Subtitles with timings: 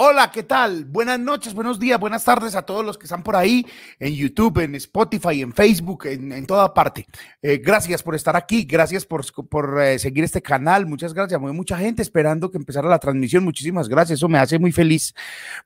[0.00, 0.84] Hola, ¿qué tal?
[0.84, 3.66] Buenas noches, buenos días, buenas tardes a todos los que están por ahí
[3.98, 7.04] en YouTube, en Spotify, en Facebook, en, toda parte.
[7.42, 11.40] Eh, gracias por estar aquí, gracias por, por eh, seguir este canal, muchas gracias.
[11.42, 15.16] Hay mucha gente esperando que empezara la transmisión, muchísimas gracias, eso me hace muy feliz.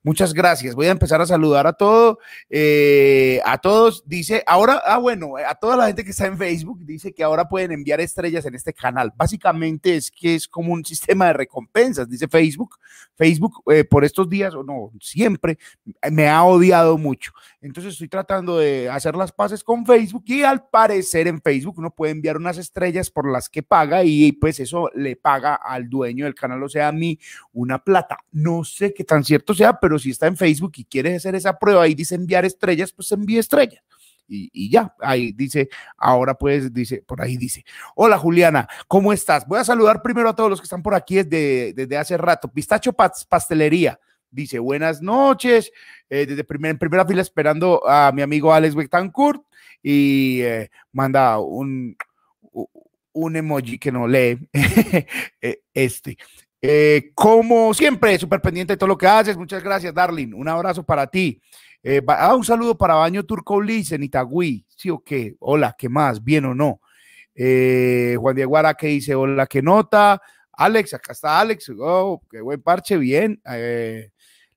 [0.03, 0.75] Muchas gracias.
[0.75, 4.03] Voy a empezar a saludar a todo, eh, a todos.
[4.07, 7.51] Dice, ahora, ah, bueno, a toda la gente que está en Facebook, dice que ahora
[7.51, 9.13] pueden enviar estrellas en este canal.
[9.15, 12.79] Básicamente es que es como un sistema de recompensas, dice Facebook.
[13.15, 15.59] Facebook, por días, o no, siempre
[16.11, 17.33] me ha odiado mucho.
[17.61, 21.91] Entonces estoy tratando de hacer las paces con Facebook y al parecer en Facebook uno
[21.91, 26.25] puede enviar unas estrellas por las que paga y pues eso le paga al dueño
[26.25, 27.19] del canal, o sea, a mí
[27.53, 28.19] una plata.
[28.31, 31.59] No sé qué tan cierto sea, pero si está en Facebook y quieres hacer esa
[31.59, 33.83] prueba y dice enviar estrellas, pues envíe estrellas.
[34.29, 37.65] Y, ya, ahí dice, ahora pues, dice, por ahí dice,
[37.95, 39.47] hola Juliana, ¿cómo estás?
[39.47, 42.51] Voy a saludar primero a todos los que están por aquí desde, desde hace rato.
[42.51, 44.01] Pistacho Pastelería,
[44.33, 45.71] dice buenas noches,
[46.11, 49.43] eh, desde en primera fila esperando a mi amigo Alex Betancourt
[49.83, 51.97] y eh, manda un,
[53.13, 54.39] un emoji que no lee
[55.41, 56.17] eh, este.
[57.15, 59.37] como siempre, súper pendiente de todo lo que haces.
[59.37, 60.33] Muchas gracias, Darling.
[60.33, 61.41] Un abrazo para ti.
[62.09, 64.65] ah, un saludo para Baño Turco Ulis en Itagüí.
[64.75, 65.35] Sí o qué.
[65.41, 66.23] Hola, ¿qué más?
[66.23, 66.81] ¿Bien o no?
[67.35, 70.21] Juan Diego Ara que dice, hola, ¿qué nota?
[70.53, 71.73] Alex, acá está Alex.
[71.79, 73.41] Oh, qué buen parche, bien.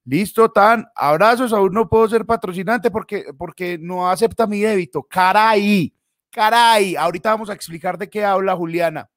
[0.06, 0.88] Listo, Tan.
[0.96, 1.52] Abrazos.
[1.52, 5.04] Aún no puedo ser patrocinante porque, porque no acepta mi débito.
[5.04, 5.94] Caray,
[6.30, 6.96] caray.
[6.96, 9.10] Ahorita vamos a explicar de qué habla Juliana.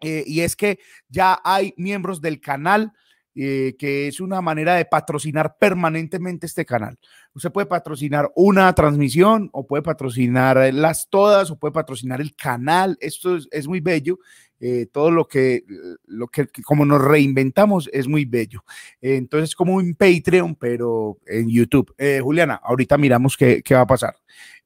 [0.00, 2.92] Eh, y es que ya hay miembros del canal
[3.38, 6.98] eh, que es una manera de patrocinar permanentemente este canal.
[7.34, 12.96] Usted puede patrocinar una transmisión o puede patrocinar las todas o puede patrocinar el canal.
[12.98, 14.18] Esto es muy bello
[14.60, 15.64] eh, todo lo que,
[16.06, 18.64] lo que, como nos reinventamos, es muy bello.
[19.00, 21.94] entonces, como un Patreon, pero en YouTube.
[21.98, 24.16] Eh, Juliana, ahorita miramos qué, qué va a pasar.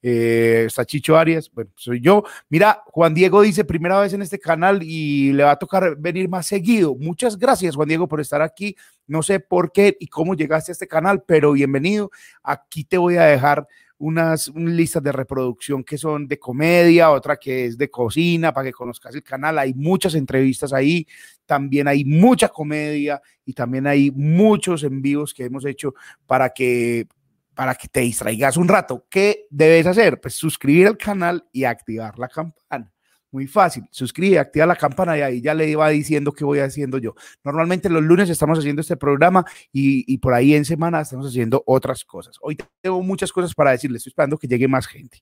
[0.02, 2.24] Eh, está Chicho Arias, bueno, soy yo.
[2.48, 6.28] Mira, Juan Diego dice primera vez en este canal y le va a tocar venir
[6.28, 6.94] más seguido.
[6.94, 8.76] Muchas gracias, Juan Diego, por estar aquí.
[9.06, 12.10] No sé por qué y cómo llegaste a este canal, pero bienvenido.
[12.42, 13.66] Aquí te voy a dejar
[14.00, 18.72] unas, listas de reproducción que son de comedia, otra que es de cocina, para que
[18.72, 19.58] conozcas el canal.
[19.58, 21.06] Hay muchas entrevistas ahí,
[21.46, 25.94] también hay mucha comedia y también hay muchos envíos que hemos hecho
[26.26, 27.06] para que
[27.54, 29.06] para que te distraigas un rato.
[29.10, 30.18] ¿Qué debes hacer?
[30.18, 32.90] Pues suscribir al canal y activar la campana.
[33.32, 36.98] Muy fácil, suscribe, activa la campana y ahí ya le iba diciendo qué voy haciendo
[36.98, 37.14] yo.
[37.44, 42.04] Normalmente los lunes estamos haciendo este programa y, por ahí en semana estamos haciendo otras
[42.04, 42.36] cosas.
[42.40, 45.20] Hoy tengo muchas cosas para decirles, estoy esperando que llegue más gente.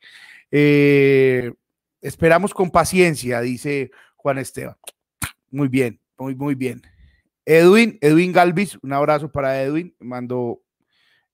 [0.51, 1.53] Eh,
[2.01, 4.77] esperamos con paciencia, dice Juan Esteban.
[5.51, 6.81] Muy bien, muy, muy bien.
[7.45, 10.63] Edwin, Edwin Galvis, un abrazo para Edwin, mando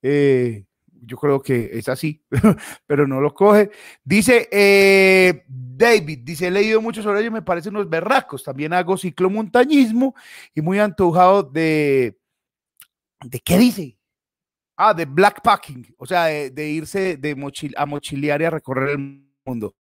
[0.02, 0.64] eh,
[1.06, 2.22] yo creo que es así,
[2.86, 3.70] pero no lo coge.
[4.02, 8.42] Dice eh, David, dice, he leído mucho sobre ello, me parecen unos berracos.
[8.44, 10.14] También hago ciclomontañismo
[10.54, 12.18] y muy antojado de...
[13.24, 13.98] ¿De qué dice?
[14.76, 19.24] Ah, de blackpacking, o sea, de, irse de mochil, a mochilear y a recorrer el
[19.44, 19.74] mundo.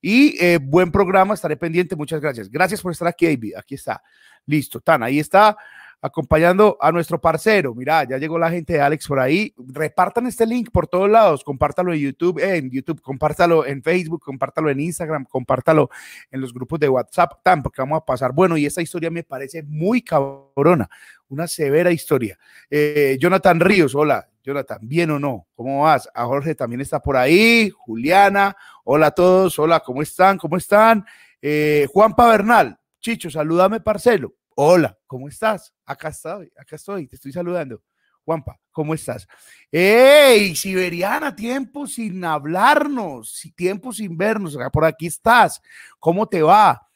[0.00, 2.50] Y eh, buen programa, estaré pendiente, muchas gracias.
[2.50, 3.54] Gracias por estar aquí, David.
[3.56, 4.02] Aquí está.
[4.46, 5.56] Listo, Tan, ahí está
[6.04, 7.74] acompañando a nuestro parcero.
[7.74, 9.54] Mira, ya llegó la gente de Alex por ahí.
[9.56, 11.42] Repartan este link por todos lados.
[11.42, 15.88] Compártalo en YouTube, en YouTube, compártalo en Facebook, compártalo en Instagram, compártalo
[16.30, 18.34] en los grupos de WhatsApp, tan, porque vamos a pasar.
[18.34, 20.90] Bueno, y esta historia me parece muy cabrona,
[21.28, 22.38] una severa historia.
[22.68, 24.28] Eh, Jonathan Ríos, hola.
[24.42, 25.46] Jonathan, ¿bien o no?
[25.54, 26.06] ¿Cómo vas?
[26.14, 27.70] A Jorge también está por ahí.
[27.70, 28.54] Juliana,
[28.84, 29.58] hola a todos.
[29.58, 30.36] Hola, ¿cómo están?
[30.36, 31.06] ¿Cómo están?
[31.40, 34.34] Eh, Juan Pavernal, Chicho, salúdame, parcelo.
[34.56, 35.74] Hola, ¿cómo estás?
[35.84, 37.82] Acá estoy, acá estoy, te estoy saludando.
[38.24, 39.26] Juanpa, ¿cómo estás?
[39.70, 41.34] ¡Ey, Siberiana!
[41.34, 44.56] Tiempo sin hablarnos, tiempo sin vernos.
[44.72, 45.60] Por aquí estás.
[45.98, 46.88] ¿Cómo te va?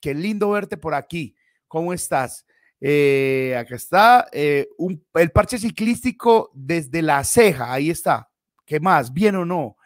[0.00, 1.36] Qué lindo verte por aquí.
[1.68, 2.44] ¿Cómo estás?
[2.80, 4.68] Eh, acá está eh,
[5.14, 7.72] el parche ciclístico desde la ceja.
[7.72, 8.28] Ahí está.
[8.66, 9.12] ¿Qué más?
[9.12, 9.76] ¿Bien o no?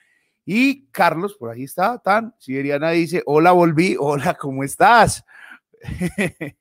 [0.47, 2.35] Y Carlos, por ahí está, tan.
[2.39, 3.97] Siberiana dice: Hola, volví.
[4.01, 5.23] Hola, ¿cómo estás?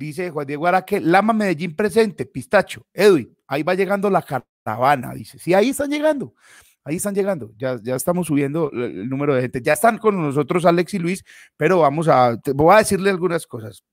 [0.00, 5.38] Dice Juan Diego Araque, Lama Medellín presente, Pistacho, Edwin, ahí va llegando la caravana, dice.
[5.38, 6.32] Sí, ahí están llegando,
[6.82, 9.60] ahí están llegando, ya, ya estamos subiendo el, número de gente.
[9.60, 11.22] Ya están con nosotros Alex y Luis,
[11.54, 13.84] pero vamos a, voy a decirle algunas cosas.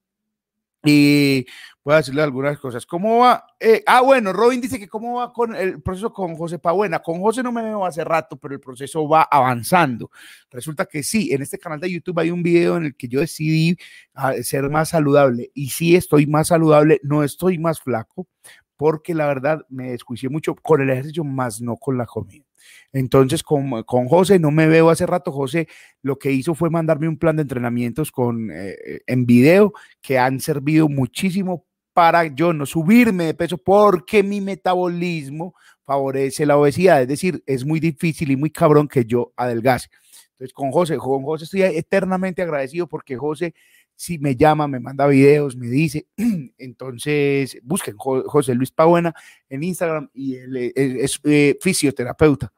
[0.88, 1.46] Y
[1.84, 2.86] voy a decirle algunas cosas.
[2.86, 3.46] ¿Cómo va?
[3.60, 7.00] Eh, ah, bueno, Robin dice que cómo va con el proceso con José Pabuena.
[7.00, 10.12] Con José no me veo hace rato, pero el proceso va avanzando.
[10.50, 13.20] Resulta que sí, en este canal de YouTube hay un video en el que yo
[13.20, 13.78] decidí
[14.14, 15.52] ah, ser más saludable.
[15.54, 18.28] Y sí estoy más saludable, no estoy más flaco,
[18.78, 22.46] porque la verdad me desjuicié mucho con el ejercicio, más no con la comida.
[22.94, 25.32] Entonces, con, con, José no me veo hace rato.
[25.32, 25.68] José
[26.02, 30.40] lo que hizo fue mandarme un plan de entrenamientos con, eh, en video que han
[30.40, 37.02] servido muchísimo para yo no subirme de peso porque mi metabolismo favorece la obesidad.
[37.02, 39.90] Es decir, es muy difícil y muy cabrón que yo adelgace.
[40.34, 43.56] Entonces, con José, con José estoy eternamente agradecido porque José
[43.98, 46.08] si me llama, me manda videos, me dice.
[46.58, 49.14] Entonces, busquen José Luis Pabuena
[49.50, 52.54] en Instagram y él es, eh, fisioterapeuta.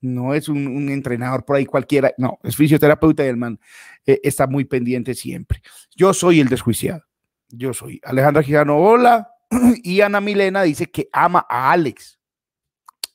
[0.00, 3.60] No es un, entrenador por ahí cualquiera, no, es fisioterapeuta y el man
[4.06, 5.60] eh, está muy pendiente siempre.
[5.94, 7.04] Yo soy el desjuiciado.
[7.50, 9.30] Yo soy Alejandra Gijano, hola.
[9.82, 12.18] Y Ana Milena dice que ama a Alex,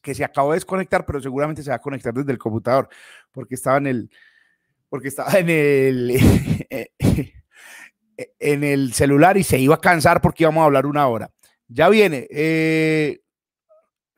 [0.02, 2.88] que se acabó de desconectar, pero seguramente se va a conectar desde el computador,
[3.32, 4.12] porque estaba en el,
[4.90, 6.20] porque estaba en el,
[8.40, 11.32] en el celular y se iba a cansar porque íbamos a hablar una hora.
[11.68, 12.28] Ya viene.
[12.30, 13.22] Eh...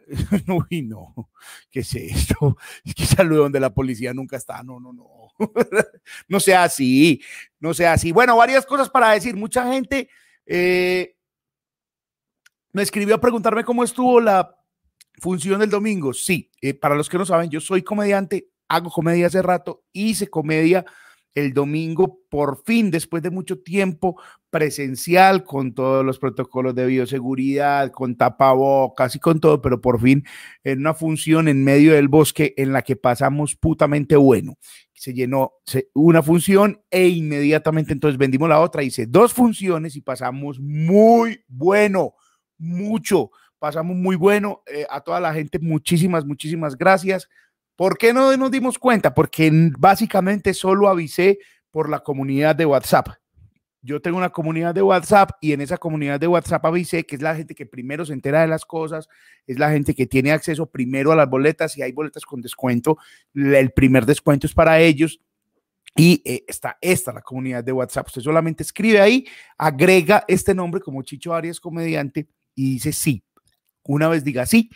[0.47, 1.31] Uy, no,
[1.71, 2.57] ¿qué es esto?
[2.83, 4.61] Es que saludo donde la policía nunca está.
[4.63, 5.31] No, no, no.
[6.27, 7.21] no sea así,
[7.59, 8.11] no sea así.
[8.11, 9.35] Bueno, varias cosas para decir.
[9.35, 10.09] Mucha gente
[10.45, 11.15] eh,
[12.71, 14.57] me escribió a preguntarme cómo estuvo la
[15.19, 16.13] función del domingo.
[16.13, 20.27] Sí, eh, para los que no saben, yo soy comediante, hago comedia hace rato, hice
[20.27, 20.85] comedia
[21.35, 27.91] el domingo, por fin, después de mucho tiempo, presencial, con todos los protocolos de bioseguridad,
[27.91, 30.23] con tapabocas y con todo, pero por fin
[30.63, 34.57] en una función en medio del bosque en la que pasamos putamente bueno.
[34.93, 35.51] Se llenó
[35.93, 42.13] una función e inmediatamente entonces vendimos la otra, hice dos funciones y pasamos muy bueno,
[42.57, 43.29] mucho,
[43.59, 44.63] pasamos muy bueno.
[44.67, 47.27] Eh, a toda la gente, muchísimas, muchísimas gracias.
[47.75, 49.13] ¿Por qué no nos dimos cuenta?
[49.13, 51.39] Porque básicamente solo avisé
[51.71, 53.09] por la comunidad de WhatsApp.
[53.81, 57.21] Yo tengo una comunidad de WhatsApp y en esa comunidad de WhatsApp avisé que es
[57.21, 59.07] la gente que primero se entera de las cosas,
[59.45, 62.97] es la gente que tiene acceso primero a las boletas y hay boletas con descuento.
[63.35, 65.19] El primer descuento es para ellos.
[65.97, 68.07] Y eh, está esta, la comunidad de WhatsApp.
[68.07, 69.25] Usted solamente escribe ahí,
[69.57, 73.23] agrega este nombre como Chicho Arias Comediante y dice sí.
[73.83, 74.69] Una vez diga sí,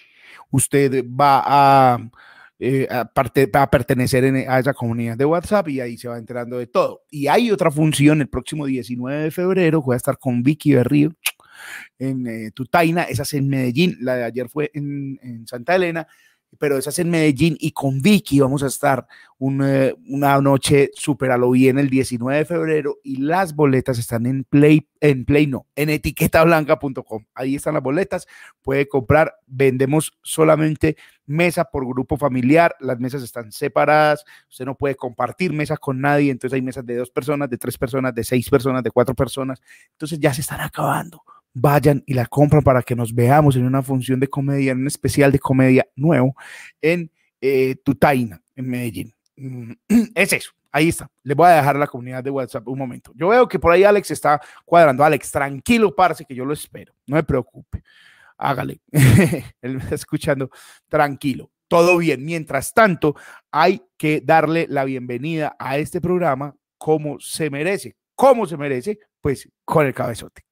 [0.52, 2.12] usted va a
[2.60, 7.04] eh, a pertenecer a esa comunidad de WhatsApp y ahí se va enterando de todo.
[7.10, 11.12] Y hay otra función el próximo 19 de febrero, voy a estar con Vicky Berrío
[11.98, 16.08] en eh, Tutaina, esa es en Medellín, la de ayer fue en Santa Elena,
[16.58, 19.08] pero esa es en Medellín y con Vicky vamos a estar
[19.38, 24.26] una, una noche súper a lo bien el 19 de febrero y las boletas están
[24.26, 27.26] en Play, en Play no, en etiquetablanca.com.
[27.36, 28.28] Ahí están las boletas,
[28.62, 34.96] puede comprar, vendemos solamente mesa por grupo familiar, las mesas están separadas, usted no puede
[34.96, 38.50] compartir mesa con nadie, entonces hay mesas de dos personas, de tres personas, de seis
[38.50, 39.62] personas, de cuatro personas,
[39.92, 41.24] entonces ya se están acabando
[41.54, 44.88] vayan y la compran para que nos veamos en una función de comedia, en un
[44.88, 46.36] especial de comedia nuevo
[46.82, 47.12] en
[47.42, 49.14] eh, Tutaina, en Medellín.
[49.36, 49.72] Mm,
[50.16, 51.10] es eso, ahí está.
[51.24, 53.12] Les voy a dejar la comunidad de WhatsApp un momento.
[53.16, 55.04] Yo veo que por ahí Alex está cuadrando.
[55.04, 56.94] Alex, tranquilo, parce, que yo lo espero.
[57.08, 57.84] No me preocupe.
[58.38, 58.80] Hágale.
[59.62, 60.50] Él me está escuchando.
[60.88, 61.52] Tranquilo.
[61.68, 62.26] Todo bien.
[62.26, 63.16] Mientras tanto,
[63.52, 67.96] hay que darle la bienvenida a este programa como se merece.
[68.16, 69.00] ¿Cómo se merece?
[69.22, 70.49] Pues con el cabezote.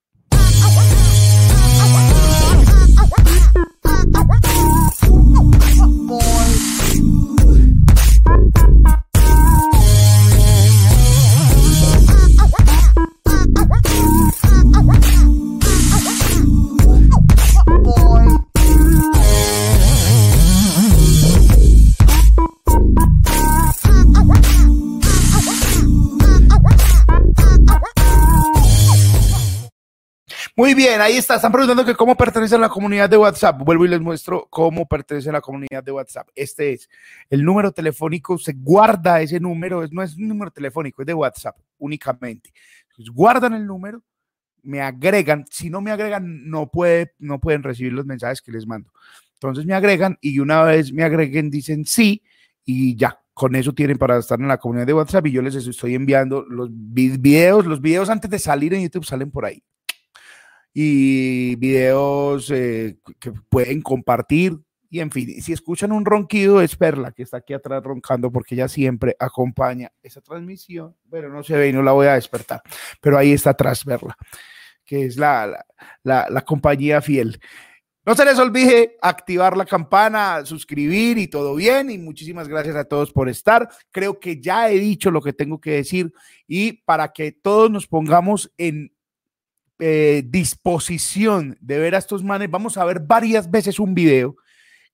[30.59, 31.35] Muy bien, ahí está.
[31.35, 33.61] Están preguntando que cómo pertenece a la comunidad de WhatsApp.
[33.63, 36.29] Vuelvo y les muestro cómo pertenece a la comunidad de WhatsApp.
[36.33, 36.89] Este es
[37.29, 38.39] el número telefónico.
[38.39, 39.85] Se guarda ese número.
[39.91, 42.51] No es un número telefónico, es de WhatsApp únicamente.
[43.13, 44.01] guardan el número,
[44.63, 45.45] me agregan.
[45.51, 48.91] Si no me agregan, no, puede, no pueden recibir los mensajes que les mando.
[49.33, 52.23] Entonces me agregan y una vez me agreguen, dicen sí
[52.65, 53.19] y ya.
[53.31, 56.43] Con eso tienen para estar en la comunidad de WhatsApp y yo les estoy enviando
[56.49, 57.67] los videos.
[57.67, 59.63] Los videos antes de salir en YouTube salen por ahí
[60.79, 64.59] y videos eh, que pueden compartir.
[64.91, 68.53] Y en fin, si escuchan un ronquido, es Perla, que está aquí atrás roncando, porque
[68.53, 70.95] ella siempre acompaña esa transmisión.
[71.09, 72.61] Pero no se ve y no la voy a despertar.
[73.01, 74.15] Pero ahí está atrás Perla,
[74.85, 75.65] que es la,
[76.03, 77.39] la, la compañía fiel.
[78.05, 81.89] No se les olvide activar la campana, suscribir y todo bien.
[81.89, 83.67] Y muchísimas gracias a todos por estar.
[83.89, 86.13] Creo que ya he dicho lo que tengo que decir
[86.45, 88.91] y para que todos nos pongamos en
[89.79, 94.35] eh, disposición de ver a estos manes, vamos a ver varias veces un video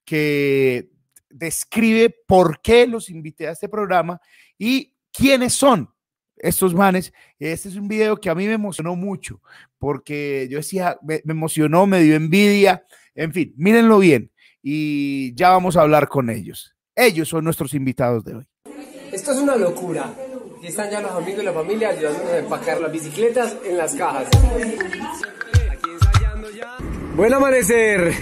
[0.04, 0.90] que
[1.30, 4.20] describe por qué los invité a este programa
[4.58, 5.90] y quiénes son
[6.36, 7.12] estos manes.
[7.38, 9.40] Este es un video que a mí me emocionó mucho
[9.78, 14.30] porque yo decía, me, emocionó, me dio envidia, en fin, mírenlo bien
[14.62, 16.76] y ya vamos a hablar con ellos.
[16.94, 18.46] Ellos son nuestros invitados de hoy.
[19.12, 20.14] Esto es una locura.
[20.64, 23.94] Aquí están ya los amigos y la familia ayudándonos a empacar las bicicletas en las
[23.94, 24.28] cajas.
[24.28, 26.78] Aquí ensayando ya.
[27.14, 28.14] Buen amanecer.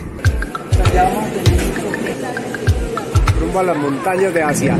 [3.38, 4.76] Rumbo a las montañas de Asia.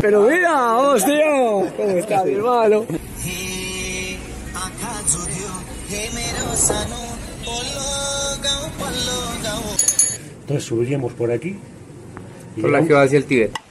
[0.00, 1.72] Pero mira, tío.
[1.76, 2.86] ¿Cómo está mi hermano?
[10.40, 11.56] Entonces subiríamos por aquí.
[12.60, 13.62] Por la que va hacia el Tíbet.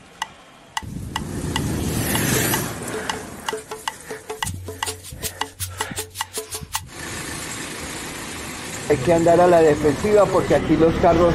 [8.91, 11.33] Hay que andar a la defensiva porque aquí los carros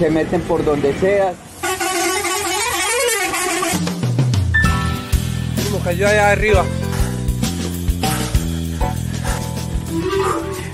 [0.00, 1.32] se meten por donde sea.
[5.70, 6.64] Como cayó allá arriba.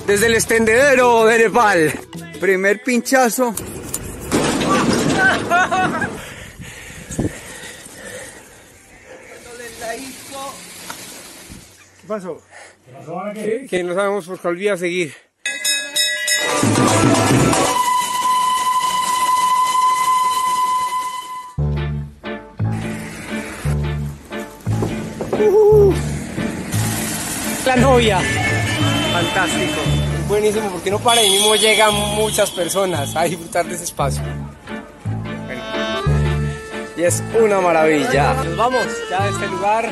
[0.06, 1.92] Desde el extendedero de Nepal.
[2.40, 3.54] Primer pinchazo.
[12.00, 12.40] ¿Qué pasó?
[13.34, 15.23] Que, que no sabemos por cuál vía seguir.
[27.66, 28.20] La novia.
[29.12, 29.80] Fantástico.
[30.28, 34.22] Buenísimo, porque no para ahí mismo llegan muchas personas a disfrutar de ese espacio.
[36.96, 38.34] Y es una maravilla.
[38.44, 39.90] Nos vamos ya de este lugar.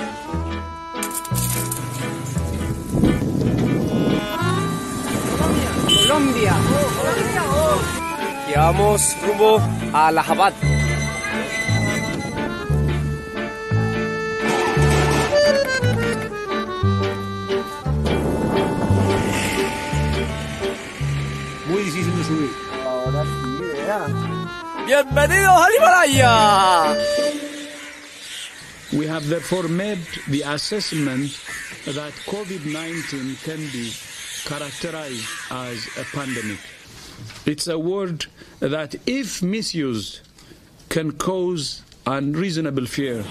[6.13, 6.55] Colombia.
[8.47, 9.63] Y vamos rumbo
[9.95, 10.55] a la Jabat.
[21.67, 22.51] Muy difícil de subir.
[22.87, 24.07] Ahora sí, vea.
[24.85, 26.97] Bienvenidos al Himalaya.
[28.93, 31.33] We have therefore made the assessment
[31.87, 33.95] that COVID-19 can be
[34.45, 36.59] characterized as a pandemic.
[37.47, 38.27] It's a word
[38.61, 40.21] that, if misused,
[40.89, 43.25] can cause unreasonable fear.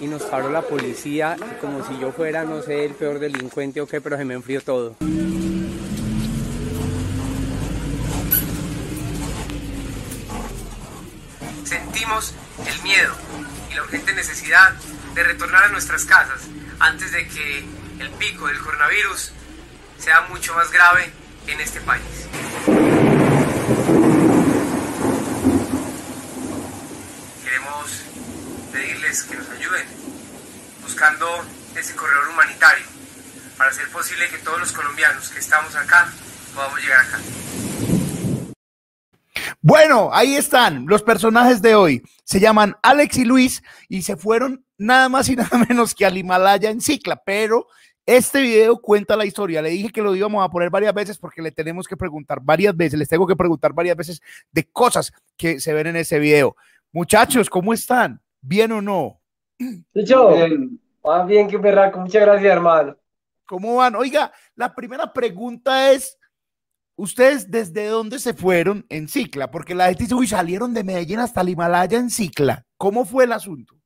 [0.00, 3.86] Y nos paró la policía como si yo fuera, no sé, el peor delincuente o
[3.86, 4.96] qué, pero se me enfrió todo.
[11.64, 12.34] Sentimos
[12.66, 13.12] el miedo
[13.70, 14.72] y la urgente necesidad
[15.14, 16.48] de retornar a nuestras casas
[16.80, 19.32] antes de que el pico del coronavirus
[19.98, 21.12] sea mucho más grave
[21.46, 22.02] en este país.
[27.44, 28.02] Queremos
[28.72, 29.86] pedirles que nos ayuden
[30.82, 31.26] buscando
[31.76, 32.84] ese corredor humanitario
[33.56, 36.08] para hacer posible que todos los colombianos que estamos acá
[36.54, 37.18] podamos llegar acá.
[39.60, 42.02] Bueno, ahí están los personajes de hoy.
[42.24, 46.18] Se llaman Alex y Luis y se fueron nada más y nada menos que al
[46.18, 47.68] Himalaya en cicla, pero
[48.06, 49.62] este video cuenta la historia.
[49.62, 52.76] Le dije que lo íbamos a poner varias veces porque le tenemos que preguntar varias
[52.76, 56.56] veces, les tengo que preguntar varias veces de cosas que se ven en ese video.
[56.92, 58.20] Muchachos, ¿cómo están?
[58.40, 59.20] ¿Bien o no?
[59.94, 60.30] Yo,
[61.04, 62.00] ah, bien, qué berraco.
[62.00, 62.96] Muchas gracias, hermano.
[63.46, 63.94] ¿Cómo van?
[63.94, 66.18] Oiga, la primera pregunta es,
[66.96, 69.50] ¿ustedes desde dónde se fueron en cicla?
[69.50, 72.64] Porque la gente dice, uy, salieron de Medellín hasta el Himalaya en cicla.
[72.76, 73.76] ¿Cómo fue el asunto?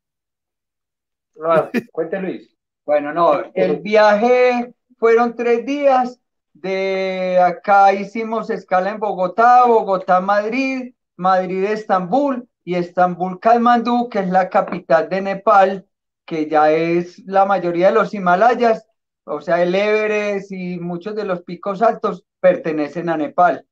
[1.45, 2.56] Ah, cuente, Luis.
[2.87, 6.21] Bueno, no, el viaje fueron tres días.
[6.55, 14.31] De acá hicimos escala en Bogotá, Bogotá, Madrid, Madrid, Estambul y Estambul, Kalmandú, que es
[14.31, 15.87] la capital de Nepal,
[16.25, 18.87] que ya es la mayoría de los Himalayas,
[19.25, 23.67] o sea, el Everest y muchos de los picos altos pertenecen a Nepal.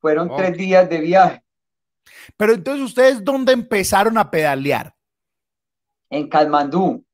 [0.00, 1.42] Fueron tres días de viaje
[2.36, 4.94] Pero entonces, ¿ustedes dónde empezaron a pedalear?
[6.10, 7.04] en Kalmandú.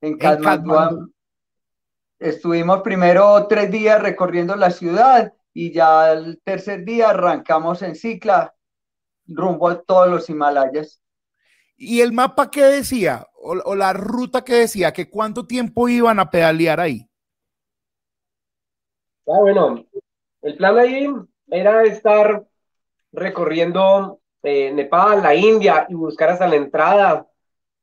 [0.00, 1.12] En Katmandú.
[2.18, 8.54] estuvimos primero tres días recorriendo la ciudad y ya el tercer día arrancamos en cicla
[9.26, 11.02] rumbo a todos los Himalayas.
[11.76, 13.26] ¿Y el mapa qué decía?
[13.34, 17.08] O, o la ruta que decía, que cuánto tiempo iban a pedalear ahí.
[19.26, 19.84] Ah, bueno,
[20.42, 21.08] el plan ahí
[21.48, 22.46] era estar
[23.12, 27.26] recorriendo eh, Nepal, la India y buscar hasta la entrada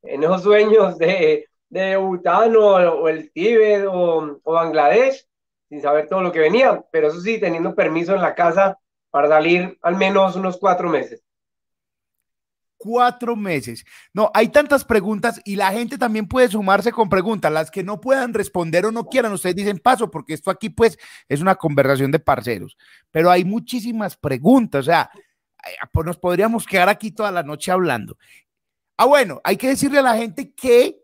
[0.02, 5.26] en esos sueños de, de Bután o, el Tíbet o, o, Bangladesh,
[5.68, 8.78] sin saber todo lo que venía, pero eso sí, teniendo permiso en la casa
[9.10, 11.24] para salir al menos unos cuatro meses
[12.84, 13.82] cuatro meses.
[14.12, 17.50] No, hay tantas preguntas y la gente también puede sumarse con preguntas.
[17.50, 20.98] Las que no puedan responder o no quieran, ustedes dicen paso, porque esto aquí pues
[21.26, 22.76] es una conversación de parceros.
[23.10, 25.10] Pero hay muchísimas preguntas, o sea,
[25.92, 28.18] pues nos podríamos quedar aquí toda la noche hablando.
[28.98, 31.03] Ah, bueno, hay que decirle a la gente que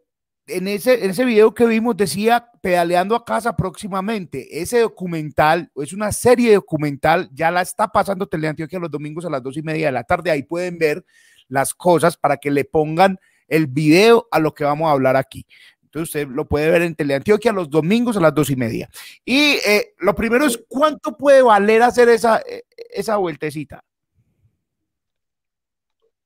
[0.57, 4.61] en ese, en ese video que vimos decía pedaleando a casa próximamente.
[4.61, 9.43] Ese documental es una serie documental, ya la está pasando Teleantioquia los domingos a las
[9.43, 10.31] dos y media de la tarde.
[10.31, 11.05] Ahí pueden ver
[11.49, 15.47] las cosas para que le pongan el video a lo que vamos a hablar aquí.
[15.83, 18.89] Entonces usted lo puede ver en Teleantioquia los domingos a las dos y media.
[19.25, 23.83] Y eh, lo primero es, ¿cuánto puede valer hacer esa, eh, esa vueltecita?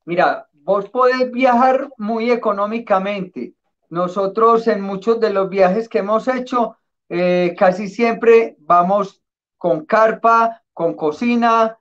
[0.05, 3.55] Mira, vos podés viajar muy económicamente.
[3.95, 6.77] Nosotros en muchos de los viajes que hemos hecho,
[7.09, 9.23] eh, casi siempre vamos
[9.57, 11.79] con carpa, con cocina,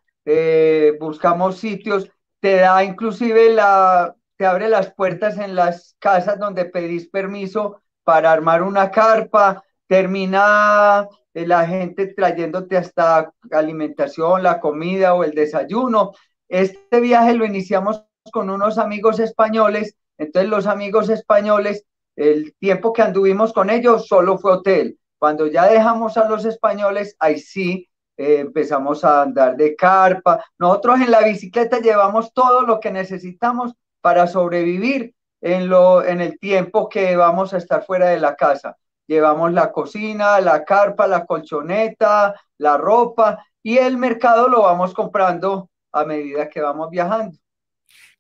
[1.00, 2.10] buscamos sitios.
[2.40, 8.32] Te da inclusive la, te abre las puertas en las casas donde pedís permiso para
[8.32, 16.14] armar una carpa, termina eh, la gente trayéndote hasta alimentación, la comida o el desayuno.
[16.50, 23.02] Este viaje lo iniciamos con unos amigos españoles, entonces los amigos españoles, el tiempo que
[23.02, 25.00] anduvimos con ellos solo fue hotel.
[25.18, 30.44] Cuando ya dejamos a los españoles, ahí sí eh, empezamos a andar de carpa.
[30.58, 36.40] Nosotros en la bicicleta llevamos todo lo que necesitamos para sobrevivir en, lo, en el
[36.40, 38.78] tiempo que vamos a estar fuera de la casa.
[39.08, 45.70] Llevamos la cocina, la carpa, la colchoneta, la ropa y el mercado lo vamos comprando
[45.92, 47.38] a medida que vamos viajando.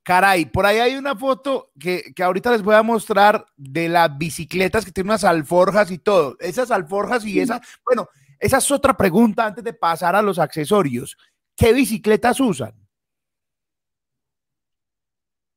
[0.03, 4.15] Caray, por ahí hay una foto que, que, ahorita les voy a mostrar de las
[4.17, 6.35] bicicletas que tienen unas alforjas y todo.
[6.39, 11.17] Esas alforjas y esas, bueno, esa es otra pregunta antes de pasar a los accesorios.
[11.55, 12.73] ¿Qué bicicletas usan?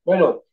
[0.04, 0.44] Bueno,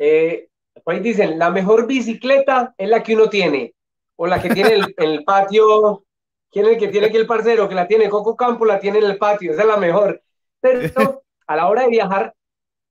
[0.00, 0.48] eh,
[0.84, 3.74] ahí dicen, la mejor bicicleta es la que uno tiene,
[4.16, 6.04] o la que tiene el, el patio.
[6.50, 7.68] ¿Quién es el que tiene aquí el parcero?
[7.68, 10.20] Que la tiene Coco Campo, la tiene en el patio, esa es la mejor.
[10.60, 10.80] Pero
[11.46, 12.34] a la hora de viajar,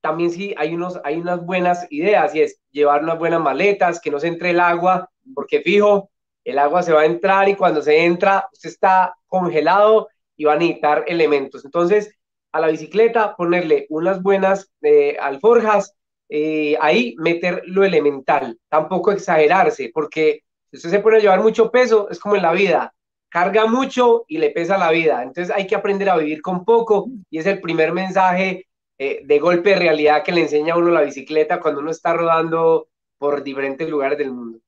[0.06, 4.12] también sí hay, unos, hay unas buenas ideas y es llevar unas buenas maletas, que
[4.12, 6.12] no se entre el agua, porque fijo,
[6.44, 10.54] el agua se va a entrar y cuando se entra, usted está congelado y va
[10.54, 11.66] a necesitar elementos.
[11.66, 12.14] Entonces,
[12.52, 15.96] a la bicicleta ponerle unas buenas eh, alforjas,
[16.30, 21.72] eh, ahí meter lo elemental, tampoco exagerarse, porque si usted se pone a llevar mucho
[21.72, 22.94] peso, es como en la vida,
[23.30, 25.24] carga mucho y le pesa la vida.
[25.24, 29.40] Entonces hay que aprender a vivir con poco y es el primer mensaje eh, de
[29.40, 33.44] golpe de realidad que le enseña a uno la bicicleta cuando uno está rodando por
[33.44, 34.60] diferentes lugares del mundo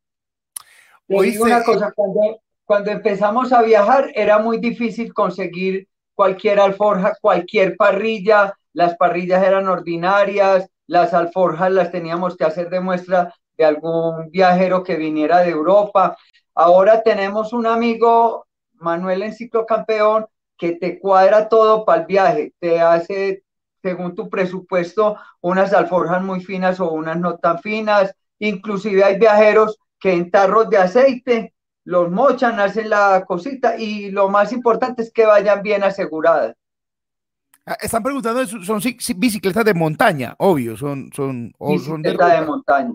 [1.08, 8.54] una cosa, cuando, cuando empezamos a viajar era muy difícil conseguir cualquier alforja, cualquier parrilla,
[8.74, 14.84] las parrillas eran ordinarias, las alforjas las teníamos que hacer de muestra de algún viajero
[14.84, 16.18] que viniera de Europa.
[16.54, 23.44] Ahora tenemos un amigo, Manuel Enciclocampeón, que te cuadra todo para el viaje, te hace,
[23.88, 28.14] según tu presupuesto, unas alforjas muy finas o unas no tan finas.
[28.40, 31.54] Inclusive hay viajeros que en tarros de aceite
[31.86, 36.54] los mochan, hacen la cosita y lo más importante es que vayan bien aseguradas.
[37.66, 38.82] Ah, están preguntando, son
[39.16, 42.92] bicicletas de montaña, obvio, son, son, bicicleta de, montaña.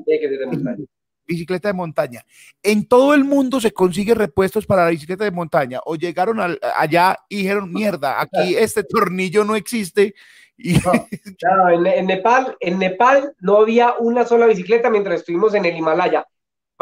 [1.27, 2.25] Bicicleta de montaña.
[2.63, 5.81] En todo el mundo se consigue repuestos para la bicicleta de montaña.
[5.85, 6.41] O llegaron
[6.75, 10.15] allá y dijeron, mierda, aquí este tornillo no existe.
[10.57, 10.75] Y...
[11.97, 16.27] en, Nepal, en Nepal no había una sola bicicleta mientras estuvimos en el Himalaya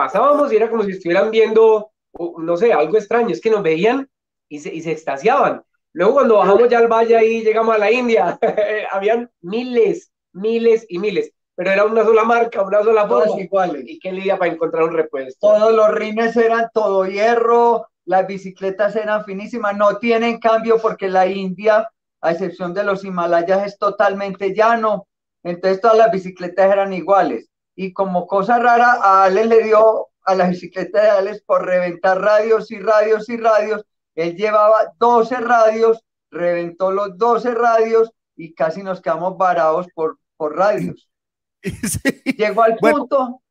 [0.01, 1.93] pasábamos y era como si estuvieran viendo,
[2.39, 4.09] no sé, algo extraño, es que nos veían
[4.49, 5.63] y se, y se extasiaban.
[5.93, 8.39] Luego cuando bajamos ya al valle y llegamos a la India,
[8.93, 13.39] habían miles, miles y miles, pero era una sola marca, una sola forma.
[13.39, 13.85] iguales.
[13.87, 15.47] ¿Y qué lidia para encontrar un repuesto?
[15.47, 21.27] Todos los rines eran todo hierro, las bicicletas eran finísimas, no tienen cambio porque la
[21.27, 21.93] India,
[22.23, 25.07] a excepción de los Himalayas, es totalmente llano,
[25.43, 30.35] entonces todas las bicicletas eran iguales y como cosa rara a Alex le dio a
[30.35, 33.85] la bicicleta de Alex por reventar radios y radios y radios.
[34.15, 40.57] Él llevaba 12 radios, reventó los 12 radios y casi nos quedamos varados por, por
[40.57, 41.10] radios.
[42.37, 43.43] Llegó al punto.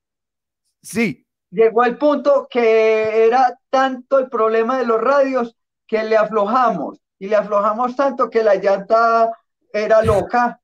[0.81, 1.25] Sí.
[1.51, 5.55] Llegó al punto que era tanto el problema de los radios
[5.87, 9.31] que le aflojamos y le aflojamos tanto que la llanta
[9.73, 10.59] era loca.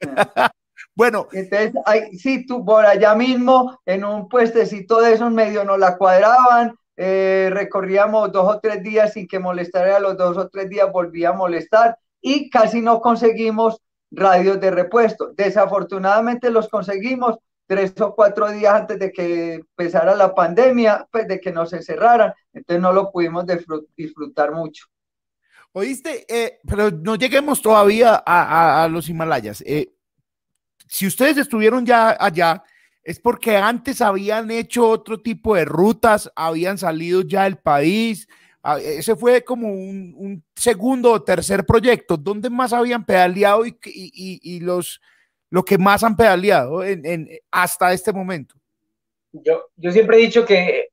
[0.94, 1.26] Bueno.
[1.32, 5.96] Entonces, hay, sí, tú por allá mismo, en un puestecito de esos medio nos la
[5.98, 10.70] cuadraban, eh, recorríamos dos o tres días sin que molestara, a los dos o tres
[10.70, 13.80] días volvía a molestar y casi no conseguimos
[14.16, 15.32] radios de repuesto.
[15.36, 21.40] Desafortunadamente los conseguimos tres o cuatro días antes de que empezara la pandemia, pues de
[21.40, 23.44] que nos encerraran, entonces no lo pudimos
[23.96, 24.86] disfrutar mucho.
[25.72, 29.62] Oíste, eh, pero no lleguemos todavía a, los Himalayas.
[29.66, 29.92] Eh,
[30.88, 32.62] si ustedes estuvieron ya allá,
[33.02, 38.26] es porque antes habían hecho otro tipo de rutas, habían salido ya del país.
[38.68, 42.16] Ah, ese fue como un, segundo o tercer proyecto.
[42.16, 45.00] ¿Dónde más habían pedaleado y, los,
[45.50, 48.56] lo que más han pedaleado en, hasta este momento?
[49.30, 50.88] Yo, yo siempre he dicho que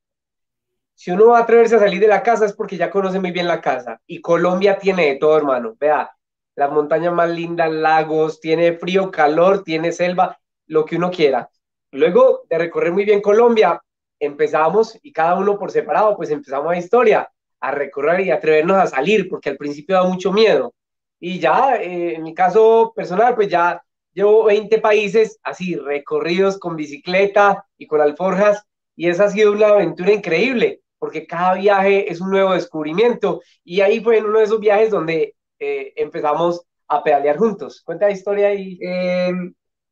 [0.94, 3.32] si uno va a atreverse a salir de la casa es porque ya conoce muy
[3.32, 4.00] bien la casa.
[4.06, 5.76] Y Colombia tiene de todo, hermano.
[5.80, 6.12] Vea,
[6.54, 11.50] las montañas más lindas, lagos, tiene frío, calor, tiene selva, lo que uno quiera.
[11.90, 13.82] Luego de recorrer muy bien Colombia,
[14.20, 17.33] empezamos y cada uno por separado, pues empezamos a historia,
[17.64, 20.74] a recorrer y atrevernos a salir, porque al principio da mucho miedo.
[21.18, 23.82] Y ya, eh, en mi caso personal, pues ya
[24.14, 28.66] llevo 20 países así, recorridos con bicicleta y con alforjas,
[28.98, 33.42] y esa ha sido una aventura increíble, porque cada viaje es un nuevo descubrimiento.
[33.64, 37.82] Y ahí fue en uno de esos viajes donde eh, empezamos a pedalear juntos.
[37.86, 38.78] Cuenta la historia ahí.
[38.82, 39.32] Eh,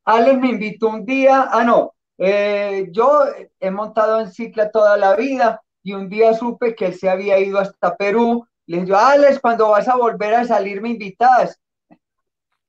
[0.03, 3.23] Alex me invitó un día, ah, no, eh, yo
[3.61, 7.39] he montado en cicla toda la vida y un día supe que él se había
[7.39, 8.45] ido hasta Perú.
[8.67, 11.59] Le dije, Alex, cuando vas a volver a salir me invitas.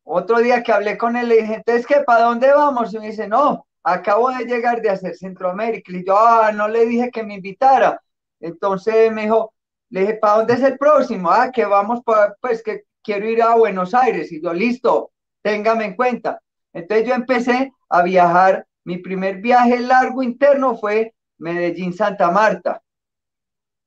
[0.04, 2.00] Otro día que hablé con él, le dije, entonces, ¿qué?
[2.00, 2.92] ¿Para dónde vamos?
[2.92, 5.92] Y me dice, no, acabo de llegar de hacer Centroamérica.
[5.92, 8.00] Le dije, ah, no le dije que me invitara.
[8.40, 9.54] Entonces me dijo,
[9.90, 11.30] le dije, ¿para dónde es el próximo?
[11.30, 14.32] Ah, que vamos, para, pues que quiero ir a Buenos Aires.
[14.32, 16.40] Y yo, listo, téngame en cuenta.
[16.72, 18.66] Entonces yo empecé a viajar.
[18.84, 22.82] Mi primer viaje largo interno fue Medellín-Santa Marta.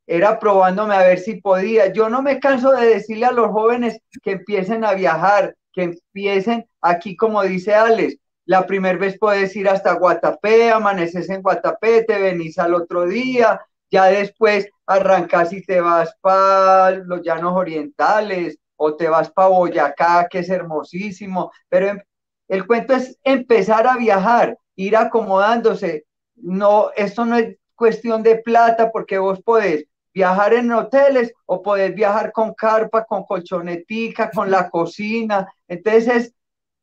[0.08, 1.92] Era probándome a ver si podía.
[1.92, 6.68] Yo no me canso de decirle a los jóvenes que empiecen a viajar, que empiecen
[6.82, 8.18] aquí, como dice Alex.
[8.46, 13.60] La primera vez puedes ir hasta Guatapé, amaneces en Guatapé, te venís al otro día,
[13.90, 20.28] ya después arrancas y te vas para los llanos orientales o te vas para Boyacá,
[20.30, 22.00] que es hermosísimo, pero
[22.48, 26.06] el cuento es empezar a viajar, ir acomodándose.
[26.36, 29.86] No, esto no es cuestión de plata porque vos podés
[30.16, 35.54] viajar en hoteles o podés viajar con carpa, con colchonetica, con la cocina.
[35.68, 36.34] Entonces es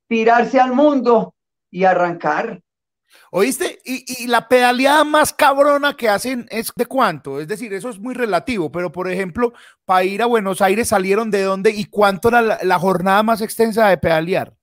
[0.06, 1.34] tirarse al mundo
[1.70, 2.60] y arrancar.
[3.30, 3.78] ¿Oíste?
[3.84, 7.40] Y, la pedaleada más cabrona que hacen es de cuánto?
[7.40, 9.52] Es decir, eso es muy relativo, pero por ejemplo,
[9.86, 13.88] para ir a Buenos Aires salieron de dónde y cuánto era la jornada más extensa
[13.88, 14.54] de pedalear.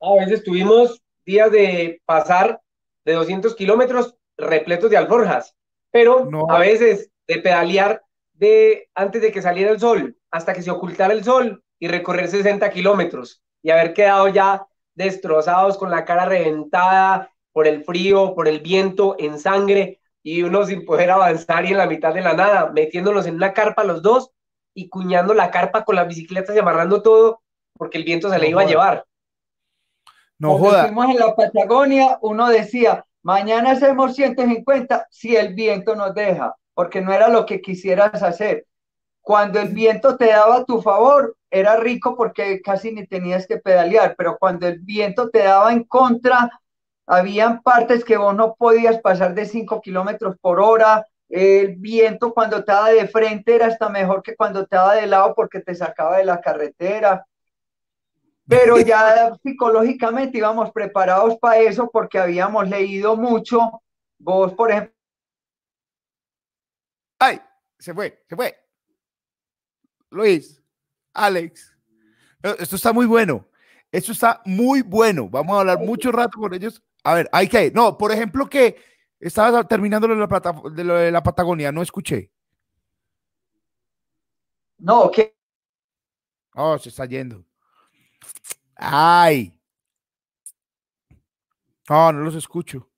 [0.00, 2.60] A veces tuvimos días de pasar
[3.04, 5.54] de 200 kilómetros repletos de alforjas,
[5.90, 10.70] pero a veces de pedalear de antes de que saliera el sol hasta que se
[10.70, 16.24] ocultara el sol y recorrer 60 kilómetros y haber quedado ya destrozados con la cara
[16.24, 21.72] reventada por el frío, por el viento, en sangre y uno sin poder avanzar y
[21.72, 24.32] en la mitad de la nada, metiéndonos en una carpa los dos
[24.74, 27.42] y cuñando la carpa con las bicicletas y amarrando todo
[27.74, 29.04] porque el viento se le iba a llevar.
[30.38, 36.14] No Cuando Estuvimos en la Patagonia, uno decía, mañana hacemos 150 si el viento nos
[36.14, 38.64] deja, porque no era lo que quisieras hacer.
[39.20, 43.56] Cuando el viento te daba a tu favor, era rico porque casi ni tenías que
[43.56, 46.48] pedalear, pero cuando el viento te daba en contra,
[47.04, 51.04] habían partes que vos no podías pasar de 5 kilómetros por hora.
[51.28, 55.08] El viento cuando te daba de frente era hasta mejor que cuando te daba de
[55.08, 57.26] lado porque te sacaba de la carretera
[58.46, 63.82] pero ya psicológicamente íbamos preparados para eso porque habíamos leído mucho.
[64.18, 64.97] Vos, por ejemplo.
[67.18, 67.40] ¡Ay!
[67.78, 68.56] Se fue, se fue.
[70.10, 70.62] Luis,
[71.12, 71.76] Alex,
[72.42, 73.46] eh, esto está muy bueno.
[73.90, 75.28] Esto está muy bueno.
[75.28, 76.82] Vamos a hablar mucho rato con ellos.
[77.04, 77.70] A ver, hay que.
[77.70, 78.76] No, por ejemplo, que
[79.20, 80.26] estabas terminando de la,
[80.72, 82.30] de, lo de la Patagonia, no escuché.
[84.78, 85.36] No, que.
[86.54, 87.44] Oh, se está yendo.
[88.76, 89.54] Ay.
[91.88, 92.90] No, no los escucho.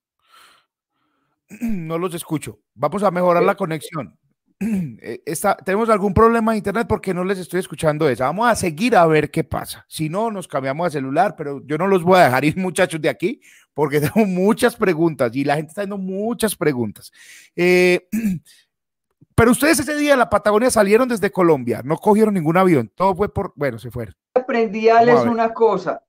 [1.61, 2.61] No los escucho.
[2.81, 4.17] Vamos a mejorar la conexión.
[5.03, 5.23] Eh,
[5.65, 8.27] tenemos algún problema de internet porque no les estoy escuchando esa.
[8.27, 9.87] Vamos a seguir a ver qué pasa.
[9.89, 13.01] Si no, nos cambiamos de celular, pero yo no los voy a dejar ir, muchachos,
[13.01, 13.41] de aquí
[13.73, 17.11] porque tengo muchas preguntas y la gente está haciendo muchas preguntas.
[17.57, 18.07] Eh,
[19.35, 23.15] pero ustedes ese día de la Patagonia salieron desde Colombia, no cogieron ningún avión, todo
[23.15, 24.15] fue por, bueno, se fueron.
[24.35, 26.05] Aprendí a una cosa.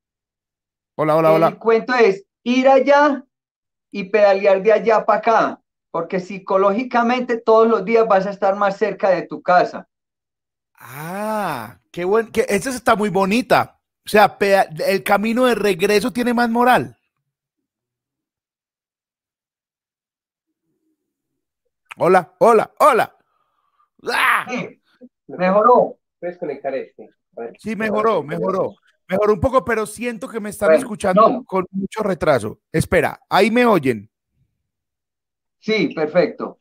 [0.95, 1.47] Hola, hola, hola.
[1.47, 3.25] El cuento es ir allá
[3.91, 8.77] y pedalear de allá para acá, porque psicológicamente todos los días vas a estar más
[8.77, 9.87] cerca de tu casa.
[10.79, 13.79] Ah, qué bueno, que esa está muy bonita.
[14.05, 14.37] O sea,
[14.87, 16.97] el camino de regreso tiene más moral.
[21.97, 23.15] Hola, hola, hola.
[24.11, 24.47] ¡Ah!
[25.27, 25.97] mejoró.
[26.19, 27.09] Puedes conectar este.
[27.59, 28.75] Sí, mejoró, mejoró.
[29.07, 32.59] Mejoró un poco, pero siento que me están escuchando con mucho retraso.
[32.71, 34.10] Espera, ahí me oyen.
[35.61, 36.57] Sí, perfecto.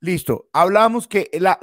[0.00, 0.46] Listo.
[0.52, 1.58] Hablábamos que la,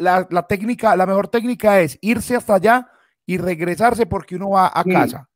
[0.49, 2.91] técnica, la mejor técnica es irse hasta allá
[3.25, 5.29] y regresarse porque uno va a casa.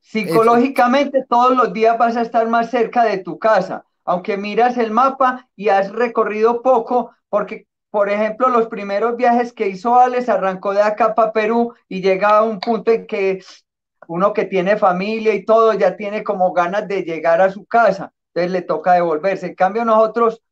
[0.00, 4.92] Psicológicamente todos los días vas a estar más cerca de tu casa, aunque miras el
[4.92, 10.72] mapa y has recorrido poco, porque por ejemplo, los primeros viajes que hizo Alex arrancó
[10.72, 13.40] de acá para Perú y llega a un punto en que
[14.08, 18.12] uno que tiene familia y todo ya tiene como ganas de llegar a su casa,
[18.34, 19.46] entonces le toca devolverse.
[19.46, 20.42] En cambio, nosotros,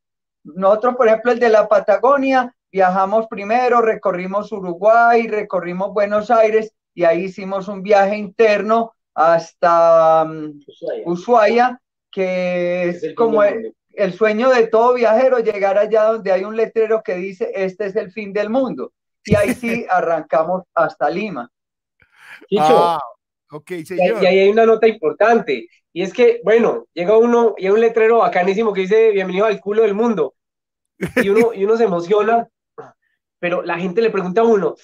[0.45, 7.05] nosotros, por ejemplo, el de la Patagonia, viajamos primero, recorrimos Uruguay, recorrimos Buenos Aires y
[7.05, 10.61] ahí hicimos un viaje interno hasta um,
[11.07, 17.03] Ushuaia, que es, como el sueño de todo viajero, llegar allá donde hay un letrero
[17.03, 18.92] que dice, este es el fin del mundo.
[19.25, 21.51] Y ahí sí arrancamos hasta Lima.
[22.59, 23.01] Ah,
[23.68, 27.81] y, ahí hay una nota importante, y es que, bueno, llega uno y hay un
[27.81, 30.35] letrero bacanísimo que dice, bienvenido al culo del mundo.
[31.17, 32.49] Y uno, y uno se emociona,
[33.39, 34.75] pero la gente le pregunta a uno,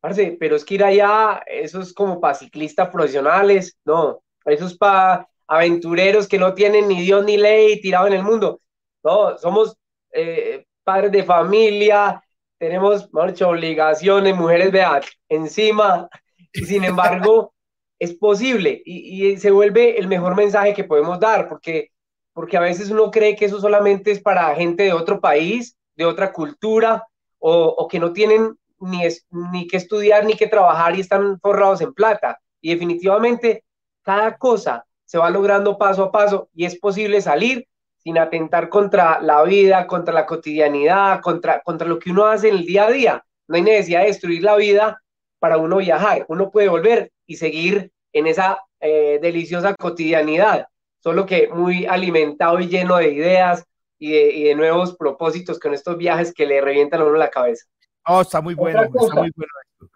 [0.00, 4.76] parce, pero es que ir allá, eso es como para ciclistas profesionales, no, eso es
[4.76, 8.60] para aventureros que no tienen ni Dios ni ley tirado en el mundo.
[9.04, 9.76] No, somos
[10.12, 12.22] eh, padres de familia,
[12.58, 16.08] tenemos, muchas obligaciones, mujeres, vean, encima,
[16.52, 17.52] y sin embargo,
[17.98, 21.90] es posible y, se vuelve el mejor mensaje que podemos dar, porque,
[22.32, 26.04] porque a veces uno cree que eso solamente es para gente de otro país, de
[26.04, 27.04] otra cultura,
[27.40, 31.80] o, que no tienen ni, es, ni que estudiar ni que trabajar y están forrados
[31.80, 32.38] en plata.
[32.60, 33.64] Y definitivamente,
[34.02, 39.20] cada cosa se va logrando paso a paso y es posible salir sin atentar contra
[39.20, 42.90] la vida, contra la cotidianidad, contra, contra lo que uno hace en el día a
[42.90, 43.24] día.
[43.48, 45.02] No hay necesidad de destruir la vida
[45.38, 46.24] para uno viajar.
[46.28, 50.66] Uno puede volver y seguir en esa eh, deliciosa cotidianidad,
[50.98, 53.64] solo que muy alimentado y lleno de ideas
[54.00, 57.66] y de, nuevos propósitos con estos viajes que le revientan a uno la cabeza.
[58.06, 59.90] Oh, está muy bueno, está muy bueno esto.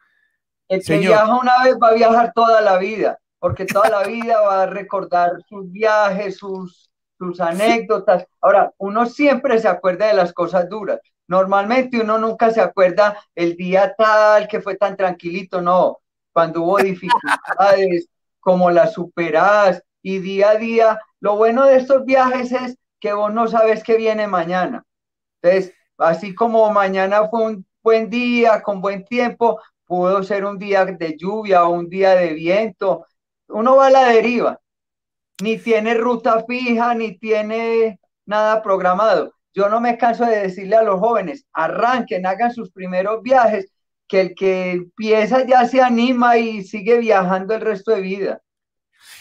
[0.68, 4.40] El que viaja una vez va a viajar toda la vida porque toda la vida
[4.40, 8.24] va a recordar sus viajes, sus, sus anécdotas.
[8.40, 11.00] Ahora, uno siempre se acuerda de las cosas duras.
[11.26, 16.01] Normalmente uno nunca se acuerda el día tal que fue tan tranquilito, no.
[16.32, 18.08] Cuando hubo dificultades,
[18.40, 21.00] cómo las superás y día a día.
[21.20, 24.84] Lo bueno de estos viajes es que vos no sabes qué viene mañana.
[25.40, 30.84] Entonces, así como mañana fue un buen día, con buen tiempo, pudo ser un día
[30.84, 33.06] de lluvia o un día de viento,
[33.48, 34.60] uno va a la deriva,
[35.42, 39.34] ni tiene ruta fija, ni tiene nada programado.
[39.54, 43.71] Yo no me canso de decirle a los jóvenes, arranquen, hagan sus primeros viajes,
[44.12, 48.42] que el que empieza ya se anima y sigue viajando el resto de vida.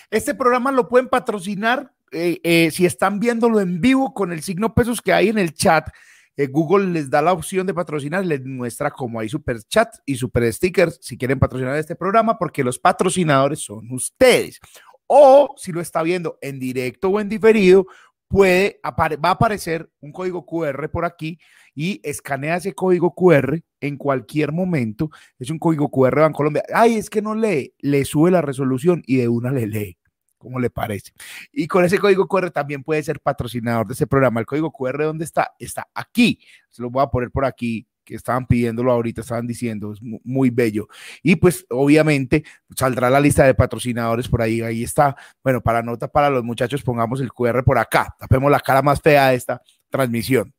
[0.10, 4.76] Este programa lo pueden patrocinar eh, eh, si están viéndolo en vivo con el signo
[4.76, 5.88] pesos que hay en el chat
[6.36, 10.16] eh, Google les da la opción de patrocinar, les muestra como hay super chat y
[10.16, 14.60] super stickers si quieren patrocinar este programa, porque los patrocinadores son ustedes.
[15.08, 17.88] O si lo está viendo en directo o en diferido,
[18.32, 21.40] puede, va a aparecer un código QR por aquí
[21.76, 25.10] y escanea ese código QR en cualquier momento.
[25.38, 26.64] Es un código QR de Colombia.
[26.74, 29.98] Ay, es que no lee, le sube la resolución y de una le lee.
[30.38, 31.12] ¿Cómo le parece?
[31.52, 34.40] Y con ese código QR también puede ser patrocinador de ese programa.
[34.40, 35.52] El código QR, ¿dónde está?
[35.60, 36.40] Está aquí.
[36.70, 40.50] Se lo voy a poner por aquí, que estaban pidiéndolo ahorita, estaban diciendo, es muy
[40.50, 40.88] bello.
[41.22, 42.44] Y pues obviamente
[42.76, 45.16] saldrá la lista de patrocinadores por ahí, ahí está.
[45.44, 48.16] Bueno, para nota para los muchachos, pongamos el QR por acá.
[48.20, 50.54] Tapemos la cara más fea de esta transmisión.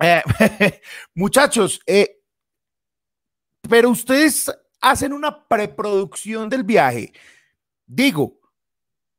[0.00, 0.22] Eh,
[1.14, 2.20] muchachos, eh,
[3.68, 7.12] pero ustedes hacen una preproducción del viaje.
[7.86, 8.38] Digo,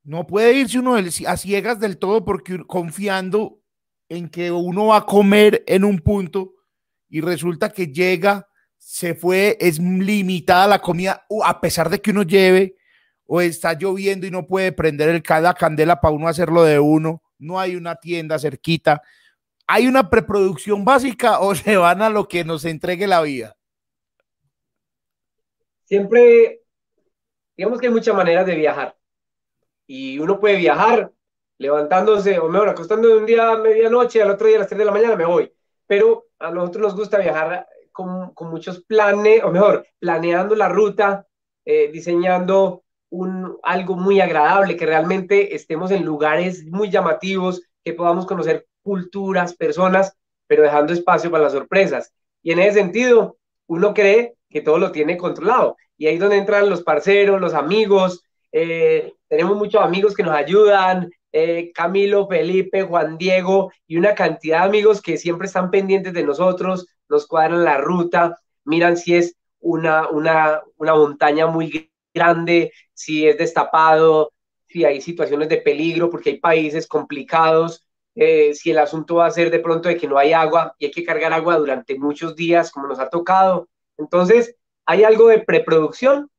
[0.03, 3.61] no puede irse uno a ciegas del todo porque confiando
[4.09, 6.55] en que uno va a comer en un punto
[7.11, 8.47] y resulta que llega,
[8.77, 12.77] se fue, es limitada la comida, a pesar de que uno lleve
[13.25, 17.21] o está lloviendo y no puede prender el, cada candela para uno hacerlo de uno,
[17.37, 19.01] no hay una tienda cerquita.
[19.67, 23.57] ¿Hay una preproducción básica o se van a lo que nos entregue la vida?
[25.83, 26.61] Siempre,
[27.57, 28.95] digamos que hay muchas maneras de viajar
[29.85, 31.11] y uno puede viajar
[31.57, 34.85] levantándose, o mejor, acostándose un día a medianoche, al otro día a las 3 de
[34.85, 35.53] la mañana me voy.
[35.85, 41.27] Pero a nosotros nos gusta viajar con, muchos planes, o mejor, planeando la ruta,
[41.65, 42.83] eh, diseñando
[43.63, 50.17] algo muy agradable, que realmente estemos en lugares muy llamativos, que podamos conocer culturas, personas,
[50.47, 52.13] pero dejando espacio para las sorpresas.
[52.41, 55.77] Y en ese sentido, uno cree que todo lo tiene controlado.
[55.97, 58.23] Y ahí es donde entran los parceros, los amigos.
[58.51, 64.59] Eh, tenemos muchos amigos que nos ayudan, eh, Camilo, Felipe, Juan Diego y una cantidad
[64.59, 69.35] de amigos que siempre están pendientes de nosotros, nos cuadran la ruta, miran si es
[69.59, 74.31] una, una, una montaña muy grande, si es destapado,
[74.67, 79.31] si hay situaciones de peligro, porque hay países complicados, eh, si el asunto va a
[79.31, 82.35] ser de pronto de que no hay agua y hay que cargar agua durante muchos
[82.35, 83.69] días, como nos ha tocado.
[83.97, 86.29] Entonces, hay algo de preproducción,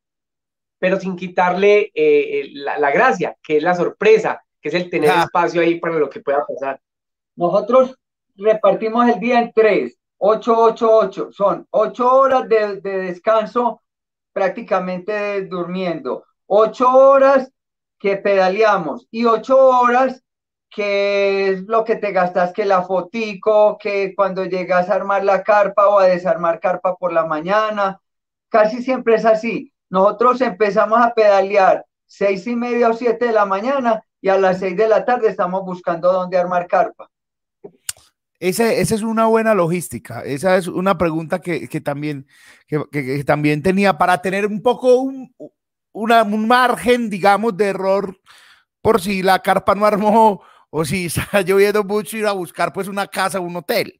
[0.79, 5.11] pero sin quitarle eh, la, la, gracia, que es la sorpresa, que es el tener
[5.11, 5.23] ah.
[5.23, 6.79] espacio ahí para lo que pueda pasar.
[7.35, 7.95] Nosotros
[8.37, 11.31] repartimos el día en tres, ocho, ocho, ocho.
[11.33, 13.81] Son ocho horas de, de descanso
[14.31, 17.51] prácticamente durmiendo, ocho horas
[17.99, 20.23] que pedaleamos y ocho horas
[20.69, 25.43] que es lo que te gastas que la fotico, que cuando llegas a armar la
[25.43, 28.01] carpa o a desarmar carpa por la mañana,
[28.49, 29.71] casi siempre es así.
[29.89, 34.59] Nosotros empezamos a pedalear seis y media o siete de la mañana y a las
[34.59, 37.11] seis de la tarde estamos buscando dónde armar carpa.
[38.39, 40.21] Esa, esa es una buena logística.
[40.21, 42.25] Esa es una pregunta que, que también,
[42.65, 45.35] que, que, también tenía para tener un poco un,
[45.91, 48.17] una, un margen, digamos, de error
[48.81, 52.87] por si la carpa no armó o si está lloviendo mucho, ir a buscar pues
[52.87, 53.99] una casa o un hotel.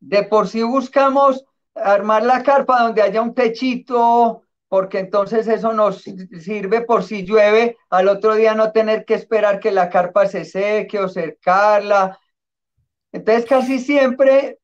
[0.00, 4.43] De por sí buscamos armar la carpa donde haya un techito,
[4.74, 9.60] porque entonces eso nos sirve por si llueve, al otro día no tener que esperar
[9.60, 12.18] que la carpa se seque o cercarla.
[13.12, 14.58] Entonces casi siempre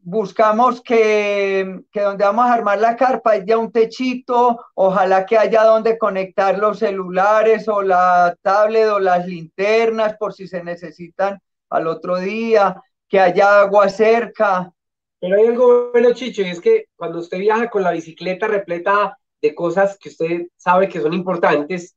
[0.00, 5.62] buscamos que, que, donde vamos a armar la carpa haya un techito, ojalá que haya
[5.62, 11.38] donde conectar los celulares o la tablet o las linternas por si se necesitan
[11.70, 14.72] al otro día, que haya agua cerca.
[15.20, 19.16] Pero hay algo bueno, Chicho, y es que cuando usted viaja con la bicicleta repleta
[19.44, 21.94] de cosas que usted sabe que son importantes,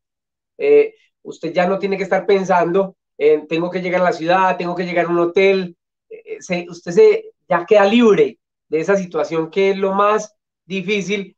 [0.58, 4.58] eh, usted ya no tiene que estar pensando en tengo que llegar a la ciudad,
[4.58, 5.78] tengo que llegar a un hotel,
[6.10, 11.38] eh, se, usted se ya queda libre de esa situación que es lo más difícil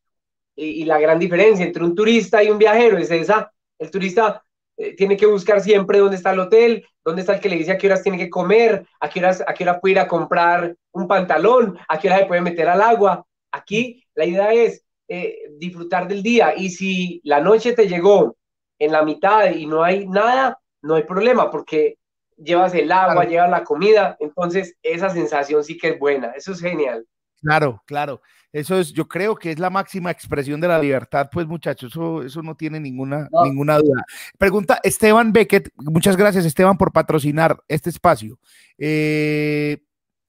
[0.56, 4.44] y, y, la gran diferencia entre un turista y un viajero es esa, el turista
[4.78, 7.74] eh, tiene que buscar siempre dónde está el hotel, dónde está el que le dice
[7.74, 10.08] a qué horas tiene que comer, a qué horas, a qué hora puede ir a
[10.08, 13.24] comprar un pantalón, a qué hora se puede meter al agua.
[13.52, 16.54] Aquí la idea es eh, disfrutar del día.
[16.56, 18.38] Y si la noche te llegó
[18.78, 21.98] en la mitad y no hay nada, no hay problema porque
[22.38, 26.62] llevas el agua, llevas la comida, entonces esa sensación sí que es buena, eso es
[26.62, 27.06] genial.
[27.42, 28.22] Claro, claro.
[28.52, 32.24] Eso es, yo creo que es la máxima expresión de la libertad, pues muchachos, eso,
[32.24, 33.44] eso no tiene ninguna, no.
[33.44, 34.04] ninguna duda.
[34.38, 38.40] Pregunta Esteban Beckett, muchas gracias Esteban por patrocinar este espacio.
[38.78, 39.78] Eh,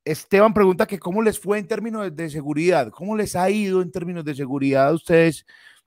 [0.05, 3.93] Esteban pregunta que cómo les fue en términos de, seguridad, cómo les ha ido en
[3.93, 5.45] términos de seguridad a ustedes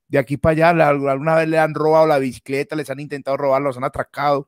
[0.07, 0.87] de aquí para allá.
[0.89, 4.47] ¿Alguna vez le han robado la bicicleta, les han intentado robar, los han atracado?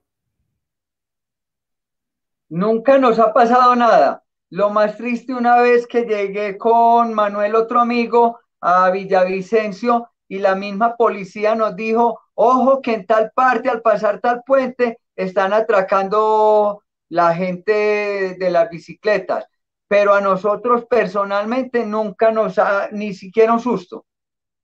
[2.47, 4.23] Nunca nos ha pasado nada.
[4.51, 10.56] Lo más triste una vez que llegué con Manuel, otro amigo, a Villavicencio y la
[10.56, 16.84] misma policía nos dijo, ojo que en tal parte, al pasar tal puente, están atracando
[17.10, 19.47] la gente de las bicicletas
[19.88, 24.06] pero a nosotros personalmente nunca nos ha ni siquiera un susto.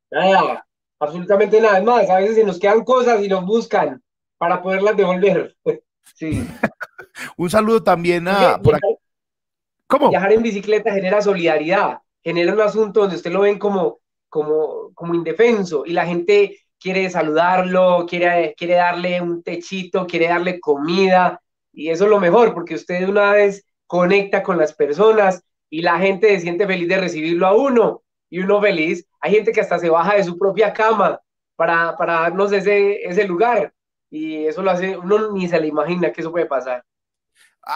[0.09, 0.65] Nada,
[0.99, 1.77] absolutamente nada.
[1.77, 4.01] Es más, a veces se nos quedan cosas y nos buscan
[4.37, 5.55] para poderlas devolver.
[6.15, 6.45] Sí.
[7.37, 8.59] un saludo también a...
[8.59, 8.95] Por aquí.
[9.87, 10.09] ¿Cómo?
[10.09, 15.13] Viajar en bicicleta genera solidaridad, genera un asunto donde usted lo ven como, como, como
[15.13, 21.41] indefenso y la gente quiere saludarlo, quiere, quiere darle un techito, quiere darle comida
[21.71, 25.99] y eso es lo mejor porque usted una vez conecta con las personas y la
[25.99, 29.05] gente se siente feliz de recibirlo a uno y uno feliz.
[29.19, 31.19] Hay gente que hasta se baja de su propia cama
[31.57, 33.73] para, para darnos ese, ese lugar
[34.09, 36.85] y eso lo hace, uno ni se le imagina que eso puede pasar.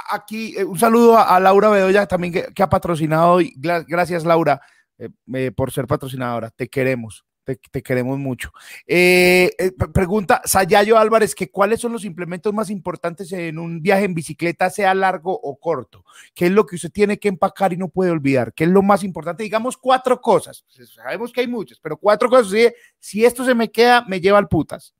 [0.10, 4.62] Aquí eh, un saludo a, Laura Bedoya también que, ha patrocinado y gracias Laura
[4.98, 7.26] eh, eh, por ser patrocinadora, te queremos.
[7.46, 8.52] Te, queremos mucho.
[8.88, 14.06] Eh, eh, pregunta Sayayo Álvarez, que cuáles son los implementos más importantes en un viaje
[14.06, 16.04] en bicicleta, sea largo o corto.
[16.34, 18.54] ¿Qué es lo que usted tiene que empacar y no puede olvidar?
[18.54, 19.44] ¿Qué es lo más importante?
[19.44, 20.66] Digamos cuatro cosas.
[20.76, 22.74] Pues, sabemos que hay muchas, pero cuatro cosas.
[23.00, 24.94] Si, esto se me queda, me lleva al putas.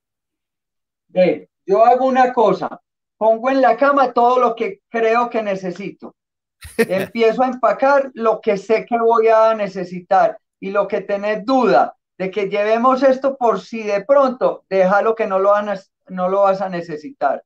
[1.66, 2.80] yo hago una cosa.
[3.18, 6.16] Pongo en la cama todo lo que creo que necesito.
[6.78, 11.96] Empiezo a empacar lo que sé que voy a necesitar y lo que tenés duda
[12.18, 16.42] de que llevemos esto por si de pronto, déjalo que no lo, van no lo
[16.42, 17.44] vas a necesitar.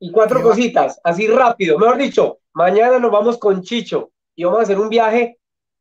[0.00, 1.78] Y cuatro cositas, así rápido.
[1.78, 5.38] Mejor dicho, mañana nos vamos con Chicho y vamos a hacer un viaje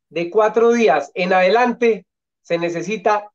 [0.10, 1.12] de cuatro días.
[1.14, 2.06] En adelante
[2.42, 3.32] se necesita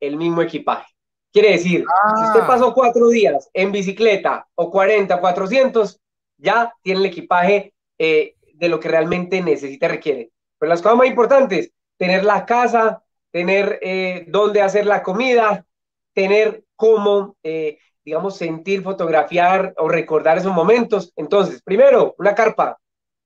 [0.00, 0.92] el mismo equipaje.
[1.32, 1.84] Quiere decir,
[2.16, 2.46] si usted ah.
[2.46, 6.00] pasó cuatro días en bicicleta o 40, 400,
[6.38, 10.30] ya tiene el equipaje eh, de lo que realmente necesita, requiere.
[10.58, 13.03] Pero las cosas más importantes, tener la casa,
[13.34, 15.66] tener eh, dónde hacer la comida,
[16.12, 21.12] tener cómo, eh, digamos, sentir, fotografiar o recordar esos momentos.
[21.16, 22.78] Entonces, primero, una carpa.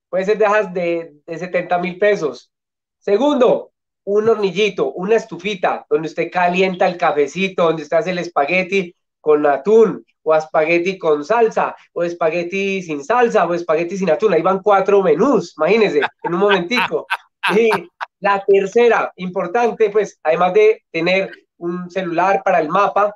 [0.09, 2.51] Puede ser de, de 70 mil pesos.
[2.97, 3.69] Segundo,
[4.05, 9.45] un hornillito, una estufita donde usted calienta el cafecito, donde usted hace el espagueti con
[9.45, 14.33] atún, o espagueti con salsa, o espagueti sin salsa, o espagueti sin atún.
[14.33, 17.05] Ahí van cuatro menús, imagínense, en un momentico.
[17.55, 17.71] Y
[18.19, 23.15] la tercera, importante, pues, además de tener un celular para el mapa,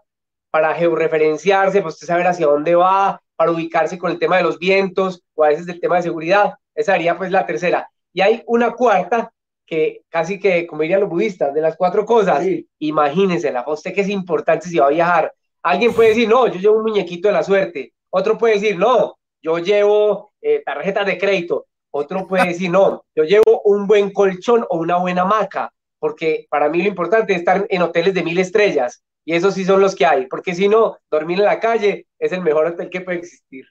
[0.52, 4.60] para georreferenciarse, pues usted saber hacia dónde va, para ubicarse con el tema de los
[4.60, 6.54] vientos o a veces del tema de seguridad.
[6.76, 7.90] Esa sería pues la tercera.
[8.14, 9.34] Y hay una cuarta
[9.66, 12.46] que casi que, como dirían los budistas, de las cuatro cosas,
[12.80, 15.34] imagínense, la usted que es importante si va a viajar.
[15.64, 17.94] Alguien puede decir, no, yo llevo un muñequito de la suerte.
[18.10, 21.66] Otro puede decir, no, yo llevo eh, tarjetas de crédito.
[21.96, 26.68] Otro puede decir, no, yo llevo un buen colchón o una buena hamaca, porque para
[26.68, 29.94] mí lo importante es estar en hoteles de mil estrellas, y esos sí son los
[29.94, 33.20] que hay, porque si no, dormir en la calle es el mejor hotel que puede
[33.20, 33.68] existir.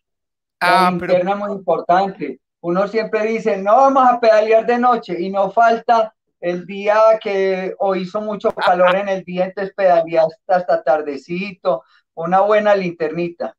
[0.61, 2.39] Ah, pero es muy importante.
[2.61, 7.75] Uno siempre dice, no vamos a pedalear de noche, y no falta el día que
[7.81, 11.83] hoy hizo mucho calor en el día, entonces pedaleaste hasta tardecito,
[12.15, 13.57] una buena linternita.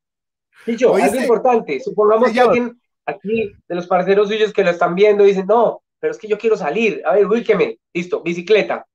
[0.66, 5.24] Dicho, es importante, supongamos que alguien aquí de los parceros suyos que lo están viendo
[5.24, 8.86] dicen, no, pero es que yo quiero salir, a ver, ubíqueme, listo, bicicleta.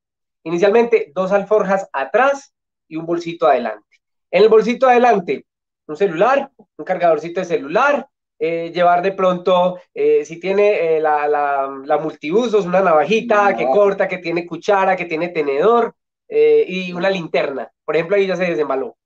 [0.44, 2.52] Inicialmente dos alforjas atrás
[2.86, 3.84] y un bolsito adelante.
[4.30, 5.46] En el bolsito adelante,
[5.86, 8.06] un celular, un cargadorcito de celular,
[8.38, 14.06] eh, llevar de pronto, eh, si tiene eh, la, la, multiusos, una navajita que corta,
[14.06, 15.94] que tiene cuchara, que tiene tenedor
[16.30, 17.72] y una linterna.
[17.86, 18.98] Por ejemplo, ahí ya se desembaló.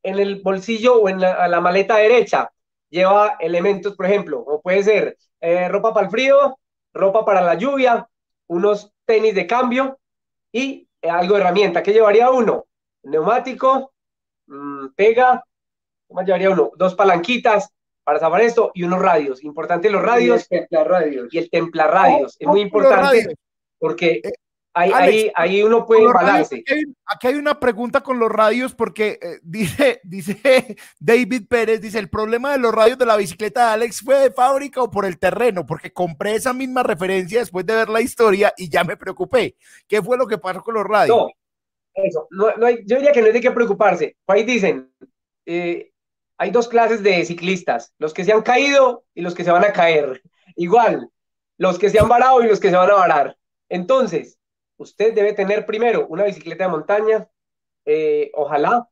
[0.00, 2.52] En el bolsillo o en la, la maleta derecha,
[2.90, 6.58] lleva elementos, por ejemplo, o puede ser eh, ropa para el frío,
[6.92, 8.08] ropa para la lluvia,
[8.46, 9.98] unos tenis de cambio
[10.52, 11.82] y eh, algo de herramienta.
[11.82, 12.66] ¿Qué llevaría uno?
[13.04, 13.92] Neumático,
[14.46, 15.44] mm, pega,
[16.06, 16.72] ¿cómo llevaría uno?
[16.76, 17.70] Dos palanquitas
[18.04, 19.44] para saber esto y unos radios.
[19.44, 20.46] Importante los radios.
[20.50, 21.28] Y el radios.
[21.32, 22.36] Y el templar radios.
[22.38, 23.34] es muy importante
[23.78, 24.22] porque
[24.78, 26.62] Ahí, ahí, uno puede balancearse.
[27.06, 32.08] Aquí, hay una pregunta con los radios porque eh, dice, dice David Pérez, dice, el
[32.08, 35.18] problema de los radios de la bicicleta de Alex fue de fábrica o por el
[35.18, 39.56] terreno, porque compré esa misma referencia después de ver la historia y ya me preocupé.
[39.88, 41.16] ¿Qué fue lo que pasó con los radios?
[41.16, 41.28] No,
[41.94, 44.16] eso, no, no hay, yo diría que no hay de qué preocuparse.
[44.26, 44.92] Ahí dicen,
[45.46, 45.90] eh,
[46.36, 49.64] hay dos clases de ciclistas, los que se han caído y los que se van
[49.64, 50.22] a caer.
[50.54, 51.10] Igual,
[51.56, 53.36] los que se han varado y los que se van a varar.
[53.68, 54.37] Entonces,
[54.78, 57.28] usted debe tener primero una bicicleta de montaña,
[57.84, 58.88] eh, ojalá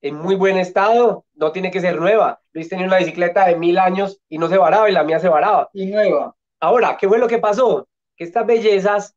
[0.00, 2.40] en muy buen estado, no tiene que ser nueva.
[2.52, 5.28] Luis tenía una bicicleta de mil años y no se varaba y la mía se
[5.28, 5.70] varaba.
[5.72, 6.36] Y nueva.
[6.60, 7.88] Ahora, ¿qué fue lo que pasó?
[8.16, 9.16] Que estas bellezas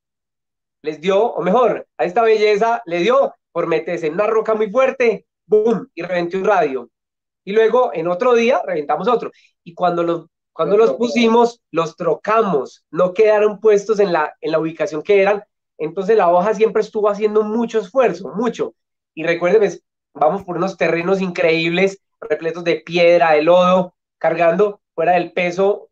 [0.82, 4.70] les dio, o mejor, a esta belleza le dio por meterse en una roca muy
[4.70, 5.90] fuerte, ¡boom!
[5.94, 6.90] y reventé un radio.
[7.44, 9.32] Y luego, en otro día, reventamos otro.
[9.64, 14.60] Y cuando los, cuando los pusimos, los trocamos, no quedaron puestos en la, en la
[14.60, 15.44] ubicación que eran,
[15.82, 18.76] entonces la hoja siempre estuvo haciendo mucho esfuerzo, mucho.
[19.16, 25.14] Y recuerden, pues, vamos por unos terrenos increíbles, repletos de piedra, de lodo, cargando fuera
[25.14, 25.90] del peso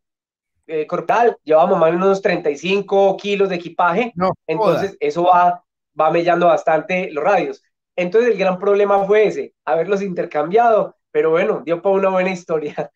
[0.68, 1.38] eh, corporal.
[1.44, 4.14] Llevamos más o menos unos 35 kilos de equipaje.
[4.46, 5.64] entonces eso va,
[6.00, 7.64] va mellando bastante los radios.
[7.96, 12.92] Entonces el gran problema fue ese, haberlos intercambiado, pero bueno, dio para una buena historia.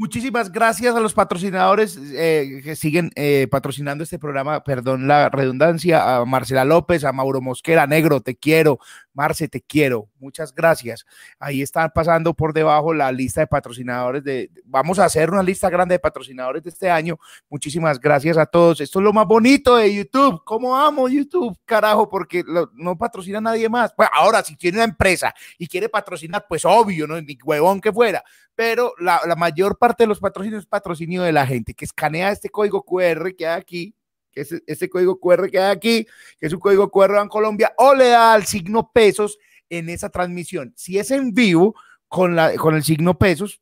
[0.00, 6.18] Muchísimas gracias a los patrocinadores eh, que siguen eh, patrocinando este programa, perdón la redundancia,
[6.18, 8.78] a Marcela López, a Mauro Mosquera, Negro, te quiero,
[9.18, 11.04] Marce, te quiero, muchas gracias.
[11.40, 15.68] Ahí están pasando por debajo la lista de patrocinadores de, vamos a hacer una lista
[15.68, 17.18] grande de patrocinadores de este año.
[17.50, 18.80] Muchísimas gracias a todos.
[18.80, 20.40] Esto es lo más bonito de YouTube.
[20.44, 21.58] ¿Cómo amo YouTube?
[21.64, 22.44] Carajo, porque
[22.74, 23.92] no patrocina nadie más.
[23.92, 27.20] Pues ahora, si tiene una empresa y quiere patrocinar, pues obvio, ¿no?
[27.20, 28.22] Ni huevón que fuera.
[28.54, 32.30] Pero la, la mayor parte de los patrocinios es patrocinio de la gente que escanea
[32.30, 33.97] este código QR que hay aquí
[34.38, 36.06] que es este código QR que hay aquí,
[36.38, 40.10] que es un código QR en Colombia, o le da al signo pesos en esa
[40.10, 40.72] transmisión.
[40.76, 41.74] Si es en vivo,
[42.06, 43.60] con, la, con el signo pesos,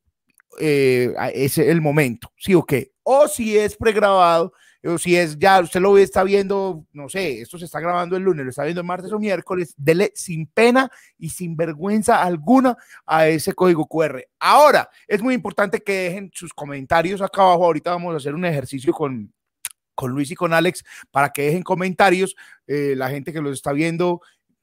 [0.60, 2.92] eh, es el momento, ¿sí o qué?
[3.02, 4.52] O si es pregrabado,
[4.84, 8.22] o si es ya, usted lo está viendo, no sé, esto se está grabando el
[8.22, 12.76] lunes, lo está viendo el martes o miércoles, dele sin pena y sin vergüenza alguna
[13.06, 14.22] a ese código QR.
[14.38, 17.64] Ahora, es muy importante que dejen sus comentarios acá abajo.
[17.64, 19.32] Ahorita vamos a hacer un ejercicio con,
[19.96, 22.36] con Luis y con Alex para que dejen comentarios.
[22.68, 24.20] Eh, la gente que los está viendo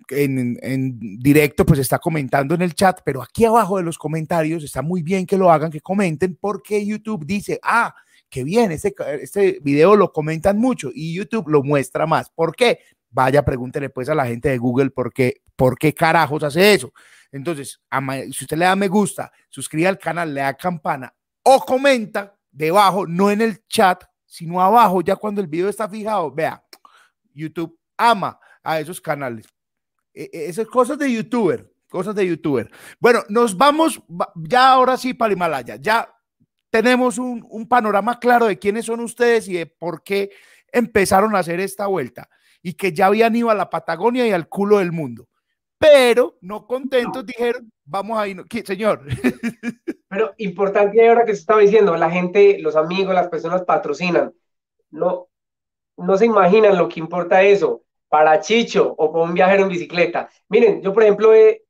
[0.09, 4.81] en, directo, pues está comentando en el chat, pero aquí abajo de los comentarios está
[4.81, 7.93] muy bien que lo hagan, que comenten, porque YouTube dice, ah,
[8.29, 12.29] qué bien, este, este video lo comentan mucho y YouTube lo muestra más.
[12.29, 12.79] ¿Por qué?
[13.09, 16.93] Vaya, pregúntele pues a la gente de Google por qué, por qué carajos hace eso.
[17.31, 17.79] Entonces,
[18.31, 21.13] si usted le da me gusta, suscribe al canal, le da campana
[21.43, 24.03] o comenta debajo, no en el chat,
[24.33, 26.65] sino abajo, ya cuando el video está fijado, vea,
[27.35, 29.45] YouTube ama a esos canales.
[30.11, 32.67] E, e, esas cosas de youtuber, cosas de youtuber.
[32.99, 34.01] Bueno, nos vamos
[34.33, 35.75] ya ahora sí para Himalaya.
[35.75, 36.09] Ya
[36.71, 40.31] tenemos un, un, panorama claro de quiénes son ustedes y de por qué
[40.71, 42.27] empezaron a hacer esta vuelta
[42.63, 45.29] y que ya habían ido a la Patagonia y al culo del mundo.
[45.83, 49.01] Pero no contentos dijeron, vamos a ir, señor.
[50.07, 54.33] Pero importante ahora que se estaba diciendo, la gente, los amigos, las personas patrocinan.
[54.91, 55.27] No,
[55.97, 60.29] no se imaginan lo que importa eso para Chicho o para un viajero en bicicleta.
[60.47, 61.65] Miren, yo por ejemplo he,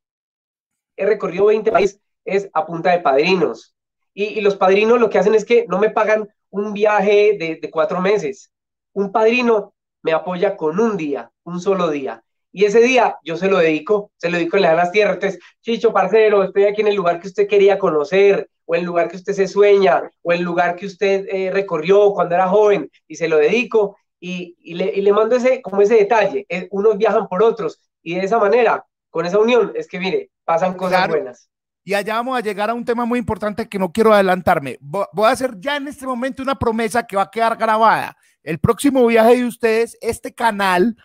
[0.96, 3.74] recorrido 20 países es a punta de padrinos.
[4.12, 7.70] Y, los padrinos lo que hacen es que no me pagan un viaje de, de
[7.70, 8.52] cuatro meses.
[8.92, 12.22] Un padrino me apoya con un día, un solo día.
[12.56, 15.14] Y ese día yo se lo dedico, se lo dedico en las tierras.
[15.14, 19.08] Entonces, Chicho, parcero, estoy aquí en el lugar que usted quería conocer, o el lugar
[19.08, 23.16] que usted se sueña, o el lugar que usted eh, recorrió cuando era joven, y
[23.16, 26.46] se lo dedico, y, le, y, le, mando ese, como ese detalle.
[26.48, 30.30] Eh, unos viajan por otros, y de esa manera, con esa unión, es que mire,
[30.44, 31.50] pasan cosas buenas.
[31.82, 34.78] Y allá vamos a llegar a un tema muy importante que no quiero adelantarme.
[34.80, 38.16] Voy a hacer ya en este momento una promesa que va a quedar grabada.
[38.44, 40.96] El próximo viaje de ustedes, este canal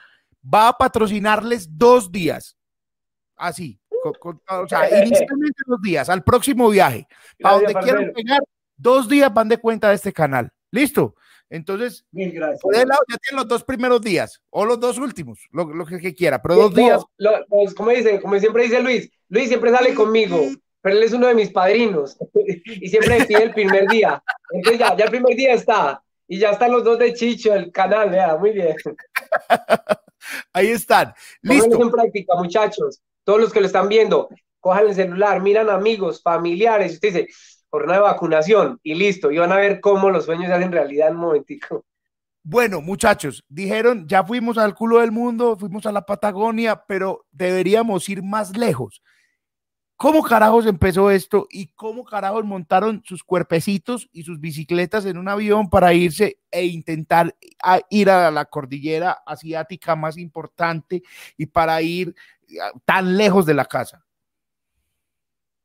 [0.43, 2.57] va a patrocinarles dos días.
[3.35, 3.79] Así.
[4.03, 7.07] o sea, inicialmente dos días, al próximo viaje.
[7.39, 8.41] Para donde quieran pegar,
[8.75, 10.49] dos días van de cuenta de este canal.
[10.71, 11.15] ¿Listo?
[11.49, 12.61] Entonces, Bien, gracias.
[12.63, 16.75] ya tienen los dos primeros días o los dos últimos, lo, que, quiera, pero dos
[16.75, 17.03] días.
[17.47, 20.39] pues, como, dice, como siempre dice Luis, Luis siempre sale conmigo,
[20.79, 22.17] pero él es uno de mis padrinos
[22.65, 24.21] y siempre me pide el primer día.
[24.51, 27.71] Entonces, ya, ya el primer día está y ya están los dos de Chicho, el
[27.71, 28.75] canal, vea, muy bien.
[30.53, 31.13] Ahí están.
[31.41, 31.81] Listo.
[31.81, 33.01] en práctica, muchachos.
[33.23, 37.27] Todos los que lo están viendo, cojan el celular, miran amigos, familiares, y usted dice,
[37.69, 39.31] jornada de vacunación, y listo.
[39.31, 41.85] Y van a ver cómo los sueños se hacen realidad en un momentico.
[42.43, 48.07] Bueno, muchachos, dijeron, ya fuimos al culo del mundo, fuimos a la Patagonia, pero deberíamos
[48.09, 49.01] ir más lejos.
[49.99, 55.27] ¿Cómo carajos empezó esto y cómo carajos montaron sus cuerpecitos y sus bicicletas en un
[55.27, 57.35] avión para irse e intentar
[57.89, 61.03] ir a la cordillera asiática más importante
[61.35, 62.15] y para ir
[62.85, 64.05] tan lejos de la casa?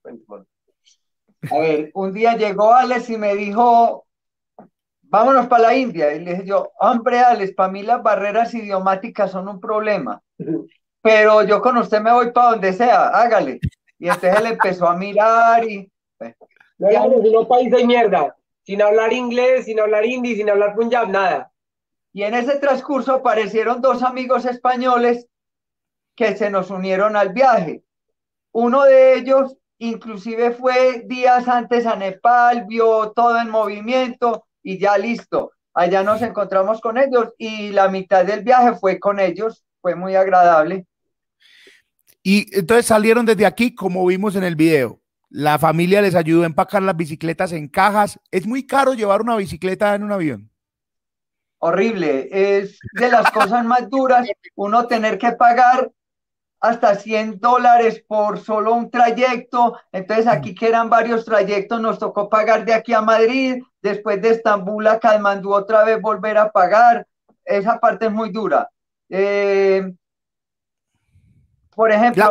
[0.04, 4.04] A ver, un día llegó Alex y me dijo,
[5.02, 6.12] vámonos para la India.
[6.12, 10.20] Y le dije yo, hombre, Alex, para mí las barreras idiomáticas son un problema.
[11.00, 13.60] Pero yo con usted me voy para donde sea, hágale.
[13.98, 15.90] Y entonces él empezó a mirar y...
[16.78, 21.08] No, no, no país de mierda, sin hablar inglés, sin hablar hindi, sin hablar punjab,
[21.08, 21.52] nada.
[22.12, 25.28] Y en ese transcurso aparecieron dos amigos españoles
[26.16, 27.84] que se nos unieron al viaje.
[28.52, 34.96] Uno de ellos inclusive fue días antes a Nepal, vio todo en movimiento y ya
[34.96, 35.52] listo.
[35.74, 40.14] Allá nos encontramos con ellos y la mitad del viaje fue con ellos, fue muy
[40.14, 40.86] agradable.
[42.26, 44.98] Y entonces salieron desde aquí, como vimos en el video.
[45.28, 48.18] La familia les ayudó a empacar las bicicletas en cajas.
[48.30, 50.50] Es muy caro llevar una bicicleta en un avión.
[51.58, 52.28] Horrible.
[52.32, 55.92] Es de las cosas más duras uno tener que pagar
[56.60, 59.78] hasta 100 dólares por solo un trayecto.
[59.92, 64.30] Entonces aquí que eran varios trayectos, nos tocó pagar de aquí a Madrid, después de
[64.30, 67.06] Estambul a Kalmandú otra vez volver a pagar.
[67.44, 68.70] Esa parte es muy dura.
[69.10, 69.92] Eh,
[71.74, 72.30] Por ejemplo,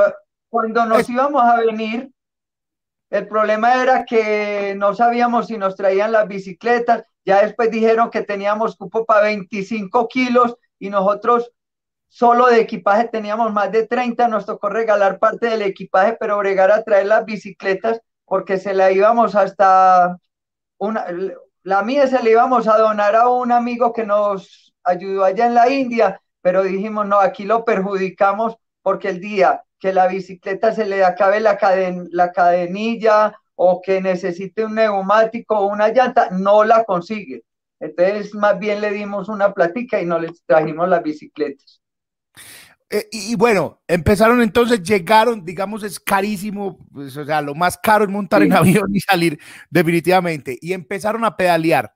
[0.50, 2.12] cuando nos íbamos a venir,
[3.10, 7.04] el problema era que no sabíamos si nos traían las bicicletas.
[7.26, 11.52] Ya después dijeron que teníamos cupo para 25 kilos y nosotros
[12.08, 14.28] solo de equipaje teníamos más de 30.
[14.28, 18.92] Nos tocó regalar parte del equipaje, pero bregar a traer las bicicletas porque se la
[18.92, 20.18] íbamos hasta
[20.78, 21.06] una,
[21.64, 25.54] la mía se la íbamos a donar a un amigo que nos ayudó allá en
[25.54, 30.86] la India, pero dijimos, no, aquí lo perjudicamos porque el día que la bicicleta se
[30.86, 31.58] le acabe la,
[32.12, 37.44] la cadenilla o que necesite un neumático o una llanta, no la consigue.
[37.80, 41.82] Entonces, más bien le dimos una platica y no les trajimos las bicicletas.
[42.90, 48.06] Eh, y, bueno, empezaron entonces, llegaron, digamos, es carísimo, pues, o sea, lo más caro
[48.06, 50.58] es montar en avión y salir, definitivamente.
[50.62, 51.94] Y empezaron a pedalear.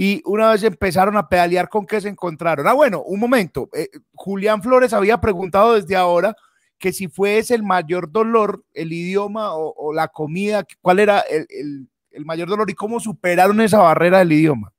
[0.00, 2.68] Y una vez empezaron a pedalear, ¿con qué se encontraron?
[2.68, 3.68] Ah, bueno, un momento.
[3.72, 6.36] Eh, Julián Flores había preguntado desde ahora
[6.78, 11.88] que si fue ese el mayor dolor, el idioma o, la comida, cuál era el,
[12.24, 14.72] mayor dolor y cómo superaron esa barrera del idioma.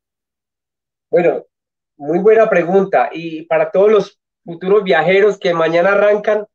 [1.10, 1.44] Bueno,
[1.98, 3.10] muy buena pregunta.
[3.12, 6.46] Y para todos los futuros viajeros que mañana arrancan,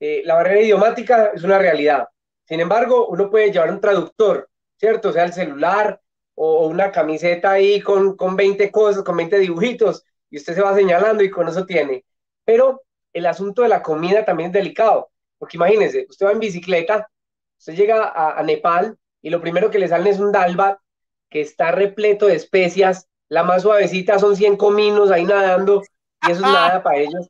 [0.00, 2.06] eh, la barrera idiomática es una realidad.
[2.44, 5.08] Sin embargo, uno puede llevar un traductor, ¿cierto?
[5.08, 5.98] O sea, el celular
[6.42, 10.74] o una camiseta ahí con, con 20 cosas, con 20 dibujitos, y usted se va
[10.74, 12.06] señalando y con eso tiene.
[12.46, 12.80] Pero
[13.12, 17.10] el asunto de la comida también es delicado, porque imagínense, usted va en bicicleta,
[17.58, 20.80] usted llega a, Nepal y lo primero que le sale es un dalba
[21.28, 25.82] que está repleto de especias, la más suavecita son 100 cominos ahí nadando
[26.26, 27.28] y eso es nada para ellos.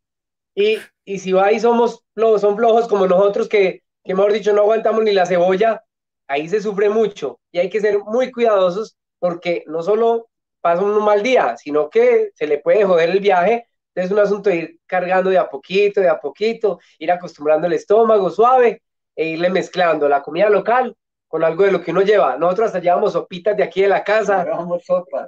[0.55, 4.61] Y, y si va ahí somos son flojos como nosotros que, que mejor dicho no
[4.61, 5.83] aguantamos ni la cebolla,
[6.29, 11.05] ahí se sufre mucho y hay que ser muy cuidadosos porque no solo pasa un
[11.05, 13.69] mal día, sino que se le puede joder el viaje.
[13.95, 17.75] Es un asunto de ir cargando de a poquito, de a poquito, ir acostumbrando el
[17.75, 18.83] estómago suave
[19.15, 20.97] e irle mezclando la comida local
[21.31, 22.37] con algo de lo que uno lleva.
[22.37, 24.45] Nosotros hasta llevamos sopitas de aquí de la casa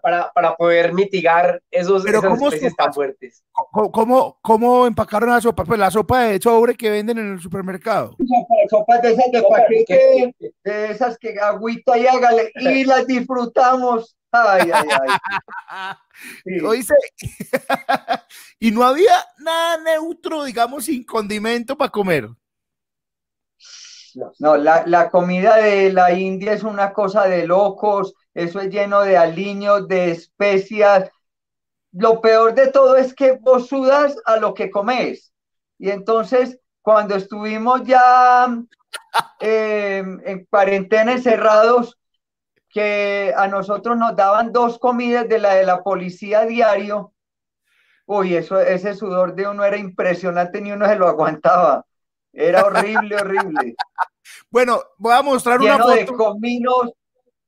[0.02, 3.44] para, para poder mitigar esos, esas especies tan fuertes.
[3.70, 5.64] ¿Cómo, ¿Cómo empacaron la sopa?
[5.64, 8.16] Pues la sopa de sobre que venden en el supermercado.
[8.68, 10.34] Sopas de esas de paquete,
[10.64, 14.16] de esas que agüita y hágale, y las disfrutamos.
[14.32, 15.96] Ay, ay, ay.
[18.58, 22.28] y no había nada neutro, digamos, sin condimento para comer.
[24.38, 29.02] No, la, la, comida de la India es una cosa de locos, eso es lleno
[29.02, 31.10] de aliños, de especias.
[31.92, 35.32] Lo peor de todo es que vos sudas a lo que comes.
[35.78, 38.46] Y entonces, cuando estuvimos ya
[39.40, 41.98] eh, en cuarentena encerrados,
[42.72, 47.12] que a nosotros nos daban dos comidas de la de la policía diario.
[48.06, 51.84] Uy, eso, ese sudor de uno era impresionante, ni uno se lo aguantaba.
[52.32, 53.74] Era horrible, horrible.
[54.50, 55.94] Bueno, voy a mostrar una foto.
[55.94, 56.90] de cominos,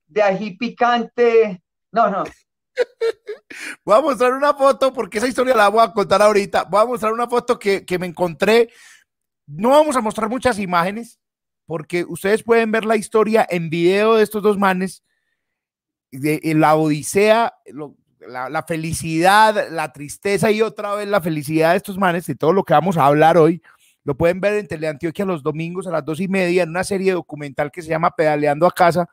[0.07, 1.62] de ají picante.
[1.93, 2.24] No, no.
[3.85, 6.64] Voy a mostrar una foto porque esa historia la voy a contar ahorita.
[6.64, 8.68] Voy a mostrar una foto que, que me encontré.
[9.47, 11.20] No vamos a mostrar muchas imágenes
[11.66, 15.03] porque ustedes pueden ver la historia en video de estos dos manes
[16.11, 17.55] de, la odisea,
[18.20, 22.64] la, felicidad, la tristeza y otra vez la felicidad de estos manes, de todo lo
[22.64, 23.62] que vamos a hablar hoy,
[24.05, 27.12] lo pueden ver en Teleantioquia los domingos a las dos y media en una serie
[27.12, 29.09] documental que se llama Pedaleando a Casa,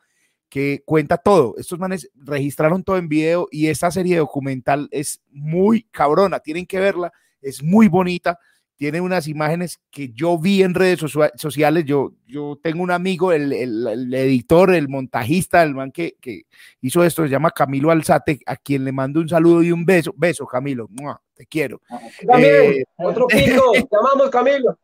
[0.49, 1.55] que cuenta todo.
[1.57, 6.79] Estos manes registraron todo en video y esta serie documental es muy cabrona, tienen que
[6.79, 7.11] verla,
[7.41, 8.37] es muy bonita
[8.81, 10.99] tiene unas imágenes que yo vi en redes
[11.35, 11.85] sociales.
[11.85, 16.47] Yo, yo tengo un amigo, el, el, editor, el montajista, el man que, que,
[16.81, 20.15] hizo esto, se llama Camilo Alzate, a quien le mando un saludo y un beso.
[20.17, 20.89] Beso, Camilo,
[21.35, 21.79] te quiero.
[22.25, 24.75] También, eh, otro pico, te amamos, Camilo.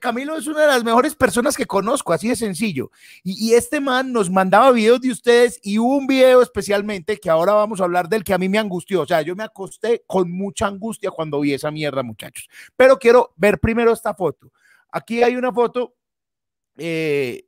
[0.00, 2.90] Camilo es una de las mejores personas que conozco, así de sencillo.
[3.22, 7.80] Y, este man nos mandaba videos de ustedes y un video especialmente que ahora vamos
[7.80, 9.02] a hablar del que a mí me angustió.
[9.02, 12.48] O sea, yo me acosté con mucha angustia cuando vi esa mierda, muchachos.
[12.76, 14.52] Pero quiero ver primero esta foto.
[14.90, 15.94] Aquí hay una foto.
[16.76, 17.46] Eh,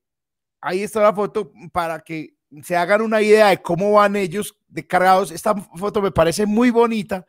[0.61, 5.31] ahí está la foto para que se hagan una idea de cómo van ellos descargados.
[5.31, 7.27] Esta foto me parece muy bonita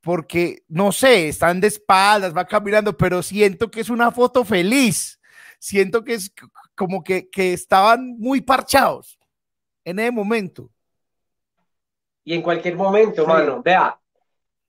[0.00, 5.20] porque, no sé, están de espaldas, va caminando, pero siento que es una foto feliz.
[5.58, 6.32] Siento que es
[6.74, 9.18] como que, estaban muy parchados
[9.84, 10.70] en ese momento.
[12.24, 13.98] Y en cualquier momento, mano, vea.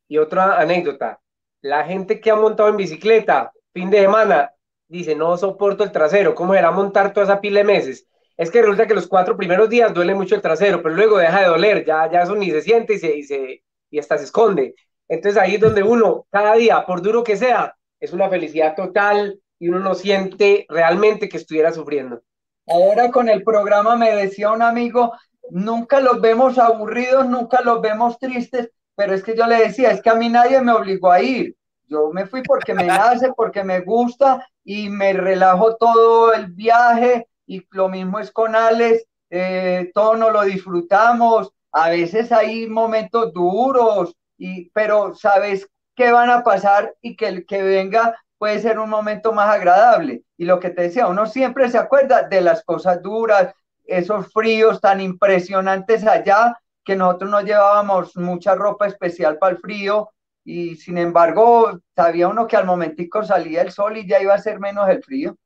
[0.07, 1.21] Y otra anécdota,
[1.61, 4.51] la gente que ha montado en bicicleta, fin de semana,
[4.89, 8.07] dice, no soporto el trasero, ¿cómo era montar toda esa pila de meses?
[8.35, 11.41] Es que resulta que los cuatro primeros días duele mucho el trasero, pero luego deja
[11.41, 14.25] de doler, ya, ya eso ni se siente y, se, y, se, y hasta se
[14.25, 14.75] esconde.
[15.11, 19.41] Entonces ahí es donde uno, cada día, por duro que sea, es una felicidad total
[19.59, 22.21] y uno no siente realmente que estuviera sufriendo.
[22.65, 25.11] Ahora con el programa me decía un amigo,
[25.49, 30.01] nunca los vemos aburridos, nunca los vemos tristes, pero es que yo le decía, es
[30.01, 31.57] que a mí nadie me obligó a ir.
[31.89, 37.27] Yo me fui porque me nace, porque me gusta y me relajo todo el viaje
[37.45, 43.33] y lo mismo es con Alex, eh, todo nos lo disfrutamos, a veces hay momentos
[43.33, 48.79] duros, y, pero sabes qué van a pasar y que el que venga puede ser
[48.79, 50.23] un momento más agradable.
[50.35, 53.53] Y lo que te decía, uno siempre se acuerda de las cosas duras,
[53.85, 60.09] esos fríos tan impresionantes allá, que nosotros no llevábamos mucha ropa especial para el frío
[60.43, 64.39] y sin embargo sabía uno que al momentico salía el sol y ya iba a
[64.39, 65.37] ser menos el frío.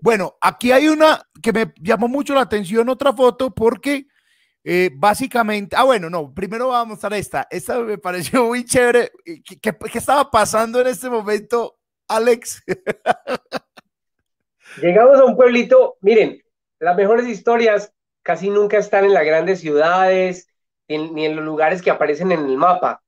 [0.00, 4.06] Bueno, aquí hay una que me llamó mucho la atención, otra foto, porque
[4.64, 7.46] eh, básicamente, ah, bueno, no, primero vamos a mostrar esta.
[7.50, 9.10] Esta me pareció muy chévere.
[9.24, 12.62] ¿Qué, qué estaba pasando en este momento, Alex?
[14.80, 16.42] Llegamos a un pueblito, miren,
[16.78, 17.92] las mejores historias
[18.22, 20.48] casi nunca están en las grandes ciudades
[20.88, 23.02] ni en los lugares que aparecen en el mapa.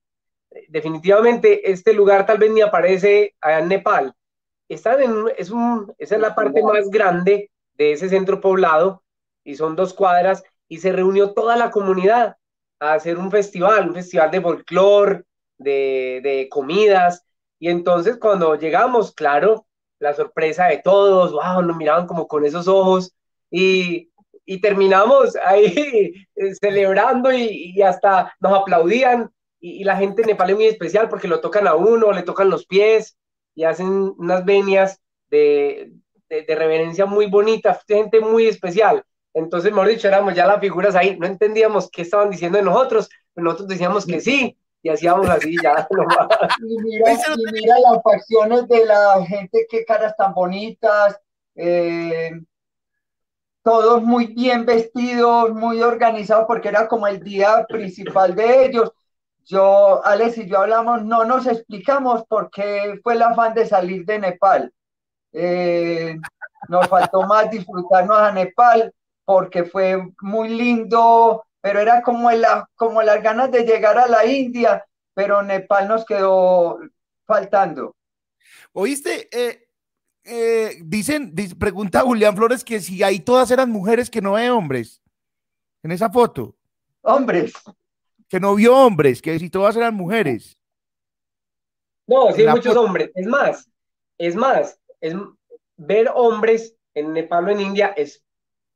[0.68, 4.14] Definitivamente, este lugar tal vez ni aparece allá en Nepal.
[4.68, 9.02] Están en, es un, esa es la parte más grande de ese centro poblado
[9.42, 10.44] y son dos cuadras
[10.74, 12.36] y se reunió toda la comunidad
[12.80, 15.22] a hacer un festival, un festival de folclore,
[15.56, 17.24] de, comidas.
[17.60, 19.68] Y entonces cuando llegamos, claro,
[20.00, 23.14] la sorpresa de todos, wow, nos miraban como con esos ojos
[23.52, 24.10] y,
[24.44, 30.56] y terminamos ahí eh, celebrando y, hasta nos aplaudían y, la gente en Nepal es
[30.56, 33.16] muy especial porque lo tocan a uno, le tocan los pies
[33.54, 35.00] y hacen unas venias
[35.30, 35.92] de,
[36.28, 39.04] de, reverencia muy bonitas, gente muy especial.
[39.34, 43.10] Entonces, mejor dicho, éramos ya las figuras ahí, no entendíamos qué estaban diciendo de nosotros,
[43.34, 45.88] pero nosotros decíamos que sí, y hacíamos así ya.
[46.60, 51.20] y, mira, y mira las facciones de la gente, qué caras tan bonitas,
[51.56, 52.30] eh,
[53.62, 58.92] todos muy bien vestidos, muy organizados, porque era como el día principal de ellos.
[59.46, 64.04] Yo, Alex y yo hablamos, no nos explicamos por qué fue el afán de salir
[64.04, 64.72] de Nepal.
[65.32, 66.16] Eh,
[66.68, 68.92] nos faltó más disfrutarnos a Nepal
[69.24, 72.44] porque fue muy lindo, pero era como, el,
[72.74, 76.78] como las ganas de llegar a la India, pero Nepal nos quedó
[77.26, 77.94] faltando.
[78.72, 79.28] ¿Oíste?
[79.32, 79.68] Eh,
[80.24, 85.02] eh, dicen, pregunta Julián Flores que si ahí todas eran mujeres que no ve hombres
[85.82, 86.56] en esa foto.
[87.02, 87.52] Hombres.
[88.28, 90.58] Que no vio hombres, que si todas eran mujeres.
[92.06, 93.10] No, sí hay muchos hombres.
[93.14, 93.70] Es más,
[94.18, 95.14] es más, es
[95.76, 98.23] ver hombres en Nepal o en India es,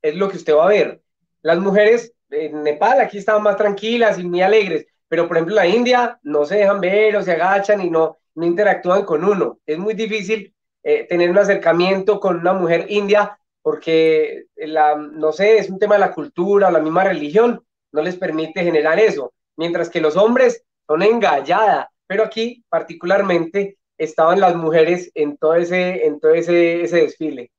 [0.02, 1.02] es lo que usted va a ver.
[1.42, 5.66] Las mujeres en Nepal aquí estaban más tranquilas y muy alegres, pero por ejemplo la
[5.66, 9.58] India no se dejan ver o se agachan y no, no interactúan con uno.
[9.66, 15.58] Es muy difícil eh, tener un acercamiento con una mujer india, porque la, no sé,
[15.58, 19.90] es un tema de la cultura, la misma religión, no les permite generar eso, mientras
[19.90, 26.20] que los hombres son engallada, pero aquí particularmente estaban las mujeres en todo ese, en
[26.20, 27.50] todo ese, ese desfile.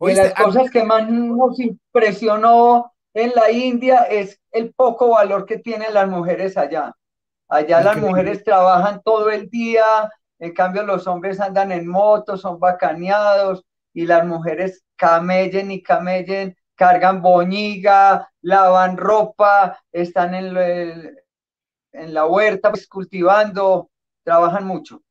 [0.00, 5.58] Y las cosas que más nos impresionó en la India es el poco valor que
[5.58, 6.94] tienen las mujeres allá.
[7.48, 12.58] Allá las mujeres trabajan todo el día, en cambio, los hombres andan en motos, son
[12.58, 21.16] bacaneados y las mujeres camellen y camellen, cargan boñiga, lavan ropa, están en,
[21.92, 23.90] en la huerta pues, cultivando,
[24.22, 25.02] trabajan mucho.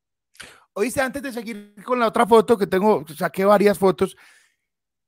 [0.74, 4.16] Oíste, antes de seguir con la otra foto que tengo, saqué varias fotos,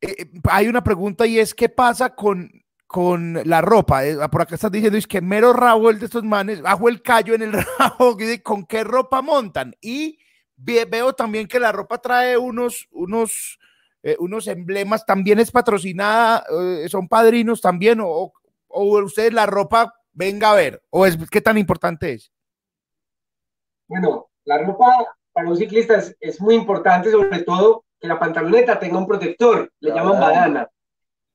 [0.01, 2.51] eh, eh, hay una pregunta y es, ¿qué pasa con,
[2.87, 4.07] con la ropa?
[4.07, 7.03] Eh, por acá estás diciendo, es que mero rabo el de estos manes, bajo el
[7.03, 9.75] callo en el rabo, ¿con qué ropa montan?
[9.81, 10.19] Y
[10.57, 13.59] veo también que la ropa trae unos, unos,
[14.19, 16.45] unos emblemas, también es patrocinada,
[16.89, 18.33] son padrinos también, o,
[18.67, 22.33] o ustedes la ropa venga a ver, o es qué tan importante es.
[23.87, 28.99] Bueno, la ropa para un ciclista es, muy importante, sobre todo que la pantaloneta tenga
[28.99, 30.69] un protector, le llaman badana.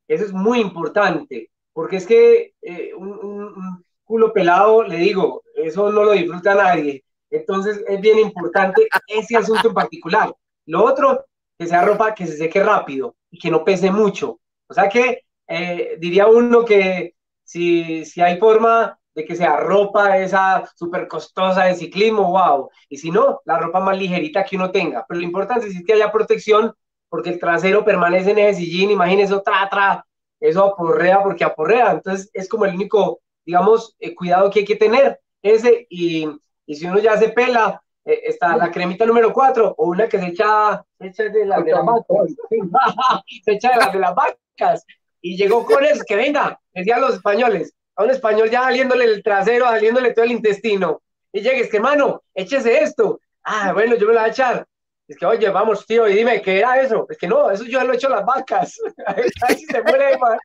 [0.07, 6.03] Eso es muy importante, porque es que eh, un, culo pelado, le digo, eso no
[6.03, 7.03] lo disfruta nadie.
[7.29, 10.33] Entonces es bien importante ese asunto en particular.
[10.65, 11.25] Lo otro,
[11.57, 14.39] que sea ropa que se seque rápido y que no pese mucho.
[14.67, 20.17] O sea que eh, diría uno que si, si hay forma de que sea ropa
[20.17, 22.69] esa súper costosa de ciclismo, wow.
[22.89, 25.05] Y si no, la ropa más ligerita que uno tenga.
[25.07, 26.73] Pero lo importante es que haya protección
[27.09, 30.05] porque el trasero permanece en ese sillín, imagínese, tra, tra,
[30.39, 31.91] eso aporrea porque aporrea.
[31.91, 35.19] Entonces es como el único, digamos, eh, cuidado que hay que tener.
[35.41, 36.27] Ese y,
[36.65, 40.19] y si uno ya se pela, eh, está la cremita número 4 o una que
[40.19, 42.35] se echa, se echa de, la, de las vacas,
[43.45, 44.85] se echa de, la, de las vacas.
[45.21, 49.23] Y llegó con eso, que venga, decían los españoles, a un español ya saliéndole el
[49.23, 51.01] trasero, saliéndole todo el intestino.
[51.31, 53.19] Y llegues, que hermano, échese esto.
[53.43, 54.65] Ah, bueno, yo me lo voy a echar.
[55.07, 57.05] Es que, oye, vamos, tío, y dime, ¿qué era eso?
[57.09, 58.79] Es que no, eso yo lo he hecho las vacas.
[59.07, 60.37] Ahí se muere, man.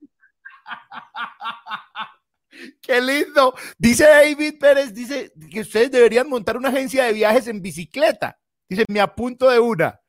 [2.82, 3.54] Qué lindo.
[3.76, 8.36] Dice David Pérez, dice que ustedes deberían montar una agencia de viajes en bicicleta.
[8.68, 10.00] Dice, me apunto de una.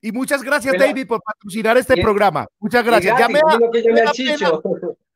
[0.00, 2.46] Y muchas gracias, David, por patrocinar este programa.
[2.58, 3.18] Muchas gracias.
[3.18, 3.40] ya me,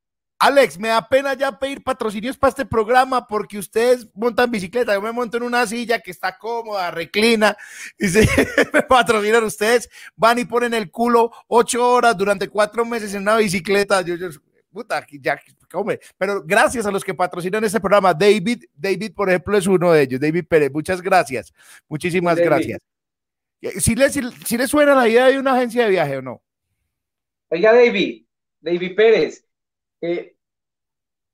[0.42, 4.92] Alex, me da pena ya pedir patrocinios para este programa porque ustedes montan bicicleta.
[4.92, 7.56] Yo me monto en una silla que está cómoda, reclina.
[7.96, 8.26] Y se
[8.72, 9.88] me patrocinan ustedes.
[10.16, 14.02] Van y ponen el culo ocho horas durante cuatro meses en una bicicleta.
[14.02, 14.30] Yo, yo
[14.72, 15.40] puta, ya,
[15.74, 16.00] hombre.
[16.18, 18.12] Pero gracias a los que patrocinan este programa.
[18.12, 20.20] David, David, por ejemplo, es uno de ellos.
[20.20, 21.54] David Pérez, muchas gracias.
[21.88, 22.80] Muchísimas gracias.
[23.78, 26.42] ¿Si le, si, le suena la idea de una agencia de viaje o no?
[27.48, 28.24] Oiga, David,
[28.60, 29.44] David Pérez,
[30.00, 30.31] eh,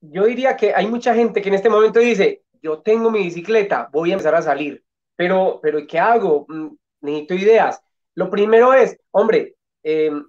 [0.01, 3.89] yo diría que hay mucha gente que en este momento dice, yo tengo mi bicicleta,
[3.93, 4.85] voy a empezar a salir,
[5.17, 6.47] pero, pero ¿qué hago?
[6.49, 6.69] Mm,
[7.01, 7.81] necesito ideas.
[8.15, 10.25] Lo primero es, hombre, em,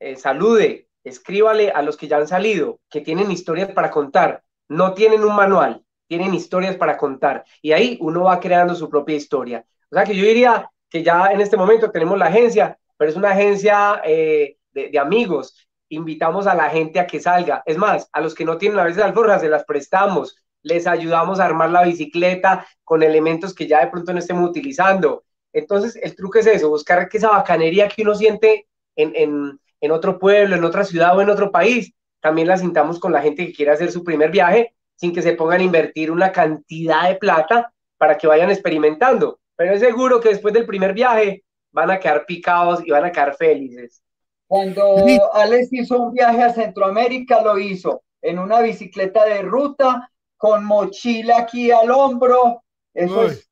[0.00, 4.94] eh, salude, escríbale a los que ya han salido, que tienen historias para contar, no
[4.94, 9.64] tienen un manual, tienen historias para contar, y ahí uno va creando su propia historia.
[9.90, 13.16] O sea que yo diría que ya en este momento tenemos la agencia, pero es
[13.16, 17.62] una agencia eh, de amigos, invitamos a la gente a que salga.
[17.66, 21.38] Es más, a los que no tienen a veces alforjas, se las prestamos, les ayudamos
[21.38, 25.24] a armar la bicicleta con elementos que ya de pronto no estemos utilizando.
[25.52, 28.66] Entonces, el truco es eso, buscar que esa bacanería que uno siente
[28.96, 32.98] en, en, en otro pueblo, en otra ciudad o en otro país, también la sintamos
[32.98, 36.10] con la gente que quiere hacer su primer viaje sin que se pongan a invertir
[36.10, 39.38] una cantidad de plata para que vayan experimentando.
[39.54, 43.12] Pero es seguro que después del primer viaje van a quedar picados y van a
[43.12, 44.02] quedar felices.
[44.46, 44.96] Cuando
[45.32, 51.38] Alex hizo un viaje a Centroamérica, lo hizo en una bicicleta de ruta, con mochila
[51.38, 52.62] aquí al hombro.
[52.94, 53.48] Eso es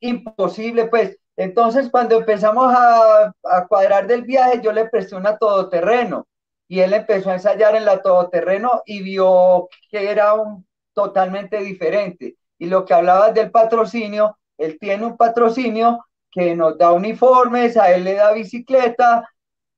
[0.00, 1.18] imposible, pues.
[1.36, 6.26] Entonces, cuando empezamos a, a, cuadrar del viaje, yo le presté una todoterreno
[6.68, 12.36] y él empezó a ensayar en la todoterreno y vio que era un, totalmente diferente.
[12.58, 17.92] Y lo que hablabas del patrocinio, él tiene un patrocinio que nos da uniformes, a
[17.92, 19.28] él le da bicicleta,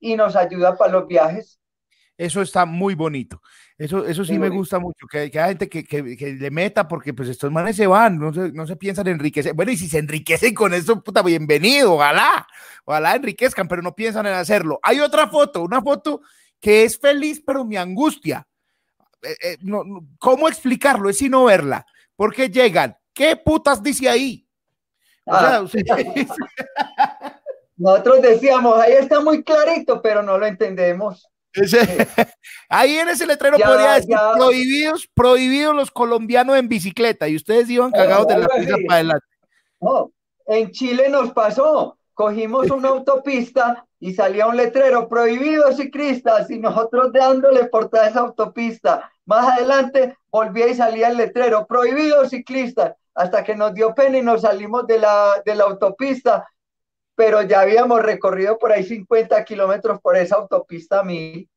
[0.01, 1.61] y nos ayuda para los viajes.
[2.16, 3.40] Eso está muy bonito.
[3.76, 7.14] Eso, eso sí me gusta mucho, que, hay gente que, que, que, le meta porque
[7.14, 9.55] pues estos manes se van, no se, no se piensan enriquecer.
[9.55, 12.44] Bueno, y si se enriquecen con eso, puta, bienvenido, ojalá,
[12.84, 14.80] ojalá enriquezcan, pero no piensan en hacerlo.
[14.82, 16.22] Hay otra foto, una foto
[16.61, 18.49] que es feliz, pero mi angustia.
[19.22, 19.84] Eh, eh, no,
[20.18, 21.09] ¿Cómo explicarlo?
[21.09, 21.86] Es sino verla.
[22.16, 24.44] Porque llegan, ¿qué putas dice ahí?
[25.24, 25.61] Ah.
[25.62, 25.82] O sea,
[27.79, 31.29] Nosotros decíamos, ahí está muy clarito, pero no lo entendemos.
[32.68, 37.91] ahí en ese letrero podría decir prohibidos, prohibidos los colombianos en bicicleta y ustedes iban
[37.91, 39.26] cagados de la pista para adelante.
[39.81, 40.12] No,
[40.47, 47.12] en Chile nos pasó, cogimos una autopista y salía un letrero prohibidos ciclistas y nosotros
[47.12, 49.11] dándole por toda esa autopista.
[49.24, 54.22] Más adelante volvía y salía el letrero prohibidos ciclistas hasta que nos dio pena y
[54.22, 56.47] nos salimos de la, de la autopista
[57.18, 61.50] pero ya habíamos recorrido por ahí 50 kilómetros por esa autopista mil.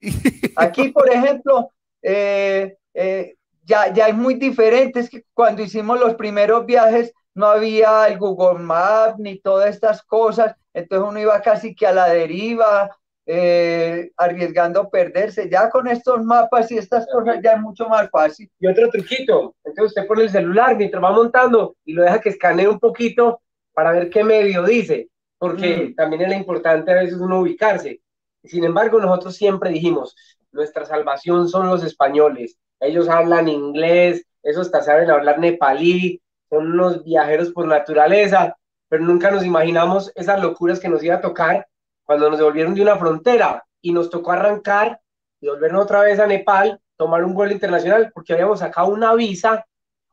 [0.56, 6.14] Aquí, por ejemplo, eh, eh, ya, ya es muy diferente, es que cuando hicimos los
[6.14, 11.74] primeros viajes no había el Google Maps ni todas estas cosas, entonces uno iba casi
[11.74, 12.96] que a la deriva,
[13.26, 15.50] eh, arriesgando perderse.
[15.50, 18.48] Ya con estos mapas y estas cosas ya es mucho más fácil.
[18.60, 22.28] Y otro truquito, entonces usted pone el celular mientras va montando y lo deja que
[22.28, 23.40] escanee un poquito
[23.72, 25.08] para ver qué medio dice,
[25.38, 25.94] porque mm.
[25.94, 28.00] también es importante a veces uno ubicarse.
[28.44, 30.16] Sin embargo, nosotros siempre dijimos,
[30.52, 32.58] nuestra salvación son los españoles.
[32.80, 38.56] Ellos hablan inglés, esos hasta saben hablar nepalí, son unos viajeros por naturaleza,
[38.88, 41.68] pero nunca nos imaginamos esas locuras que nos iba a tocar
[42.04, 45.00] cuando nos devolvieron de una frontera y nos tocó arrancar
[45.40, 49.64] y volvernos otra vez a Nepal, tomar un vuelo internacional, porque habíamos sacado una visa,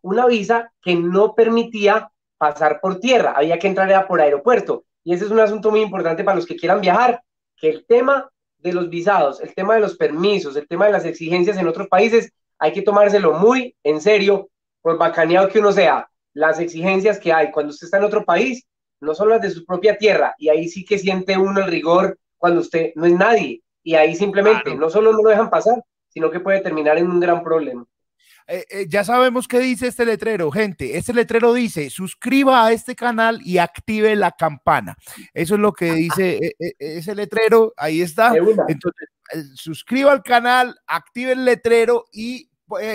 [0.02, 4.86] una visa que no permitía pasar por tierra, había que entrar ya por aeropuerto.
[5.04, 7.22] Y ese es un asunto muy importante para los que quieran viajar,
[7.56, 8.30] que el tema
[8.60, 11.88] de los visados, el tema de los permisos, el tema de las exigencias en otros
[11.88, 14.50] países, hay que tomárselo muy en serio,
[14.82, 16.10] por bacaneado que uno sea.
[16.34, 18.66] Las exigencias que hay cuando usted está en otro país
[19.00, 22.18] no son las de su propia tierra, y ahí sí que siente uno el rigor
[22.38, 26.32] cuando usted no es nadie, y ahí simplemente no solo no lo dejan pasar, sino
[26.32, 27.86] que puede terminar en un gran problema.
[28.48, 30.98] Eh, eh, ya sabemos qué dice este letrero, gente.
[30.98, 34.96] Este letrero dice, suscriba a este canal y active la campana.
[35.34, 37.74] Eso es lo que dice eh, ese letrero.
[37.76, 38.34] Ahí está.
[38.36, 39.10] Entonces,
[39.56, 42.50] suscriba al canal, active el letrero y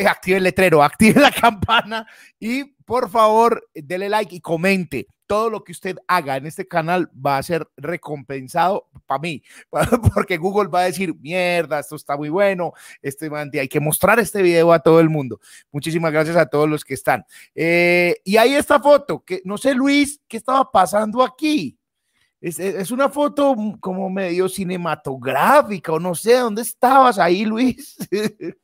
[0.06, 2.06] active el letrero, active la campana
[2.38, 7.10] y por favor, dele like y comente todo lo que usted haga en este canal
[7.14, 9.42] va a ser recompensado para mí,
[10.14, 14.42] porque Google va a decir, mierda, esto está muy bueno, este hay que mostrar este
[14.42, 15.40] video a todo el mundo.
[15.70, 17.24] Muchísimas gracias a todos los que están.
[17.54, 21.78] Eh, y ahí esta foto, que no sé, Luis, ¿qué estaba pasando aquí?
[22.38, 27.96] Es, una foto como medio cinematográfica o no sé, ¿dónde estabas ahí, Luis?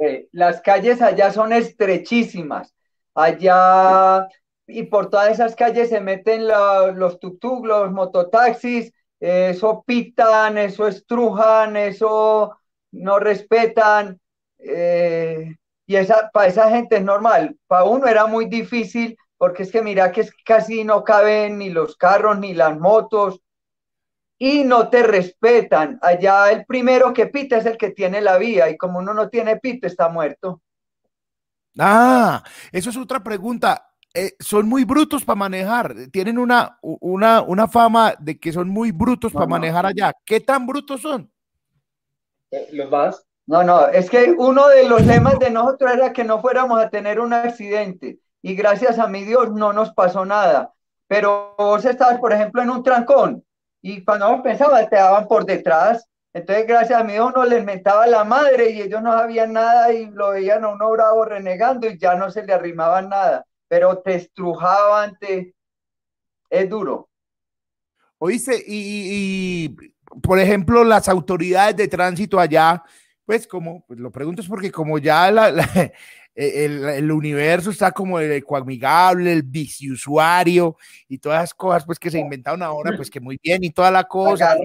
[0.00, 2.72] Eh, las calles allá son estrechísimas.
[3.16, 4.28] Allá
[4.68, 11.76] y por todas esas calles se meten los tuk-tuk, los mototaxis, eso pitan, eso estrujan,
[11.76, 12.56] eso
[12.92, 14.20] no respetan.
[14.58, 15.56] Eh,
[15.86, 17.56] y esa, para esa gente es normal.
[17.66, 21.96] Para uno era muy difícil porque es que mira que casi no caben ni los
[21.96, 23.40] carros ni las motos
[24.38, 25.98] y no te respetan.
[26.02, 29.30] Allá el primero que pita es el que tiene la vía y como uno no
[29.30, 30.60] tiene pita está muerto.
[31.78, 32.42] Ah,
[32.72, 33.87] eso es otra pregunta.
[34.18, 38.90] Eh, son muy brutos para manejar, tienen una, una, una, fama de que son muy
[38.90, 40.12] brutos para manejar allá.
[40.24, 41.30] ¿Qué tan brutos son?
[42.50, 43.24] Eh, ¿Los más?
[43.46, 46.90] No, no, es que uno de los lemas de nosotros era que no fuéramos a
[46.90, 50.72] tener un accidente y gracias a mi Dios no nos pasó nada.
[51.06, 53.44] Pero vos estabas, por ejemplo, en un trancón
[53.80, 56.08] y cuando vos pensabas te daban por detrás.
[56.32, 59.92] Entonces, gracias a mi Dios, uno les mentaba la madre y ellos no sabían nada
[59.92, 63.98] y lo veían a uno bravo renegando y ya no se le arrimaban nada pero
[63.98, 65.54] te estrujaban, te...
[66.50, 67.08] es duro.
[68.18, 69.76] Oíste, y,
[70.22, 72.82] por ejemplo, las autoridades de tránsito allá,
[73.24, 75.28] pues como, pues lo pregunto es porque como ya
[76.34, 82.18] el, universo está como el ecoamigable, el biciusuario y todas las cosas pues que se
[82.18, 84.56] inventaron ahora, pues que muy bien y toda la cosa.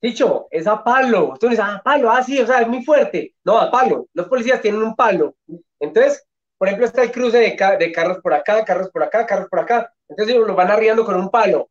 [0.00, 1.34] Dicho, es a palo.
[1.40, 3.34] Tú dices, a ah, palo, ah, sí, o sea, es muy fuerte.
[3.44, 4.08] No, a palo.
[4.12, 5.34] Los policías tienen un palo.
[5.80, 6.25] Entonces,
[6.58, 9.60] por ejemplo, está el cruce de, de, carros por acá, carros por acá, carros por
[9.60, 9.92] acá.
[10.08, 11.68] Entonces ellos lo van arriando con un palo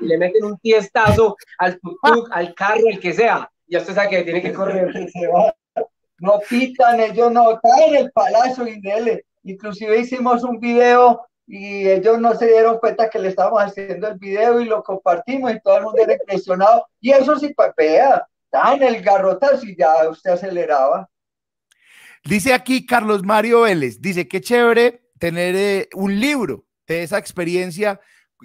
[0.00, 1.98] y le meten un tiestazo al tuk
[2.32, 3.50] al carro, el que sea.
[3.66, 4.92] Y usted sabe que tiene que correr.
[6.20, 9.24] No pitan, ellos no traen el palazo y dele.
[9.44, 14.18] Inclusive hicimos un video y ellos no se dieron cuenta que le estábamos haciendo el
[14.18, 16.86] video y lo compartimos y todo el mundo era impresionado.
[17.00, 21.08] Y eso sí papea, está en el garrotazo y ya usted aceleraba.
[22.28, 27.98] Dice aquí Carlos Mario Vélez, dice que chévere tener eh, un libro de esa experiencia,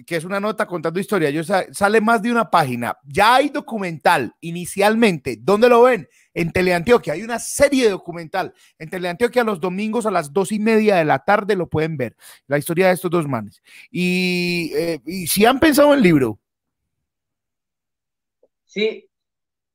[0.06, 1.28] que es una nota contando historia.
[1.28, 2.96] Yo sale más de una página.
[3.04, 5.36] Ya hay documental inicialmente.
[5.38, 6.08] ¿Dónde lo ven?
[6.32, 7.12] En Teleantioquia.
[7.12, 8.54] Hay una serie de documental.
[8.78, 12.16] En Teleantioquia los domingos a las dos y media de la tarde lo pueden ver.
[12.46, 13.62] La historia de estos dos manes.
[13.90, 16.40] Y, eh, si han pensado en el libro.
[18.64, 19.06] Sí,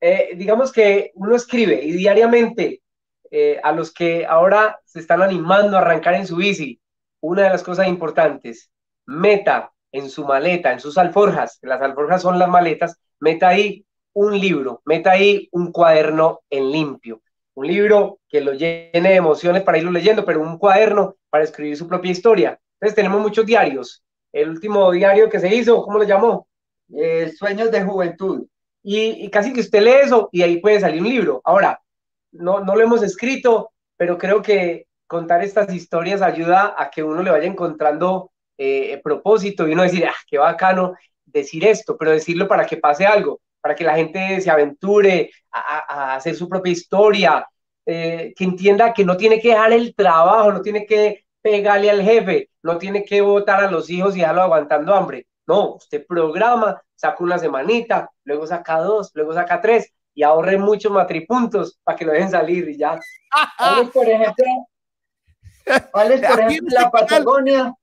[0.01, 2.81] eh, digamos que uno escribe y diariamente
[3.31, 6.79] eh, a los que ahora se están animando a arrancar en su bici,
[7.21, 8.71] una de las cosas importantes,
[9.05, 14.39] meta en su maleta, en sus alforjas, las alforjas son las maletas, meta ahí un
[14.39, 17.21] libro, meta ahí un cuaderno en limpio,
[17.55, 21.77] un libro que lo llene de emociones para irlo leyendo, pero un cuaderno para escribir
[21.77, 22.59] su propia historia.
[22.75, 24.03] Entonces tenemos muchos diarios.
[24.31, 26.47] El último diario que se hizo, ¿cómo lo llamó?
[26.95, 28.45] Eh, Sueños de Juventud.
[28.81, 31.41] Y, y, casi que usted lee eso y ahí puede salir un libro.
[31.43, 31.81] Ahora,
[32.31, 37.23] no, no lo hemos escrito, pero creo que contar estas historias ayuda a que uno
[37.23, 42.47] le vaya encontrando eh, propósito y uno decir, ah, qué bacano decir esto, pero decirlo
[42.47, 47.47] para que pase algo, para que la gente se aventure a, hacer su propia historia,
[47.85, 52.03] eh, que entienda que no tiene que dejar el trabajo, no tiene que pegarle al
[52.03, 55.25] jefe, no tiene que votar a los hijos y dejarlo aguantando hambre.
[55.47, 60.91] No, usted programa, saca una semanita, luego saca dos, luego saca tres, y ahorren muchos
[60.91, 62.99] matripuntos para que lo dejen salir y ya.
[63.93, 64.45] por ejemplo,
[65.93, 67.73] por ejemplo la este Patagonia.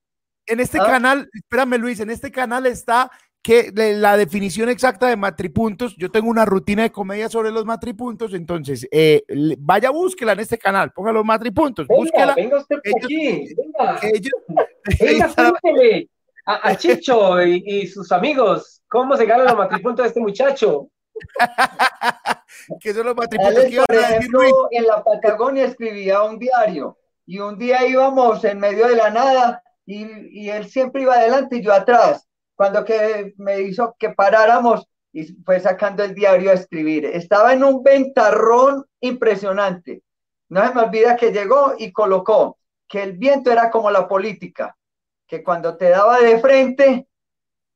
[0.46, 0.86] en este ¿Ah?
[0.86, 3.10] canal, espérame Luis, en este canal está
[3.46, 8.34] que la definición exacta de matripuntos, yo tengo una rutina de comedia sobre los matripuntos,
[8.34, 9.22] entonces eh,
[9.58, 12.34] vaya, búsquela en este canal, ponga los matripuntos, venga, búsquela.
[12.34, 14.00] Venga usted por aquí, venga.
[15.00, 15.34] venga,
[16.44, 20.88] a, a, Chicho y, y, sus amigos, ¿cómo se gana los matripuntos de este muchacho?
[22.80, 24.30] que son los matrimonios que iban a decir
[24.70, 29.62] En la Patagonia escribía un diario y un día íbamos en medio de la nada
[29.84, 32.26] y, y, él siempre iba adelante y yo atrás.
[32.54, 34.86] Cuando que me hizo que paráramos
[35.16, 37.06] y fue sacando el diario a escribir.
[37.06, 40.02] Estaba en un ventarrón impresionante.
[40.50, 44.76] no se me olvida que llegó y colocó que el viento era como la política,
[45.26, 47.08] que cuando te daba de frente,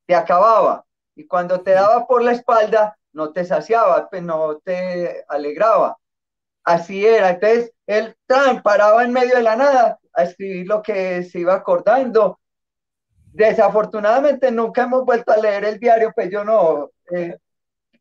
[0.06, 0.84] te acababa,
[1.14, 5.96] y cuando te daba por la espalda, no te saciaba, pues, no te alegraba.
[6.64, 7.30] Así era.
[7.30, 11.54] Entonces, él tan paraba en medio de la nada a escribir lo que se iba
[11.54, 12.38] acordando.
[13.32, 16.90] Desafortunadamente nunca hemos vuelto a leer el diario, pues yo no.
[17.12, 17.36] Eh,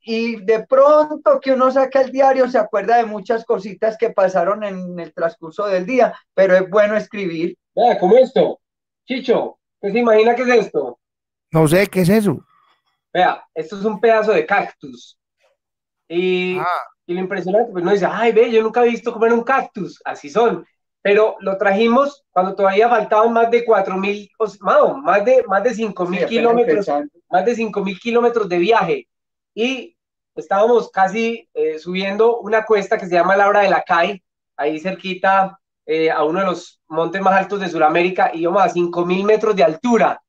[0.02, 4.64] y de pronto que uno saca el diario se acuerda de muchas cositas que pasaron
[4.64, 7.58] en el transcurso del día, pero es bueno escribir.
[7.76, 8.60] Vea, como esto.
[9.06, 11.00] Chicho, ¿qué se imagina qué es esto?
[11.52, 12.44] No sé, ¿qué es eso?
[13.14, 15.18] Vea, esto es un pedazo de cactus.
[16.08, 16.66] Y, ah.
[17.06, 20.02] y lo impresionante, pues no dice, ay, ve, yo nunca he visto comer un cactus,
[20.06, 20.66] así son.
[21.02, 24.30] Pero lo trajimos cuando todavía faltaban más de cuatro mil,
[25.02, 26.88] más de, más de cinco mil kilómetros,
[27.30, 29.08] más de cinco mil kilómetros de viaje.
[29.54, 29.96] Y
[30.36, 34.22] estábamos casi eh, subiendo una cuesta que se llama Laura de la Cay,
[34.58, 38.70] ahí cerquita eh, a uno de los montes más altos de Sudamérica, y íbamos a
[38.70, 40.22] cinco mil metros de altura.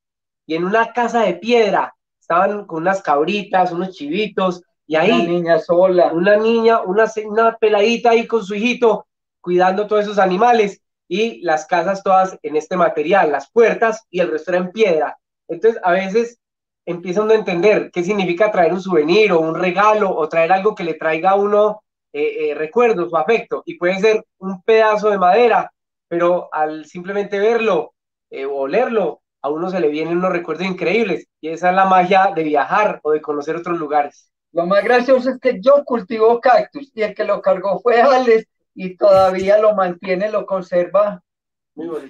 [0.45, 1.93] Y en una casa de piedra,
[2.31, 5.11] estaban con unas cabritas, unos chivitos, y ahí.
[5.11, 6.11] Una niña sola.
[6.13, 9.07] Una niña, una, una peladita ahí con su hijito,
[9.41, 14.31] cuidando todos esos animales, y las casas todas en este material, las puertas y el
[14.31, 15.17] resto era en piedra.
[15.49, 16.39] Entonces, a veces
[16.85, 20.73] empieza uno a entender qué significa traer un souvenir o un regalo o traer algo
[20.73, 23.61] que le traiga a uno eh, eh, recuerdos o afecto.
[23.65, 25.69] Y puede ser un pedazo de madera,
[26.07, 27.93] pero al simplemente verlo
[28.29, 31.85] eh, o olerlo, a uno se le vienen unos recuerdos increíbles y esa es la
[31.85, 34.31] magia de viajar o de conocer otros lugares.
[34.51, 38.45] Lo más gracioso es que yo cultivo cactus y el que lo cargó fue Alex
[38.75, 41.23] y todavía lo mantiene, lo conserva.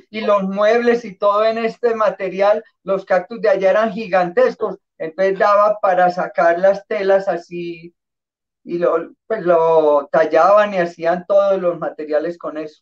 [0.10, 5.38] Y los muebles y todo en este material, los cactus de allá eran gigantescos, entonces
[5.38, 7.94] daba para sacar las telas así
[8.64, 12.82] y lo, pues lo tallaban y hacían todos los materiales con eso.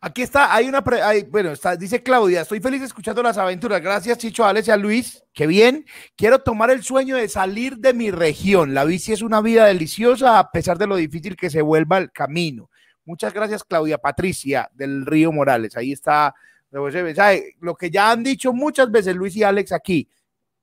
[0.00, 0.84] Aquí está, hay una,
[1.30, 3.80] bueno, está, dice Claudia, estoy feliz escuchando las aventuras.
[3.80, 5.24] Gracias, Chicho, Alex y a Luis.
[5.32, 5.86] Qué bien.
[6.16, 8.74] Quiero tomar el sueño de salir de mi región.
[8.74, 12.12] La bici es una vida deliciosa a pesar de lo difícil que se vuelva el
[12.12, 12.70] camino.
[13.04, 15.76] Muchas gracias, Claudia Patricia del Río Morales.
[15.76, 16.34] Ahí está.
[16.70, 20.08] Lo que ya han dicho muchas veces Luis y Alex aquí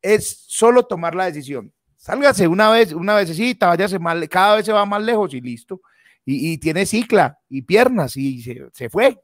[0.01, 1.73] es solo tomar la decisión.
[1.97, 5.81] Sálgase una vez, una vecesita, váyase mal, cada vez se va más lejos y listo
[6.25, 9.19] y, tiene cicla y piernas y se, fue.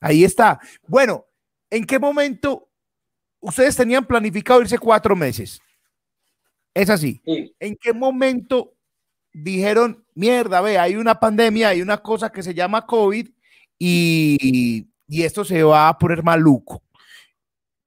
[0.00, 0.60] Ahí está.
[0.86, 1.26] Bueno,
[1.70, 2.68] ¿en qué momento
[3.40, 5.60] ustedes tenían planificado irse cuatro meses?
[6.72, 7.22] Es así.
[7.24, 8.74] ¿En qué momento
[9.32, 13.28] dijeron, mierda, ve, hay una pandemia, hay una cosa que se llama COVID
[13.78, 16.82] y, esto se va a poner maluco?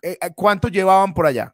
[0.02, 1.54] Eh, eh, ¿Cuánto llevaban por allá?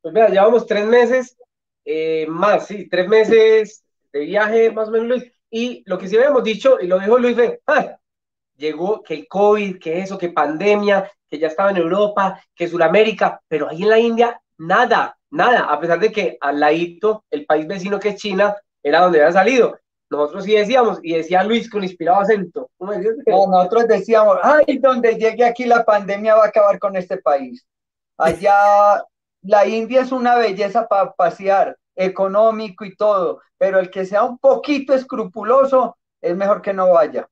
[0.00, 1.36] Pues mira, llevamos tres meses
[1.84, 5.32] eh, más, sí, tres meses de viaje más o menos, Luis.
[5.50, 7.96] Y lo que sí habíamos dicho, y lo dijo Luis, fue, ah,
[8.56, 13.40] llegó que el COVID, que eso, que pandemia, que ya estaba en Europa, que Sudamérica,
[13.48, 17.66] pero ahí en la India, nada, nada, a pesar de que al ladito, el país
[17.66, 19.78] vecino que es China, era donde había salido.
[20.10, 22.68] Nosotros sí decíamos, y decía Luis con inspirado acento.
[22.78, 27.64] nosotros decíamos, ay, donde llegue aquí la pandemia va a acabar con este país.
[28.18, 29.04] Allá
[29.42, 34.38] la India es una belleza para pasear económico y todo, pero el que sea un
[34.38, 37.28] poquito escrupuloso es mejor que no vaya.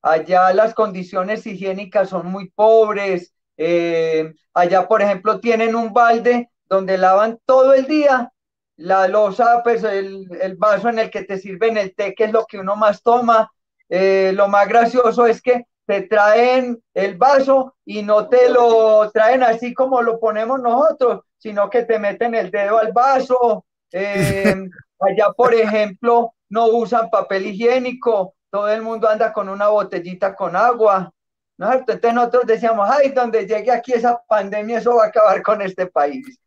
[0.00, 3.34] Allá las condiciones higiénicas son muy pobres.
[3.56, 8.32] Eh, allá, por ejemplo, tienen un balde donde lavan todo el día
[8.76, 12.46] la losa, pues el, vaso en el que te sirven el té, que es lo
[12.46, 13.52] que uno más toma.
[13.88, 19.42] Eh, lo más gracioso es que te traen el vaso y no te lo traen
[19.42, 24.54] así como lo ponemos nosotros, sino que te meten el dedo al vaso, eh,
[25.00, 30.56] allá, por ejemplo, no usan papel higiénico, todo el mundo anda con una botellita con
[30.56, 31.10] agua.
[31.58, 35.62] ¿no Entonces nosotros decíamos, ay, donde llegue aquí esa pandemia, eso va a acabar con
[35.62, 36.38] este país.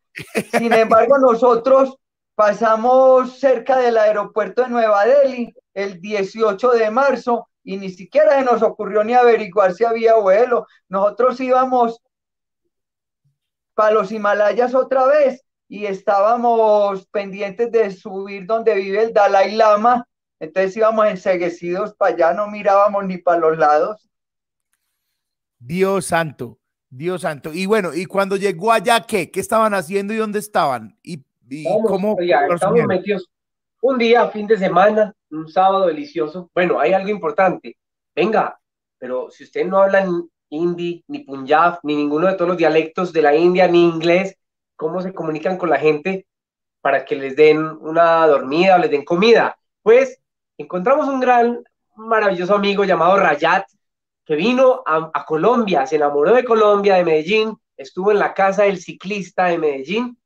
[0.52, 1.98] Sin embargo, nosotros
[2.36, 8.46] pasamos cerca del aeropuerto de Nueva Delhi el 18 de marzo y ni siquiera se
[8.46, 10.68] nos ocurrió ni averiguar si había vuelo.
[10.90, 12.02] Nosotros íbamos
[13.74, 20.08] para los Himalayas otra vez y estábamos pendientes de subir donde vive el Dalai Lama,
[20.40, 24.10] entonces íbamos enseguecidos para allá, no mirábamos ni para los lados.
[25.58, 26.60] Dios santo,
[26.90, 27.52] Dios santo.
[27.54, 29.32] Y bueno, ¿y cuando llegó allá qué?
[29.32, 30.98] ¿Qué estaban haciendo y dónde estaban?
[31.02, 31.24] ¿Y,
[31.88, 32.18] cómo?
[32.20, 33.30] estamos metidos
[33.82, 36.50] un día, fin de semana, un sábado delicioso.
[36.54, 37.78] Bueno, hay algo importante.
[38.16, 38.60] Venga,
[38.98, 40.08] pero si usted no habla
[40.50, 44.38] hindi, ni punjab, ni ninguno de todos los dialectos de la India, ni inglés,
[44.76, 46.28] cómo se comunican con la gente
[46.82, 49.58] para que les den una dormida o les den comida.
[49.82, 50.22] Pues
[50.58, 51.64] encontramos un gran
[51.96, 53.66] maravilloso amigo llamado Rayat,
[54.26, 58.80] que vino a, Colombia, se enamoró de Colombia, de Medellín, estuvo en la casa del
[58.80, 60.18] ciclista de Medellín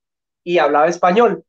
[0.43, 1.43] y hablaba español.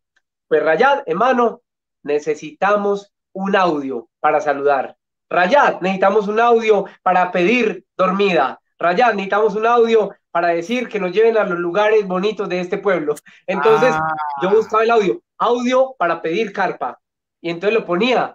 [0.48, 1.62] Pues Rayat, hermano,
[2.02, 4.96] necesitamos un audio para saludar.
[5.28, 8.59] Rayat, necesitamos un audio para pedir dormida.
[8.80, 12.78] Rayat, necesitamos un audio para decir que nos lleven a los lugares bonitos de este
[12.78, 13.14] pueblo.
[13.46, 14.14] Entonces, ah.
[14.42, 16.98] yo buscaba el audio, audio para pedir carpa.
[17.42, 18.34] Y entonces lo ponía.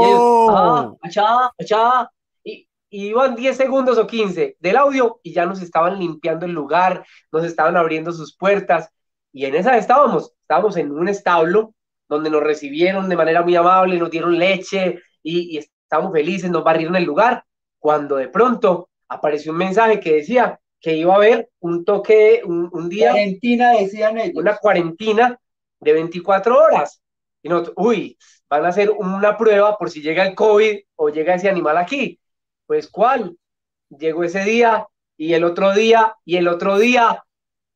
[0.00, 2.10] Y ellos, ah, achá, achá.
[2.44, 6.52] Y, y iban 10 segundos o 15 del audio y ya nos estaban limpiando el
[6.52, 8.90] lugar, nos estaban abriendo sus puertas.
[9.32, 11.74] Y en esa estábamos, estábamos en un establo
[12.06, 16.64] donde nos recibieron de manera muy amable, nos dieron leche y, y estábamos felices, nos
[16.64, 17.44] barrieron el lugar.
[17.78, 22.68] Cuando de pronto apareció un mensaje que decía que iba a haber un toque, un,
[22.72, 23.10] un día.
[23.10, 24.36] Cuarentena, decían ellos.
[24.36, 25.38] Una cuarentena
[25.80, 27.02] de 24 horas.
[27.42, 28.18] Y nosotros, uy,
[28.48, 32.20] van a hacer una prueba por si llega el COVID o llega ese animal aquí.
[32.66, 33.36] Pues, ¿cuál?
[33.88, 37.24] Llegó ese día y el otro día y el otro día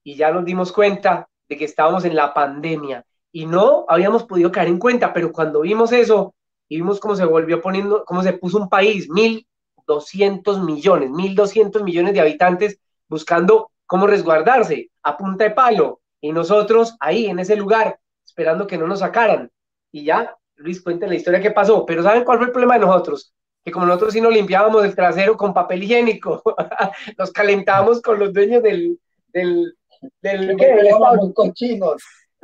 [0.02, 4.50] y ya nos dimos cuenta de que estábamos en la pandemia y no habíamos podido
[4.50, 6.34] caer en cuenta, pero cuando vimos eso
[6.68, 9.46] y vimos cómo se volvió poniendo, cómo se puso un país, mil
[9.90, 16.30] doscientos millones, mil doscientos millones de habitantes buscando cómo resguardarse a punta de palo y
[16.30, 19.50] nosotros ahí en ese lugar esperando que no nos sacaran.
[19.90, 22.86] Y ya, Luis, cuenta la historia que pasó, pero ¿saben cuál fue el problema de
[22.86, 23.34] nosotros?
[23.64, 26.40] Que como nosotros sí nos limpiábamos el trasero con papel higiénico,
[27.18, 28.96] nos calentábamos con los dueños del...
[29.32, 29.74] del,
[30.22, 32.00] del, del cochinos.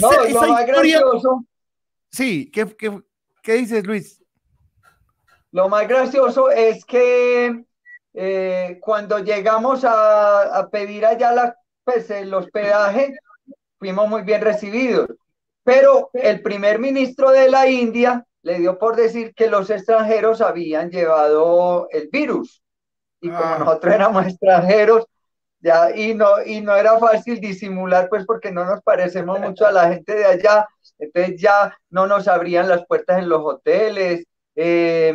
[0.00, 0.10] no,
[0.66, 1.44] gracioso.
[2.10, 3.02] Sí, ¿qué, qué,
[3.42, 4.23] qué dices, Luis?
[5.54, 7.64] Lo más gracioso es que
[8.12, 13.16] eh, cuando llegamos a, a, pedir allá la, pues, el hospedaje,
[13.78, 15.10] fuimos muy bien recibidos.
[15.62, 20.90] Pero el primer ministro de la India le dio por decir que los extranjeros habían
[20.90, 22.60] llevado el virus.
[23.20, 23.56] Y como ah.
[23.60, 25.06] nosotros éramos extranjeros,
[25.60, 29.70] ya, y, no, y no era fácil disimular, pues porque no nos parecemos mucho a
[29.70, 30.66] la gente de allá,
[30.98, 34.26] entonces ya no nos abrían las puertas en los hoteles.
[34.56, 35.14] Eh,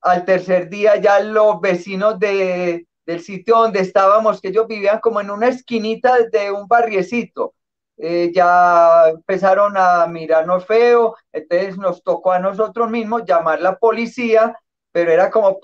[0.00, 5.20] al tercer día ya los vecinos de, del sitio donde estábamos, que ellos vivían como
[5.20, 7.54] en una esquinita de un barriecito,
[7.96, 14.56] eh, ya empezaron a mirarnos feo, entonces nos tocó a nosotros mismos llamar la policía,
[14.92, 15.60] pero era como,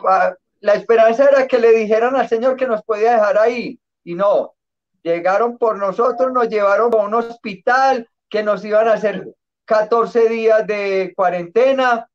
[0.60, 4.54] la esperanza era que le dijeran al señor que nos podía dejar ahí, y no,
[5.02, 9.34] llegaron por nosotros, nos llevaron a un hospital que nos iban a hacer
[9.64, 12.08] 14 días de cuarentena,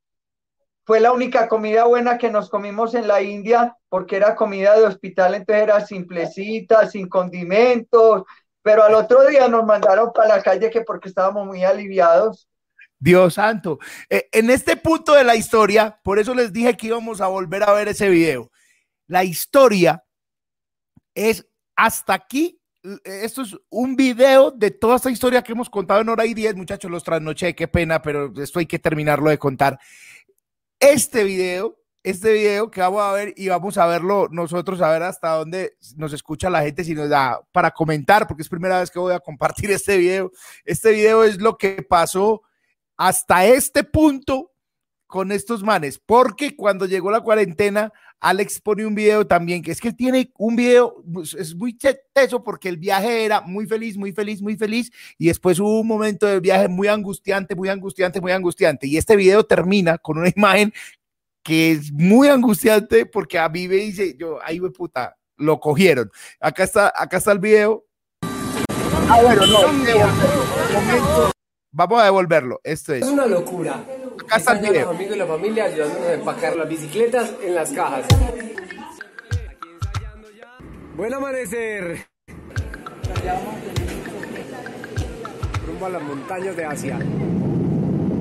[0.83, 4.85] fue la única comida buena que nos comimos en la India porque era comida de
[4.85, 8.23] hospital, entonces era simplecita, sin condimentos,
[8.61, 12.47] pero al otro día nos mandaron para la calle que porque estábamos muy aliviados.
[12.99, 13.79] Dios santo.
[14.09, 17.63] Eh, en este punto de la historia, por eso les dije que íbamos a volver
[17.63, 18.51] a ver ese video.
[19.07, 20.03] La historia
[21.15, 22.59] es hasta aquí.
[23.03, 26.55] Esto es un video de toda esta historia que hemos contado en hora y diez,
[26.55, 29.79] muchachos, los trasnoché, qué pena, pero esto hay que terminarlo de contar.
[30.81, 35.03] Este video este video que vamos a ver y vamos a verlo nosotros, a ver
[35.03, 38.89] hasta dónde nos escucha la gente, si nos da para comentar, porque es primera vez
[38.89, 40.31] que voy a compartir este video.
[40.65, 42.41] Este video es lo que pasó
[42.97, 44.51] hasta este punto
[45.05, 47.91] con estos manes, porque cuando llegó la cuarentena,
[48.22, 51.76] Alex pone un video también, que es que tiene un video, pues, es muy
[52.14, 55.88] teso porque el viaje era muy feliz, muy feliz, muy feliz, y después hubo un
[55.88, 60.31] momento del viaje muy angustiante, muy angustiante, muy angustiante, y este video termina con una
[60.35, 60.72] imagen
[61.43, 66.11] que es muy angustiante porque a mí me dice, yo, ahí me puta, lo cogieron.
[66.39, 67.88] Acá está, acá está el video.
[69.10, 71.31] Ah, bueno, no,
[71.73, 72.60] Vamos a devolverlo.
[72.64, 73.02] Esto es.
[73.02, 73.84] Es una locura.
[74.31, 74.85] Acá está el video.
[74.85, 78.05] Los amigos y la familia ayudándonos a empacar las bicicletas en las cajas.
[80.95, 82.07] Buen amanecer.
[85.67, 86.99] Rumbo a las montañas de Asia.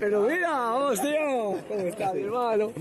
[0.01, 1.59] Pero mira, vamos, tío.
[1.69, 2.73] ¿Cómo está mi hermano?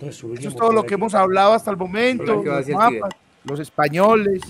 [0.00, 2.44] Eso es todo lo que hemos hablado hasta el momento.
[2.44, 3.10] Los, mapas,
[3.42, 4.40] los españoles.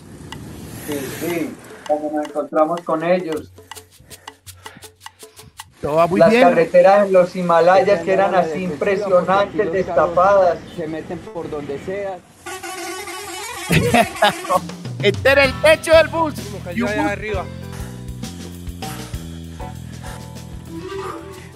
[0.86, 1.54] Sí, sí,
[1.86, 3.50] cuando nos encontramos con ellos.
[5.80, 6.42] Todo va muy Las bien.
[6.48, 10.58] carreteras en los Himalayas que eran así impresionantes, destapadas.
[10.76, 12.18] Se meten por donde sea.
[15.02, 16.34] Este era el techo del bus.
[16.74, 16.96] Y un bus.
[16.96, 17.44] arriba.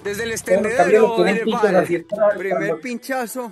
[0.04, 3.50] Desde el extendedero, pisos así atrás, Primer pinchazo.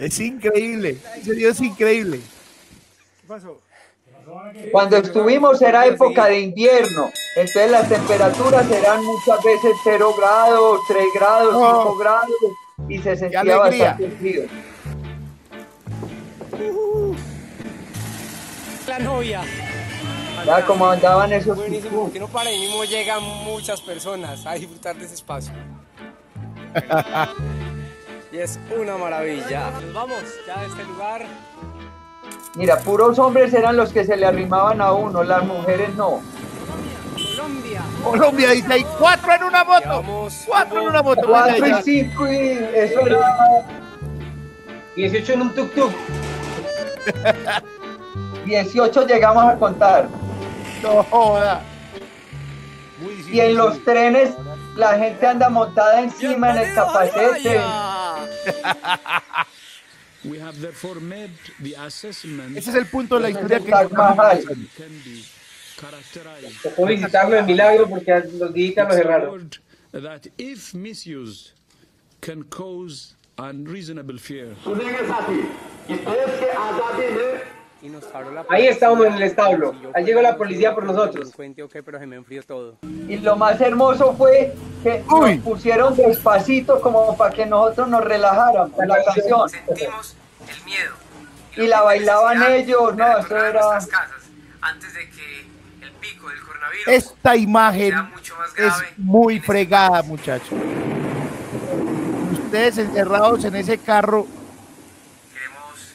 [0.00, 0.96] Es increíble.
[1.14, 2.20] Es increíble.
[4.72, 11.04] Cuando estuvimos era época de invierno, entonces las temperaturas eran muchas veces 0 grados, 3
[11.14, 12.30] grados, 5 grados
[12.88, 14.42] y se sentía bastante frío.
[18.88, 19.42] La novia.
[20.46, 24.96] Ya como andaban esos Buenísimo, porque no para ahí mismo llegan muchas personas a disfrutar
[24.96, 25.52] de ese espacio.
[28.32, 29.70] y es una maravilla.
[29.70, 31.26] Nos vamos ya de este lugar.
[32.54, 36.20] Mira, puros hombres eran los que se le arrimaban a uno, las mujeres no.
[37.14, 37.82] Colombia.
[38.02, 39.80] Colombia dice hay cuatro en una moto.
[39.80, 41.22] Llevamos Cuatro en una moto.
[41.26, 43.64] Cuatro y cinco y eso era
[44.96, 45.92] 18 en un tuk-tuk.
[48.44, 50.08] 18 llegamos a contar.
[50.82, 51.62] No joda.
[53.00, 54.30] Muy difícil Y en los trenes
[54.76, 57.56] la gente anda montada encima en el capacete.
[57.56, 59.46] Himalaya.
[60.24, 61.30] We have therefore made
[61.62, 63.72] the assessment Ese es el punto de la historia que
[66.62, 69.30] Tocó visitarlo en Milagro porque los días lo It's a cerraron.
[69.30, 69.56] word
[69.92, 71.52] that if misused
[72.20, 74.54] can cause unreasonable fear.
[77.82, 79.74] Y nos paró la Ahí estábamos en el establo.
[79.94, 81.32] Ahí llegó la policía por no nosotros.
[81.34, 82.76] Cuente, ok, pero se me enfrió todo.
[82.82, 85.36] Y lo más hermoso fue que Uy.
[85.36, 89.48] nos pusieron despacito como para que nosotros nos relajáramos la canción.
[89.48, 90.16] Sentimos
[90.48, 90.94] el miedo.
[91.56, 93.60] Y la bailaban ellos, no, eso era...
[93.60, 94.20] casas
[94.62, 95.40] antes de que
[95.82, 100.58] el pico del coronavirus Esta imagen Sea mucho más es grave muy este fregada, muchachos.
[102.32, 104.26] Ustedes encerrados en ese carro,
[105.32, 105.94] queremos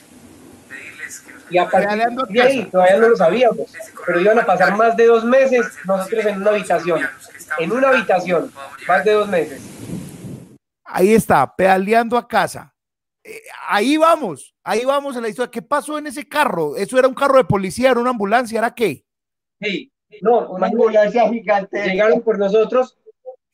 [0.69, 3.71] pedirles que nos Y a partir a de ahí, todavía no lo sabíamos,
[4.05, 7.01] pero iban a pasar más de dos meses nosotros en una habitación.
[7.59, 8.51] En una habitación,
[8.87, 9.61] más de dos meses.
[10.83, 12.73] ahí está, pedaleando a casa.
[13.23, 15.51] Eh, ahí vamos, ahí vamos en la historia.
[15.51, 16.75] ¿Qué pasó en ese carro?
[16.75, 19.03] ¿Eso era un carro de policía, era una ambulancia, era qué?
[19.59, 19.91] Sí,
[20.21, 21.83] no, Una ambulancia gigante.
[21.87, 22.97] llegaron por nosotros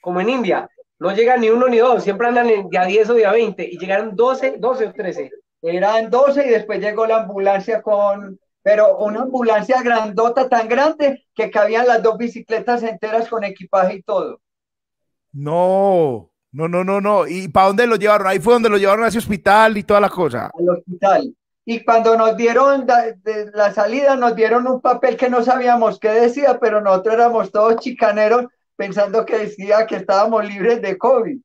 [0.01, 0.69] como en India.
[0.99, 3.63] No llega ni uno ni dos, siempre andan de a 10 o de a 20
[3.63, 5.31] y llegaron 12, 12 o 13.
[5.61, 11.51] Eran 12 y después llegó la ambulancia con, pero una ambulancia grandota tan grande que
[11.51, 14.39] cabían las dos bicicletas enteras con equipaje y todo.
[15.33, 17.27] No, no, no, no, no.
[17.27, 18.27] ¿Y para dónde lo llevaron?
[18.27, 20.51] Ahí fue donde lo llevaron a ese hospital y toda la cosa.
[20.57, 21.35] al hospital.
[21.63, 26.09] Y cuando nos dieron de la salida, nos dieron un papel que no sabíamos qué
[26.09, 31.39] decía, pero nosotros éramos todos chicaneros pensando que decía que estábamos libres de COVID.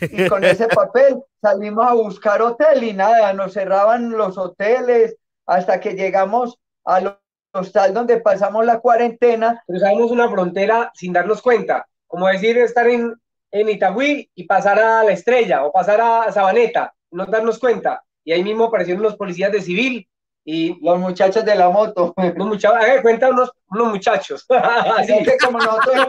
[0.00, 5.80] Y con ese papel salimos a buscar hotel y nada, nos cerraban los hoteles hasta
[5.80, 7.18] que llegamos al
[7.52, 9.62] hostal donde pasamos la cuarentena.
[9.66, 13.14] Cruzamos una frontera sin darnos cuenta, como decir estar en,
[13.50, 18.02] en Itagüí y pasar a La Estrella o pasar a Sabaneta, no darnos cuenta.
[18.24, 20.06] Y ahí mismo aparecieron los policías de civil
[20.44, 22.14] y Los muchachos de la moto.
[22.16, 24.46] unos muchachos, haga cuenta unos, unos muchachos.
[24.50, 25.24] Así Así.
[25.24, 26.06] que como nosotros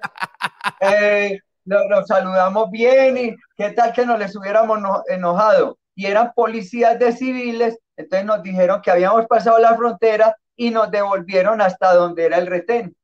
[0.80, 5.78] eh, lo- nos saludamos bien y qué tal que nos les hubiéramos no- enojado.
[5.94, 10.90] Y eran policías de civiles, entonces nos dijeron que habíamos pasado la frontera y nos
[10.90, 12.94] devolvieron hasta donde era el retén.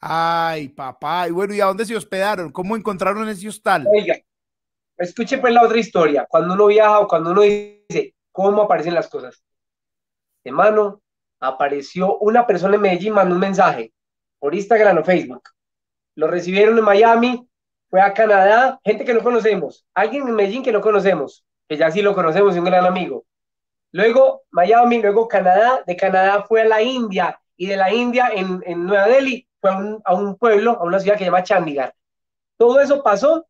[0.00, 1.26] Ay, papá.
[1.28, 2.52] Y bueno, ¿y a dónde se hospedaron?
[2.52, 3.86] ¿Cómo encontraron ese hostal?
[3.92, 4.16] Oiga,
[4.96, 6.26] escuche pues la otra historia.
[6.28, 9.42] Cuando uno viaja o cuando uno dice cómo aparecen las cosas.
[10.44, 11.02] Hermano,
[11.40, 13.92] apareció una persona en Medellín, mandó un mensaje
[14.38, 15.42] por Instagram o Facebook.
[16.16, 17.47] Lo recibieron en Miami,
[17.88, 21.90] fue a Canadá, gente que no conocemos, alguien en Medellín que no conocemos, que ya
[21.90, 23.24] sí lo conocemos, un gran amigo.
[23.92, 28.60] Luego Miami, luego Canadá, de Canadá fue a la India y de la India en,
[28.84, 31.94] Nueva Delhi fue a un, a un pueblo, a una ciudad que se llama Chandigarh.
[32.56, 33.46] Todo eso pasó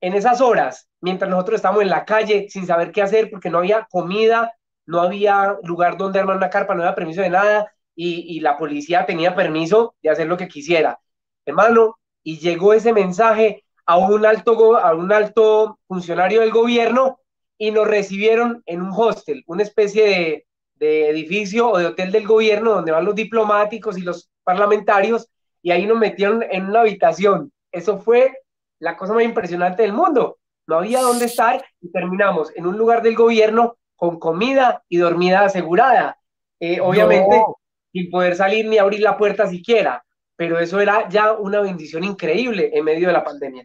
[0.00, 3.58] en esas horas, mientras nosotros estábamos en la calle sin saber qué hacer porque no
[3.58, 4.52] había comida,
[4.86, 8.56] no había lugar donde armar una carpa, no había permiso de nada y, y la
[8.56, 11.00] policía tenía permiso de hacer lo que quisiera.
[11.44, 17.18] Hermano, y llegó ese mensaje a un alto, a un alto funcionario del gobierno
[17.58, 20.46] y nos recibieron en un hostel, una especie de,
[20.76, 25.28] de edificio o de hotel del gobierno donde van los diplomáticos y los parlamentarios
[25.62, 27.52] y ahí nos metieron en una habitación.
[27.70, 28.36] Eso fue
[28.80, 30.38] la cosa más impresionante del mundo.
[30.66, 35.44] No había dónde estar y terminamos en un lugar del gobierno con comida y dormida
[35.44, 36.18] asegurada.
[36.58, 37.56] Eh, obviamente, No.
[37.92, 40.04] sin poder salir ni abrir la puerta siquiera,
[40.36, 43.64] pero eso era ya una bendición increíble en medio de la pandemia.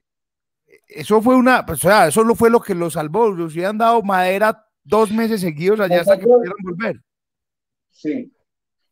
[0.88, 3.30] Eso fue una, pues, o sea, eso lo fue lo que los salvó.
[3.30, 7.02] Los hubieran dado madera dos meses seguidos allá hasta que pudieran volver.
[7.92, 8.32] Sí.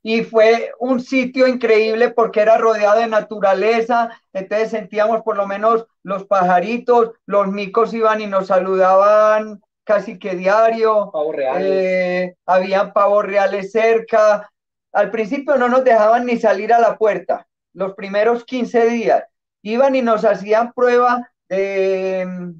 [0.03, 5.87] Y fue un sitio increíble porque era rodeado de naturaleza, entonces sentíamos por lo menos
[6.03, 11.09] los pajaritos, los micos iban y nos saludaban casi que diario.
[11.11, 11.71] Pavos reales.
[11.71, 14.51] Eh, habían pavos reales cerca.
[14.91, 19.23] Al principio no nos dejaban ni salir a la puerta, los primeros 15 días.
[19.61, 22.53] Iban y nos hacían prueba de,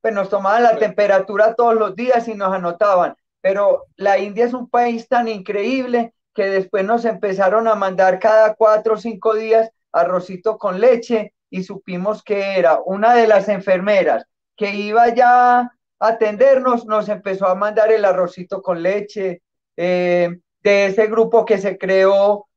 [0.00, 3.14] pues nos tomaban la temperatura todos los días y nos anotaban.
[3.40, 8.54] Pero la India es un país tan increíble que después nos empezaron a mandar cada
[8.54, 14.26] cuatro o cinco días arrocito con leche y supimos que era una de las enfermeras
[14.56, 19.42] que iba ya a atendernos, nos empezó a mandar el arrocito con leche.
[19.76, 20.30] Eh,
[20.66, 22.48] de ese grupo que se creó,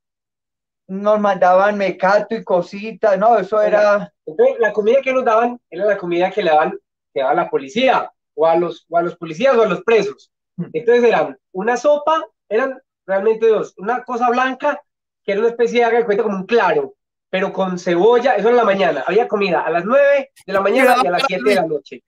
[0.89, 4.11] nos mandaban mecato y cositas, no, eso era...
[4.25, 6.77] Entonces, la comida que nos daban era la comida que le daban,
[7.13, 10.31] que daba la policía, o a, los, o a los policías o a los presos.
[10.73, 14.81] Entonces eran una sopa, eran realmente dos, una cosa blanca,
[15.23, 16.95] que era una especie de haga de cuenta como un claro,
[17.29, 20.95] pero con cebolla, eso en la mañana, había comida a las 9 de la mañana
[21.03, 22.03] y a las 7 de la noche.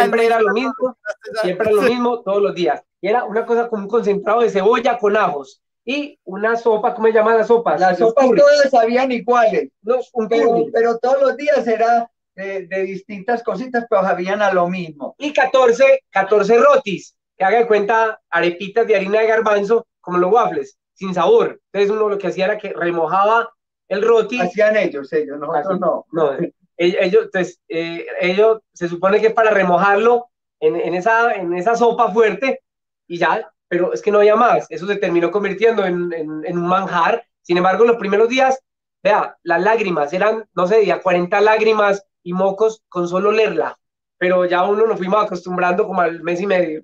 [0.00, 0.96] Siempre era lo mismo,
[1.40, 2.82] siempre era lo mismo todos los días.
[3.00, 5.61] Y era una cosa como un concentrado de cebolla con ajos.
[5.84, 7.76] Y una sopa, ¿cómo se llama la sopa?
[7.76, 12.82] Las sopas todas sabían iguales, no, un pero, pero, todos los días era de, de,
[12.82, 15.16] distintas cositas, pero sabían a lo mismo.
[15.18, 20.32] Y 14, 14 rotis, que haga de cuenta arepitas de harina de garbanzo, como los
[20.32, 21.60] waffles, sin sabor.
[21.72, 23.52] Entonces uno lo que hacía era que remojaba
[23.88, 24.40] el roti.
[24.40, 26.06] Hacían ellos, ellos, nosotros no.
[26.12, 26.32] No,
[26.76, 30.28] ellos, entonces, eh, ellos se supone que es para remojarlo
[30.60, 32.62] en, en, esa, en esa sopa fuerte
[33.06, 34.66] y ya, pero es que no había más.
[34.68, 37.24] Eso se terminó convirtiendo en, un manjar.
[37.40, 38.58] Sin embargo, los primeros días,
[39.02, 43.78] vea, las lágrimas eran, no sé, ya 40 lágrimas y mocos con solo leerla.
[44.18, 46.82] Pero ya uno nos fuimos acostumbrando como al mes y medio.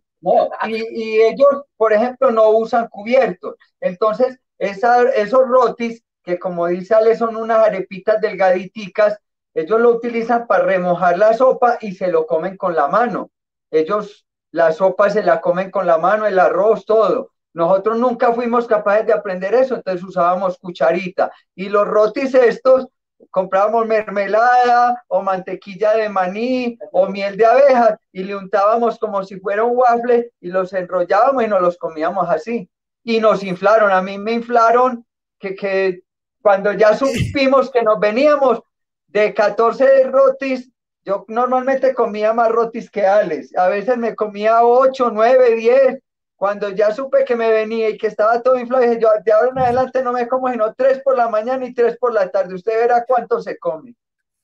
[0.66, 3.56] Y ellos, por ejemplo, no usan cubiertos.
[3.80, 9.18] Entonces, esa, esos rotis, que como dice Ale, son unas arepitas delgaditicas,
[9.52, 13.30] ellos lo utilizan para remojar la sopa y se lo comen con la mano.
[13.70, 17.32] Ellos la sopa se la comen con la mano, el arroz, todo.
[17.54, 21.30] Nosotros nunca fuimos capaces de aprender eso, entonces usábamos cucharita.
[21.54, 22.88] Y los rotis estos,
[23.30, 29.40] comprábamos mermelada o mantequilla de maní o miel de abejas y le untábamos como si
[29.40, 32.70] fuera un waffle y los enrollábamos y nos los comíamos así.
[33.02, 35.04] Y nos inflaron, a mí me inflaron
[35.38, 36.02] que, que
[36.42, 38.60] cuando ya supimos que nos veníamos
[39.08, 40.70] de 14 rotis
[41.08, 43.56] yo normalmente comía más rotis que Alex.
[43.56, 46.02] A veces me comía 8, 9, 10.
[46.36, 49.50] Cuando ya supe que me venía y que estaba todo inflado, dije yo, de ahora
[49.50, 52.54] en adelante no me como sino 3 por la mañana y 3 por la tarde.
[52.54, 53.94] Usted verá cuánto se come.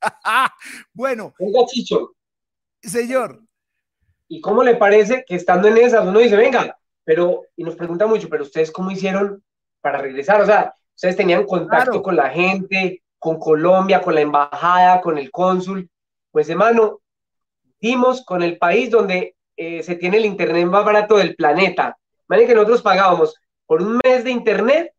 [0.94, 1.34] bueno.
[1.38, 2.14] Venga, Chicho.
[2.82, 3.42] Señor.
[4.26, 8.06] ¿Y cómo le parece que estando en esas uno dice, venga, pero, y nos pregunta
[8.06, 9.44] mucho, pero ustedes cómo hicieron
[9.82, 10.40] para regresar?
[10.40, 12.02] O sea, ustedes tenían contacto claro.
[12.02, 15.90] con la gente, con Colombia, con la embajada, con el cónsul
[16.34, 17.00] pues hermano,
[17.80, 21.96] dimos con el país donde eh, se tiene el internet más barato del planeta.
[22.26, 23.36] Miren que nosotros pagábamos
[23.66, 24.92] por un mes de internet,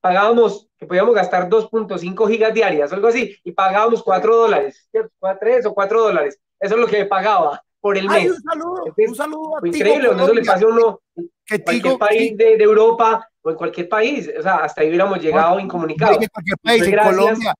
[0.00, 5.74] pagábamos que podíamos gastar 2.5 gigas diarias, algo así, y pagábamos 4 dólares, 3 o
[5.74, 6.40] 4 dólares.
[6.58, 8.16] Eso es lo que pagaba por el mes.
[8.16, 11.98] Ay, un saludo, un saludo a increíble, donde eso le pasa a uno en cualquier
[11.98, 16.20] país de, de, Europa o en cualquier país, o sea, hasta ahí hubiéramos llegado incomunicados.
[16.20, 17.54] En cualquier país, en Colombia,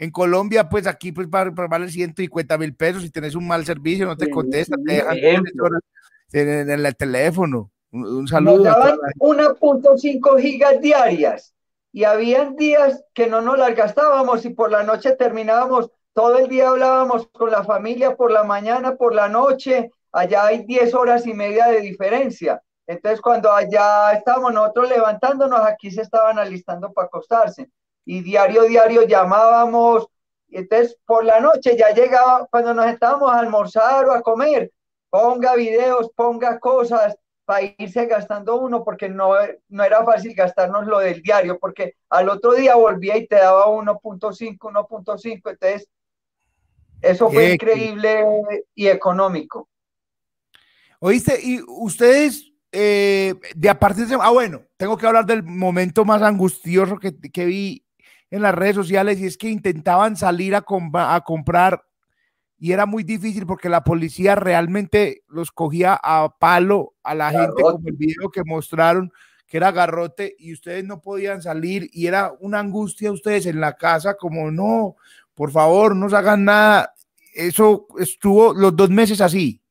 [0.00, 3.02] en Colombia, pues aquí pues para, para vale 150 mil pesos.
[3.02, 7.70] Si tenés un mal servicio, no te contestan, te dejan en, en, el teléfono.
[7.92, 8.64] Un, un saludo.
[8.64, 11.54] Nos daban 1.5 gigas diarias
[11.92, 16.48] y habían días que no nos las gastábamos y por la noche terminábamos, todo el
[16.48, 19.90] día hablábamos con la familia por la mañana, por la noche.
[20.12, 22.62] Allá hay 10 horas y media de diferencia.
[22.86, 27.68] Entonces, cuando allá estábamos nosotros levantándonos, aquí se estaban alistando para acostarse
[28.04, 30.08] y diario, diario llamábamos.
[30.48, 34.72] Y entonces por la noche ya llegaba, cuando nos estábamos a almorzar o a comer,
[35.10, 39.32] ponga videos, ponga cosas para irse gastando uno, porque no,
[39.68, 43.66] no era fácil gastarnos lo del diario, porque al otro día volvía y te daba
[43.66, 45.88] 1.5, 1.5, entonces
[47.00, 48.24] eso fue increíble
[48.74, 49.68] y económico.
[51.00, 56.22] Oíste, y ustedes, eh, de aparte de, ah, bueno, tengo que hablar del momento más
[56.22, 57.84] angustioso que, que vi
[58.30, 61.84] en las redes sociales y es que intentaban salir a, comp a comprar
[62.62, 67.62] y era muy difícil porque la policía realmente los cogía a palo a la garrote.
[67.62, 69.10] gente, como el video que mostraron,
[69.46, 73.78] que era garrote, y ustedes no podían salir, y era una angustia ustedes en la
[73.78, 74.96] casa, como no,
[75.34, 76.92] por favor, no se hagan nada.
[77.34, 79.62] Eso estuvo los dos meses así.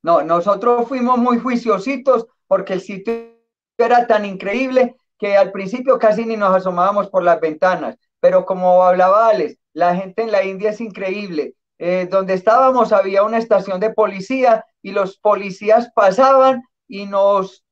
[0.00, 3.34] No, nosotros fuimos muy juiciositos porque el sitio
[3.76, 8.82] era tan increíble que al principio casi ni nos asomábamos por las ventanas, pero como
[8.82, 11.54] hablaba Alex, la gente en la India es increíble.
[11.78, 17.66] Eh, donde estábamos había una estación de policía y los policías pasaban y nos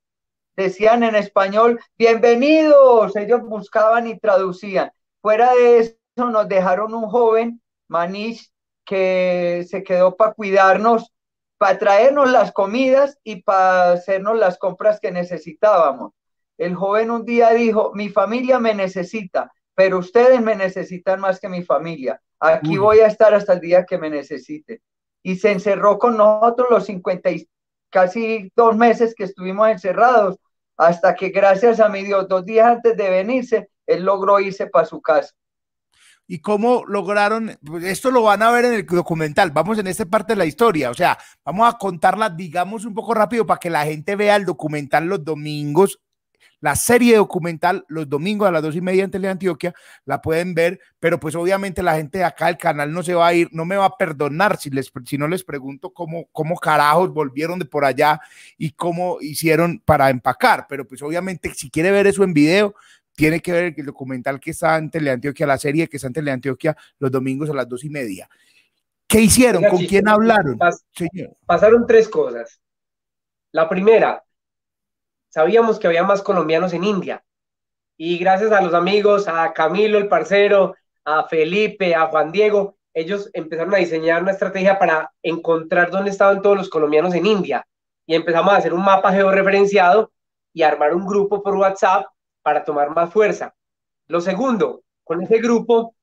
[0.56, 4.92] decían en español, bienvenidos, ellos buscaban y traducían.
[5.22, 8.52] Fuera de eso, nos dejaron un joven, Manish,
[8.84, 11.10] que se quedó para cuidarnos,
[11.56, 16.12] para traernos las comidas y para hacernos las compras que necesitábamos.
[16.58, 21.48] El joven un día dijo, mi familia me necesita, pero ustedes me necesitan más que
[21.48, 22.20] mi familia.
[22.38, 24.82] Aquí voy a estar hasta el día que me necesite.
[25.22, 27.48] Y se encerró con nosotros los 50 y
[27.90, 30.36] casi dos meses que estuvimos encerrados,
[30.76, 34.84] hasta que gracias a mi Dios, dos días antes de venirse, él logró irse para
[34.84, 35.32] su casa.
[36.26, 37.58] ¿Y cómo lograron?
[37.82, 39.50] Esto lo van a ver en el documental.
[39.50, 40.90] Vamos en esta parte de la historia.
[40.90, 44.46] O sea, vamos a contarla, digamos, un poco rápido para que la gente vea el
[44.46, 46.00] documental los domingos
[46.64, 49.74] la serie documental los domingos a las dos y media en Teleantioquia,
[50.06, 53.26] la pueden ver, pero pues obviamente la gente de acá del canal no se va
[53.26, 56.56] a ir, no me va a perdonar si, les, si no les pregunto cómo, cómo
[56.56, 58.18] carajos volvieron de por allá
[58.56, 62.74] y cómo hicieron para empacar, pero pues obviamente si quiere ver eso en video,
[63.14, 66.74] tiene que ver el documental que está en Teleantioquia, la serie que está en Teleantioquia
[66.98, 68.26] los domingos a las dos y media.
[69.06, 69.64] ¿Qué hicieron?
[69.64, 70.58] ¿Con quién hablaron?
[71.44, 72.58] Pasaron tres cosas.
[73.52, 74.24] La primera,
[75.34, 77.24] sabíamos que había más colombianos en India.
[77.96, 83.30] Y gracias a los amigos, a Camilo, el parcero, a Felipe, a Juan Diego, ellos
[83.32, 87.66] empezaron a diseñar una estrategia para encontrar dónde estaban todos los colombianos en India.
[88.06, 90.12] Y empezamos a hacer un mapa georreferenciado
[90.52, 92.06] y armar un grupo por WhatsApp
[92.42, 93.56] para tomar más fuerza.
[94.06, 95.96] Lo segundo, con ese grupo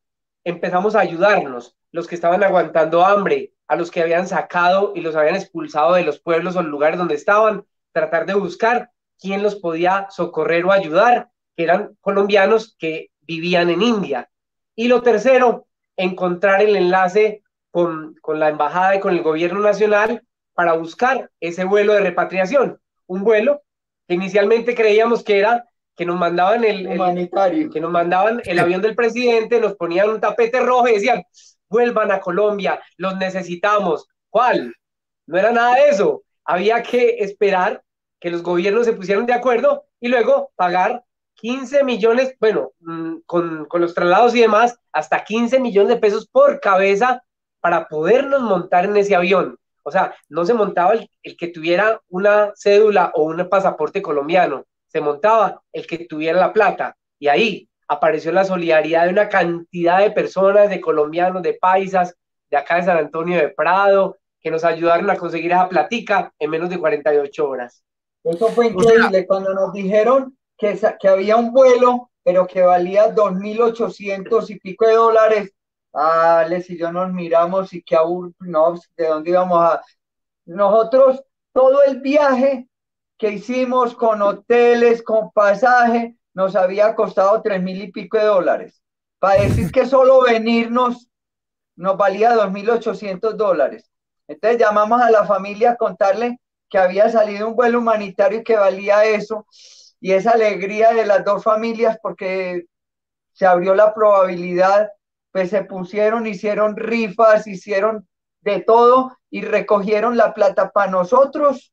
[0.44, 5.16] empezamos a ayudarnos, los que estaban aguantando hambre, a los que habían sacado y los
[5.16, 8.92] habían expulsado de los pueblos o lugares donde estaban, tratar de buscar
[9.22, 14.30] quién los podía socorrer o ayudar, que eran colombianos que vivían en India.
[14.76, 20.24] Y lo tercero, encontrar el enlace con, la embajada y con el gobierno nacional
[20.54, 22.80] para buscar ese vuelo de repatriación.
[23.06, 23.62] Un vuelo
[24.08, 25.66] que inicialmente creíamos que era
[25.96, 30.20] que nos mandaban el, humanitario, que nos mandaban el avión del presidente, nos ponían un
[30.20, 31.24] tapete rojo y decían,
[31.70, 34.08] vuelvan a Colombia, los necesitamos.
[34.30, 34.74] ¿Cuál?
[35.28, 36.24] No era nada de eso.
[36.44, 37.84] Había que esperar
[38.22, 41.04] que los gobiernos se pusieron de acuerdo y luego pagar
[41.36, 46.60] 15 millones, bueno, mm, con, los traslados y demás, hasta 15 millones de pesos por
[46.60, 47.24] cabeza
[47.60, 49.58] para podernos montar en ese avión.
[49.84, 54.66] O sea, no se montaba el, el, que tuviera una cédula o un pasaporte colombiano,
[54.88, 56.96] se montaba el que tuviera la plata.
[57.18, 62.16] Y ahí apareció la solidaridad de una cantidad de personas, de colombianos, de paisas,
[62.52, 66.50] de acá de San Antonio de Prado, que nos ayudaron a conseguir esa platica en
[66.52, 67.84] menos de 48 horas.
[68.24, 74.50] Eso fue increíble cuando nos dijeron que, que había un vuelo, pero que valía 2.800
[74.50, 75.54] y pico de dólares.
[75.94, 79.82] Alex y yo nos miramos y que aún, no, ¿de dónde íbamos a...?
[80.46, 81.24] Nosotros,
[81.54, 82.68] todo el viaje
[83.18, 88.82] que hicimos con hoteles, con pasaje, nos había costado tres mil y pico de dólares.
[89.20, 91.08] Para decir que solo venirnos
[91.76, 93.92] nos valía 2.800 dólares.
[94.28, 96.40] Entonces llamamos a la familia a contarle
[96.72, 99.46] que había salido un vuelo humanitario y que valía eso,
[100.00, 102.66] y esa alegría de las dos familias porque
[103.34, 104.90] se abrió la probabilidad,
[105.32, 108.08] pues se pusieron, hicieron rifas, hicieron
[108.42, 111.72] de todo y recogieron la plata para nosotros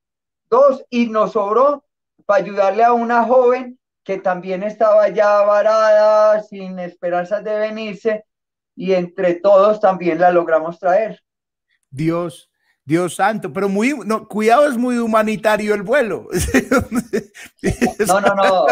[0.51, 1.85] dos y nos sobró
[2.27, 8.25] para ayudarle a una joven que también estaba ya varada, sin esperanzas de venirse,
[8.75, 11.21] y entre todos también la logramos traer.
[11.91, 12.51] Dios,
[12.89, 16.27] Dios santo, pero muy, no, cuidado, es muy humanitario el vuelo.
[18.07, 18.67] No, no, no.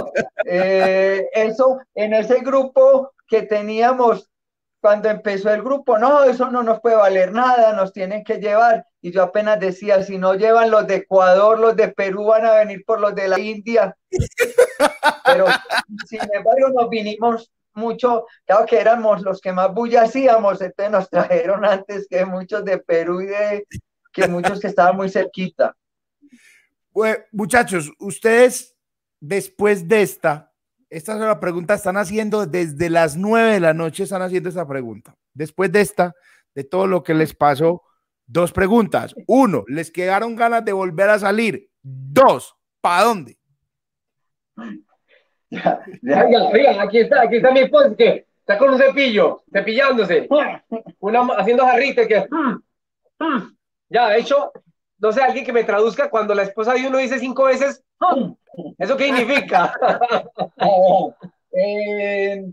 [0.46, 4.30] Eh, eso, en ese grupo que teníamos
[4.80, 8.86] cuando empezó el grupo, no, eso no nos puede valer nada, nos tienen que llevar.
[9.02, 12.54] Y yo apenas decía, si no llevan los de Ecuador, los de Perú van a
[12.54, 13.94] venir por los de la India.
[15.26, 15.46] Pero
[16.06, 21.10] sin embargo nos vinimos mucho, claro que éramos los que más bulla hacíamos, entonces nos
[21.10, 23.66] trajeron antes que muchos de Perú y de,
[24.16, 25.76] que muchos que estaban muy cerquita.
[26.90, 28.74] Bueno, muchachos, ustedes
[29.20, 30.52] después de esta,
[30.88, 34.66] esta es la pregunta, están haciendo desde las nueve de la noche, están haciendo esa
[34.66, 35.14] pregunta.
[35.34, 36.14] Después de esta,
[36.54, 37.82] de todo lo que les pasó,
[38.26, 39.14] dos preguntas.
[39.26, 41.68] Uno, ¿les quedaron ganas de volver a salir?
[41.82, 43.38] Dos, ¿para dónde?
[45.48, 45.80] Ya,
[46.82, 52.08] aquí está, aquí está mi esposa que está con un cepillo, cepillándose, una, haciendo jarritas
[52.08, 52.26] que...
[53.88, 54.52] Ya, de hecho,
[54.98, 57.82] no sé, alguien que me traduzca cuando la esposa de uno dice cinco veces,
[58.78, 59.72] ¿eso qué significa?
[61.58, 62.44] Eh,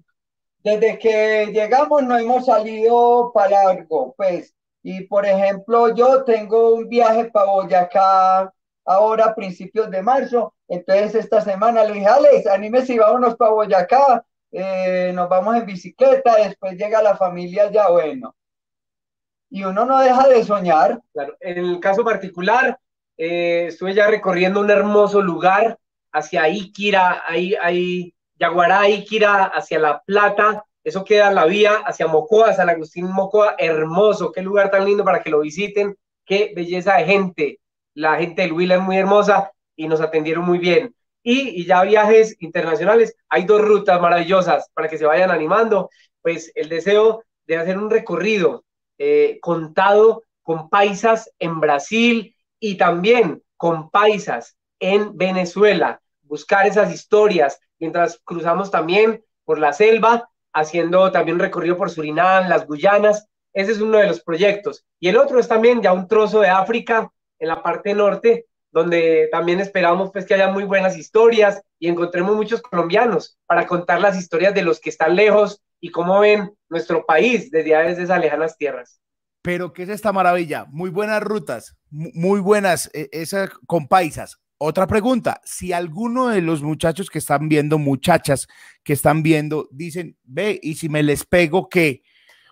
[0.64, 6.88] desde que llegamos no hemos salido para largo, pues Y por ejemplo, yo tengo un
[6.88, 8.54] viaje para Boyacá
[8.86, 10.54] ahora a principios de marzo.
[10.70, 14.26] Entonces esta semana le dije, Alex, anímese y vámonos para Boyacá.
[14.52, 18.34] Eh, nos vamos en bicicleta, después llega la familia ya bueno.
[19.54, 21.00] Y uno no deja de soñar.
[21.14, 22.80] Claro, en el caso particular,
[23.16, 25.78] eh, estuve ya recorriendo un hermoso lugar
[26.12, 32.52] hacia Iquira, ahí, ahí, Yaguará, Iquira, hacia La Plata, eso queda la vía hacia Mocoa,
[32.54, 37.06] San Agustín Mocoa, hermoso, qué lugar tan lindo para que lo visiten, qué belleza de
[37.06, 37.60] gente,
[37.94, 40.96] la gente del Huila es muy hermosa y nos atendieron muy bien.
[41.22, 45.92] Y, ya viajes internacionales, hay dos rutas maravillosas para que se vayan animando,
[46.24, 48.66] pues el deseo de hacer un recorrido
[48.98, 57.60] eh, contado con paisas en Brasil y también con paisas en Venezuela, buscar esas historias
[57.80, 63.28] mientras cruzamos también por la selva haciendo también recorrido por Surinam, las Guyanas.
[63.54, 64.86] Ese es uno de los proyectos.
[65.00, 69.30] Y el otro es también ya un trozo de África en la parte norte, donde
[69.32, 74.18] también esperamos pues que haya muy buenas historias y encontremos muchos colombianos para contar las
[74.18, 78.58] historias de los que están lejos y cómo ven nuestro país desde, desde esas lejanas
[78.58, 79.00] tierras.
[79.44, 80.66] Pero ¿qué es esta maravilla?
[80.70, 84.40] Muy buenas rutas, muy buenas, e, esas con paisas.
[84.58, 88.48] Otra pregunta, si alguno de los muchachos que están viendo, muchachas
[88.84, 92.02] que están viendo, dicen, ve, y si me les pego, ¿qué?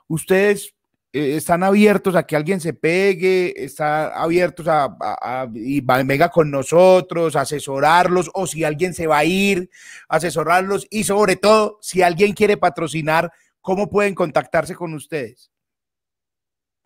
[0.07, 0.75] Ustedes
[1.13, 7.35] eh, están abiertos a que alguien se pegue, están abiertos a, y venga con nosotros,
[7.35, 9.69] asesorarlos, o si alguien se va a ir,
[10.07, 15.51] asesorarlos, y sobre todo, si alguien quiere patrocinar, ¿cómo pueden contactarse con ustedes?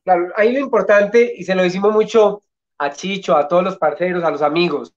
[0.04, 2.42] Claro, ahí lo importante, y se lo decimos mucho
[2.78, 4.94] a Chicho, a todos los parceros, a los amigos,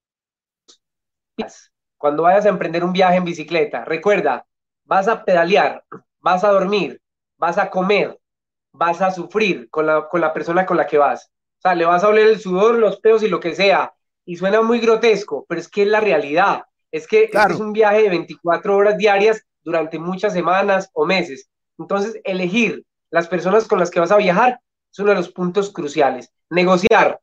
[1.96, 4.46] cuando vayas a emprender un viaje en bicicleta, recuerda,
[4.84, 5.84] vas a pedalear,
[6.20, 7.00] vas a dormir,
[7.36, 8.18] vas a comer,
[8.72, 11.30] vas a sufrir con la, con la persona con la que vas.
[11.58, 13.92] O sea, le vas a oler el sudor, los peos y lo que sea.
[14.24, 16.62] Y suena muy grotesco, pero es que es la realidad.
[16.90, 21.50] Es que este es un viaje de 24 horas diarias durante muchas semanas o meses.
[21.78, 25.72] Entonces, elegir las personas con las que vas a viajar es uno de los puntos
[25.72, 26.32] cruciales.
[26.50, 27.20] Negociar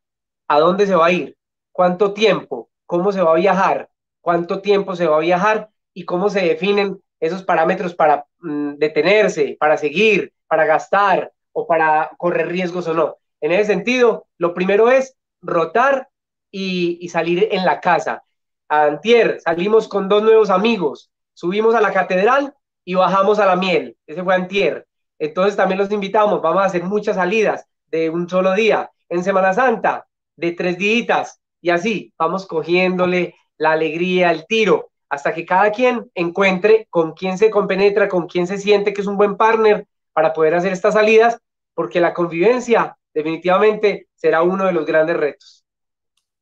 [0.48, 1.36] a dónde se va a ir,
[1.72, 3.90] cuánto tiempo, cómo se va a viajar,
[4.22, 9.58] cuánto tiempo se va a viajar y cómo se definen esos parámetros para mm, detenerse,
[9.60, 13.16] para seguir, para gastar o para correr riesgos o no.
[13.40, 16.10] En ese sentido, lo primero es rotar
[16.52, 18.24] y, salir en la casa.
[18.68, 22.54] Antier salimos con dos nuevos amigos, subimos a la catedral
[22.84, 23.96] y bajamos a la miel.
[24.06, 24.86] Ese fue Antier.
[25.18, 28.92] Entonces también los invitamos, vamos a hacer muchas salidas de un solo día.
[29.08, 35.34] En Semana Santa, de tres días y así vamos cogiéndole la alegría, el tiro, hasta
[35.34, 39.16] que cada quien encuentre con quién se compenetra, con quién se siente que es un
[39.16, 41.40] buen partner para poder hacer estas salidas,
[41.76, 45.66] porque la convivencia definitivamente será uno de los grandes retos.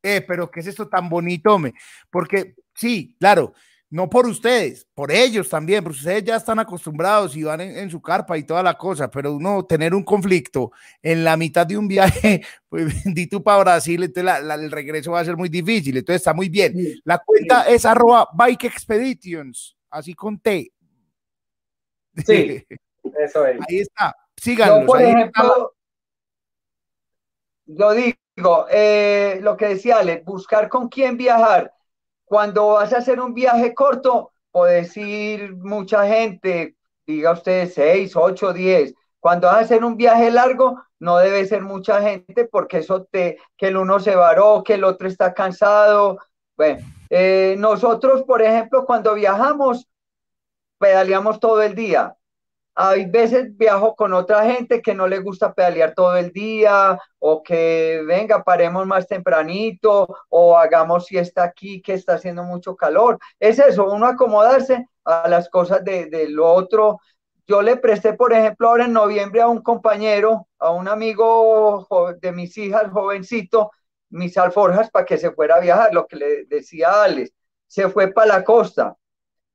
[0.02, 1.74] Eh, pero ¿qué es esto tan bonito, me?
[2.10, 3.54] Porque sí, claro,
[3.94, 8.02] no por ustedes, por ellos también, porque ustedes ya están acostumbrados y van en, su
[8.02, 11.88] carpa y toda la cosa, pero uno tener un conflicto en la mitad de un
[11.88, 16.34] viaje, pues bendito para Brasil, entonces el regreso va a ser muy difícil, entonces está
[16.34, 16.74] muy bien.
[17.04, 20.72] La cuenta es arroba Bike Expeditions, así con T.
[22.26, 22.66] Sí,
[23.24, 23.60] eso es.
[23.70, 24.86] Ahí está, síganlos.
[24.86, 25.74] por ejemplo,
[27.66, 31.74] yo digo, eh, lo que decía Ale, buscar con quién viajar
[32.34, 38.54] cuando vas a hacer un viaje corto, puedes ir mucha gente, diga usted seis, ocho,
[38.54, 38.96] diez.
[39.20, 43.38] Cuando vas a hacer un viaje largo, no debe ser mucha gente porque eso te,
[43.56, 46.18] que el uno se varó, que el otro está cansado.
[46.58, 46.80] Bueno,
[47.12, 49.88] eh, nosotros, por ejemplo, cuando viajamos,
[50.80, 52.16] pedaleamos todo el día
[52.76, 57.44] hay veces viajo con otra gente que no le gusta pedalear todo el día o
[57.44, 63.20] que venga, paremos más tempranito o hagamos fiesta aquí que está haciendo mucho calor.
[63.40, 67.00] Es eso, uno acomodarse a las cosas de, lo otro.
[67.46, 71.88] Yo le presté, por ejemplo, ahora en noviembre a un compañero, a un amigo
[72.22, 73.72] de mis hijas, jovencito,
[74.10, 77.32] mis alforjas, para que se fuera a viajar, lo que le decía Alex.
[77.68, 78.96] Se fue para la costa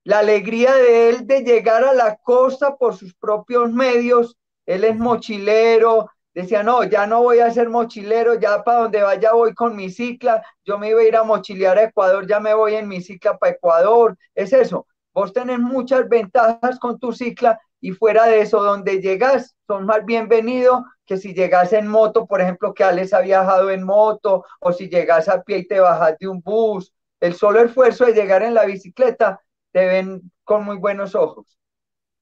[0.09, 4.39] la alegría de él de llegar a la costa por sus propios medios.
[4.65, 9.35] Él es mochilero, decía, no, ya no voy a ser mochilero, ya para donde vaya
[9.35, 12.55] voy con mi cicla, yo me iba a ir a mochilear a Ecuador, ya me
[12.55, 14.17] voy en mi cicla para Ecuador.
[14.35, 19.57] Es eso, vos tenés muchas ventajas con tu cicla y fuera de eso, donde llegas,
[19.67, 23.83] son más bienvenidos que si llegas en moto, por ejemplo, que Alex ha viajado en
[23.83, 26.95] moto, o si llegas a pie y te bajas de un bus.
[27.21, 29.39] El solo esfuerzo de llegar en la bicicleta
[29.79, 31.47] te ven con muy buenos ojos.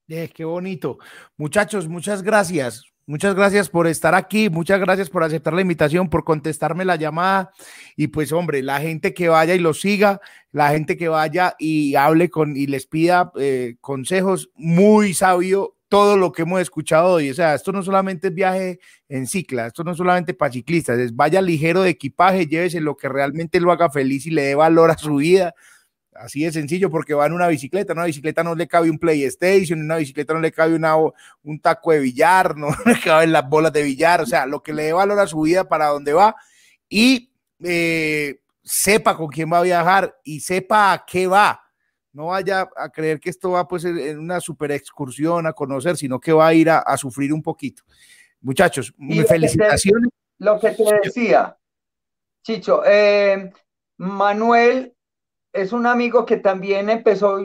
[0.07, 0.99] Eh, qué bonito.
[1.37, 2.85] Muchachos, muchas gracias.
[3.07, 7.51] Muchas gracias por estar aquí, muchas gracias por aceptar la invitación, por contestarme la llamada
[7.95, 10.19] y pues hombre, la gente que vaya y lo siga,
[10.51, 16.17] la gente que vaya y hable con y les pida eh, consejos, muy sabio todo
[16.17, 17.29] lo que hemos escuchado hoy.
[17.29, 21.15] O sea, esto no solamente es viaje en cicla, esto no solamente para ciclistas, es
[21.15, 24.91] vaya ligero de equipaje, llévese lo que realmente lo haga feliz y le dé valor
[24.91, 25.55] a su vida
[26.19, 27.93] Así de sencillo, porque va en una bicicleta.
[27.93, 31.91] Una bicicleta no le cabe un PlayStation, una bicicleta no le cabe una, un taco
[31.91, 34.21] de billar, no le caben las bolas de billar.
[34.21, 36.35] O sea, lo que le dé valor a su vida para dónde va
[36.89, 37.31] y
[37.63, 41.61] eh, sepa con quién va a viajar y sepa a qué va.
[42.13, 46.19] No vaya a creer que esto va pues en una super excursión a conocer, sino
[46.19, 47.83] que va a ir a, sufrir un poquito.
[48.41, 48.93] Muchachos,
[49.27, 50.09] felicitaciones.
[50.39, 51.55] lo que te decía,
[52.41, 53.51] Chicho, eh,
[53.97, 54.96] Manuel
[55.57, 57.39] es un amigo que también empezó,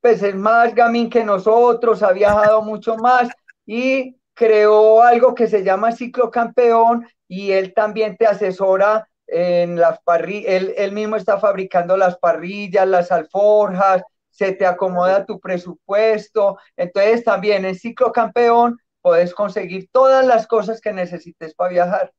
[0.00, 3.28] pues es más gamín que nosotros, ha viajado mucho más
[3.64, 10.00] y creó algo que se llama Ciclo Campeón y él también te asesora en las
[10.02, 17.22] parrillas, él, mismo está fabricando las parrillas, las alforjas, se te acomoda tu presupuesto, entonces
[17.22, 22.12] también en Ciclo Campeón puedes conseguir todas las cosas que necesites para viajar.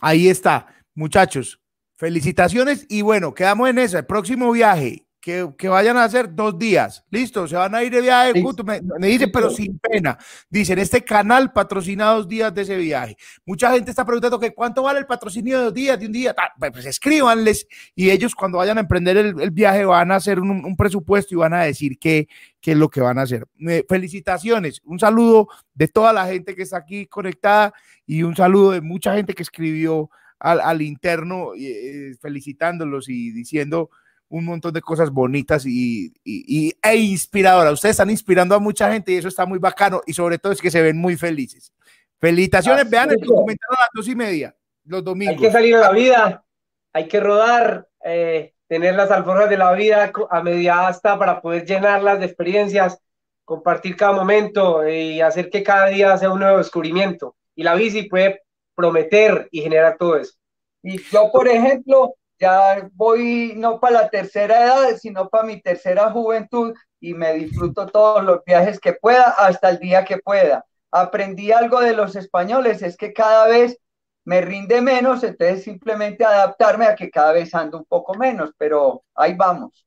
[0.00, 1.60] Ahí está, muchachos,
[1.96, 3.98] Felicitaciones y bueno, quedamos en eso.
[3.98, 7.04] El próximo viaje que, que, vayan a hacer dos días.
[7.10, 8.32] Listo, se van a ir de viaje.
[8.64, 10.16] Me, me dicen, pero sin pena.
[10.48, 13.16] Dicen, este canal patrocina dos días de ese viaje.
[13.44, 16.32] Mucha gente está preguntando que cuánto vale el patrocinio de dos días, de un día.
[16.58, 17.66] Pues, pues escríbanles
[17.96, 21.34] y ellos cuando vayan a emprender el, el viaje van a hacer un, un, presupuesto
[21.34, 22.28] y van a decir qué,
[22.60, 23.48] qué es lo que van a hacer.
[23.88, 24.80] felicitaciones.
[24.84, 27.72] Un saludo de toda la gente que está aquí conectada
[28.06, 33.90] y un saludo de mucha gente que escribió al, interno eh, felicitándolos y diciendo
[34.28, 37.74] un montón de cosas bonitas y, e inspiradoras.
[37.74, 40.60] Ustedes están inspirando a mucha gente y eso está muy bacano y sobre todo es
[40.60, 41.72] que se ven muy felices.
[42.18, 45.36] Felicitaciones, vean el documental a las dos y media, los domingos.
[45.36, 46.44] Hay que salir a la vida,
[46.92, 51.64] hay que rodar, eh, tener las alforjas de la vida a media hasta para poder
[51.64, 52.98] llenarlas de experiencias,
[53.44, 57.36] compartir cada momento y hacer que cada día sea un nuevo descubrimiento.
[57.54, 58.42] Y la bici puede
[58.76, 60.34] prometer y generar todo eso.
[60.82, 66.10] Y yo, por ejemplo, ya voy no para la tercera edad, sino para mi tercera
[66.12, 70.64] juventud y me disfruto todos los viajes que pueda hasta el día que pueda.
[70.90, 73.78] Aprendí algo de los españoles, es que cada vez
[74.24, 79.04] me rinde menos, entonces simplemente adaptarme a que cada vez ando un poco menos, pero
[79.14, 79.85] ahí vamos.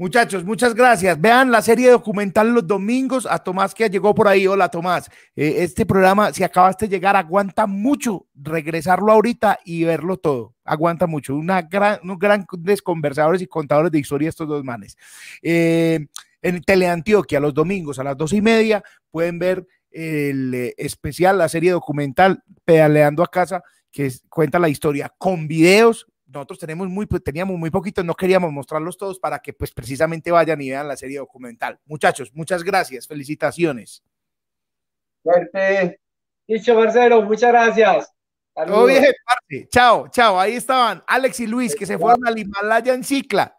[0.00, 1.20] Muchachos, muchas gracias.
[1.20, 4.46] Vean la serie documental los domingos a Tomás que llegó por ahí.
[4.46, 5.10] Hola Tomás.
[5.36, 10.54] Eh, este programa, si acabaste de llegar, aguanta mucho regresarlo ahorita y verlo todo.
[10.64, 11.36] Aguanta mucho.
[11.36, 14.96] Una gran, unos grandes conversadores y contadores de historia estos dos manes.
[15.42, 16.06] Eh,
[16.40, 21.50] en Teleantioquia, los domingos a las dos y media, pueden ver el eh, especial, la
[21.50, 23.62] serie documental Pedaleando a Casa,
[23.92, 28.52] que cuenta la historia con videos nosotros tenemos muy, pues, teníamos muy poquitos, no queríamos
[28.52, 31.78] mostrarlos todos para que pues precisamente vayan y vean la serie documental.
[31.86, 34.02] Muchachos, muchas gracias, felicitaciones.
[35.22, 36.00] Suerte.
[36.46, 38.12] Dicho Marcelo, muchas gracias.
[38.54, 39.04] Todo bien,
[39.70, 40.38] Chao, chao.
[40.38, 43.56] Ahí estaban Alex y Luis que se fueron al Himalaya en cicla.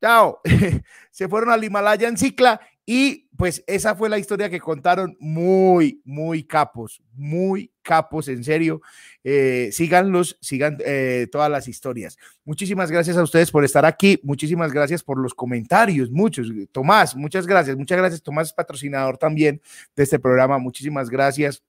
[0.00, 0.40] Chao.
[1.10, 6.00] se fueron al Himalaya en cicla y pues esa fue la historia que contaron muy,
[6.04, 8.82] muy capos, muy capos, en serio.
[9.22, 12.18] Eh, síganlos, sigan eh, todas las historias.
[12.44, 14.18] Muchísimas gracias a ustedes por estar aquí.
[14.24, 16.48] Muchísimas gracias por los comentarios, muchos.
[16.72, 17.76] Tomás, muchas gracias.
[17.76, 18.22] Muchas gracias.
[18.22, 19.62] Tomás es patrocinador también
[19.94, 20.58] de este programa.
[20.58, 21.62] Muchísimas gracias.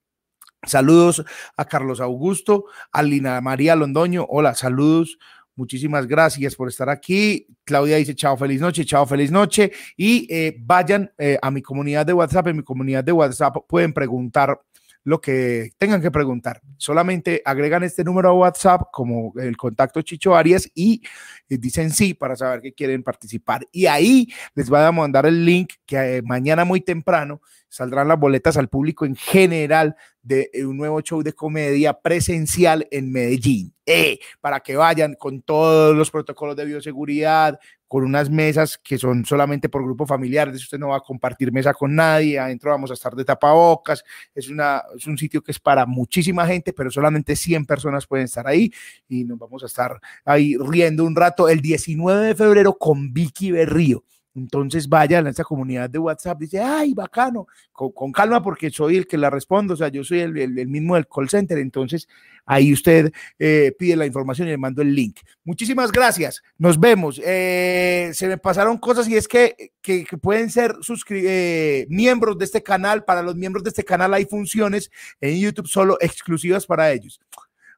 [0.64, 1.24] Saludos
[1.56, 4.26] a Carlos Augusto, a Lina María Londoño.
[4.28, 5.20] Hola, saludos.
[5.56, 7.48] Muchísimas gracias por estar aquí.
[7.64, 9.72] Claudia dice chao, feliz noche, chao, feliz noche.
[9.96, 12.48] Y eh, vayan eh, a mi comunidad de WhatsApp.
[12.48, 14.60] En mi comunidad de WhatsApp pueden preguntar
[15.06, 16.62] lo que tengan que preguntar.
[16.78, 21.04] Solamente agregan este número a WhatsApp como el contacto Chicho Arias y
[21.48, 23.66] eh, dicen sí para saber que quieren participar.
[23.72, 28.58] Y ahí les voy a mandar el link que mañana muy temprano saldrán las boletas
[28.58, 33.74] al público en general de eh, un nuevo show de comedia presencial en Medellín.
[33.86, 37.60] Eh, para que vayan con todos los protocolos de bioseguridad,
[37.96, 41.74] con unas mesas que son solamente por grupo familiar, usted no va a compartir mesa
[41.74, 44.04] con nadie, adentro vamos a estar de tapabocas,
[44.34, 48.26] es, una, es un sitio que es para muchísima gente, pero solamente 100 personas pueden
[48.26, 48.70] estar ahí
[49.08, 51.48] y nos vamos a estar ahí riendo un rato.
[51.48, 54.04] El 19 de febrero con Vicky Berrío
[54.36, 59.08] Entonces vaya a esta comunidad de WhatsApp, dice, ay, bacano, con, calma porque soy el
[59.08, 62.08] que la respondo, o sea, yo soy el, el, mismo del call center, entonces
[62.46, 65.20] ahí usted eh, pide la información y le mando el link.
[65.46, 67.22] Muchísimas gracias, nos vemos.
[67.24, 70.76] Eh, se me pasaron cosas y es que, que, pueden ser
[71.12, 74.92] eh, miembros de este canal, para los miembros de este canal hay funciones
[75.22, 77.22] en YouTube solo exclusivas para ellos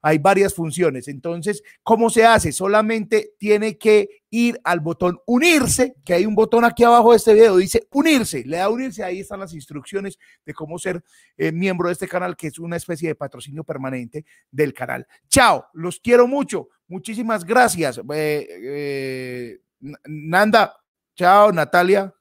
[0.07, 1.09] hay varias funciones.
[1.09, 2.53] Entonces, ¿cómo se hace?
[2.53, 7.33] Solamente tiene que ir al botón unirse, que hay un botón aquí abajo de este
[7.33, 11.03] video, dice unirse, le da unirse, ahí están las instrucciones de cómo ser
[11.35, 15.05] eh, miembro de este canal, que es una especie de patrocinio permanente del canal.
[15.27, 17.99] Chao, los quiero mucho, muchísimas gracias.
[18.13, 19.59] Eh, eh,
[20.05, 20.73] Nanda,
[21.15, 22.16] chao, Natalia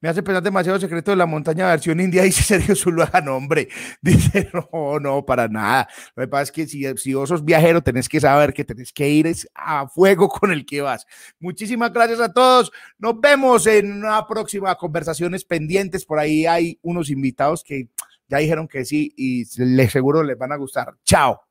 [0.00, 3.68] me hace pensar demasiado secreto de la montaña versión india, dice Sergio Zuluaga, no, hombre,
[4.02, 5.88] dice, no, no, para nada.
[6.14, 8.92] Lo que pasa es que si, si vos sos viajero, tenés que saber que tenés
[8.92, 11.06] que ir a fuego con el que vas.
[11.40, 12.70] Muchísimas gracias a todos.
[12.98, 16.04] Nos vemos en una próxima conversaciones pendientes.
[16.04, 17.88] Por ahí hay unos invitados que
[18.28, 20.94] ya dijeron que sí y les seguro les van a gustar.
[21.04, 21.47] Chao.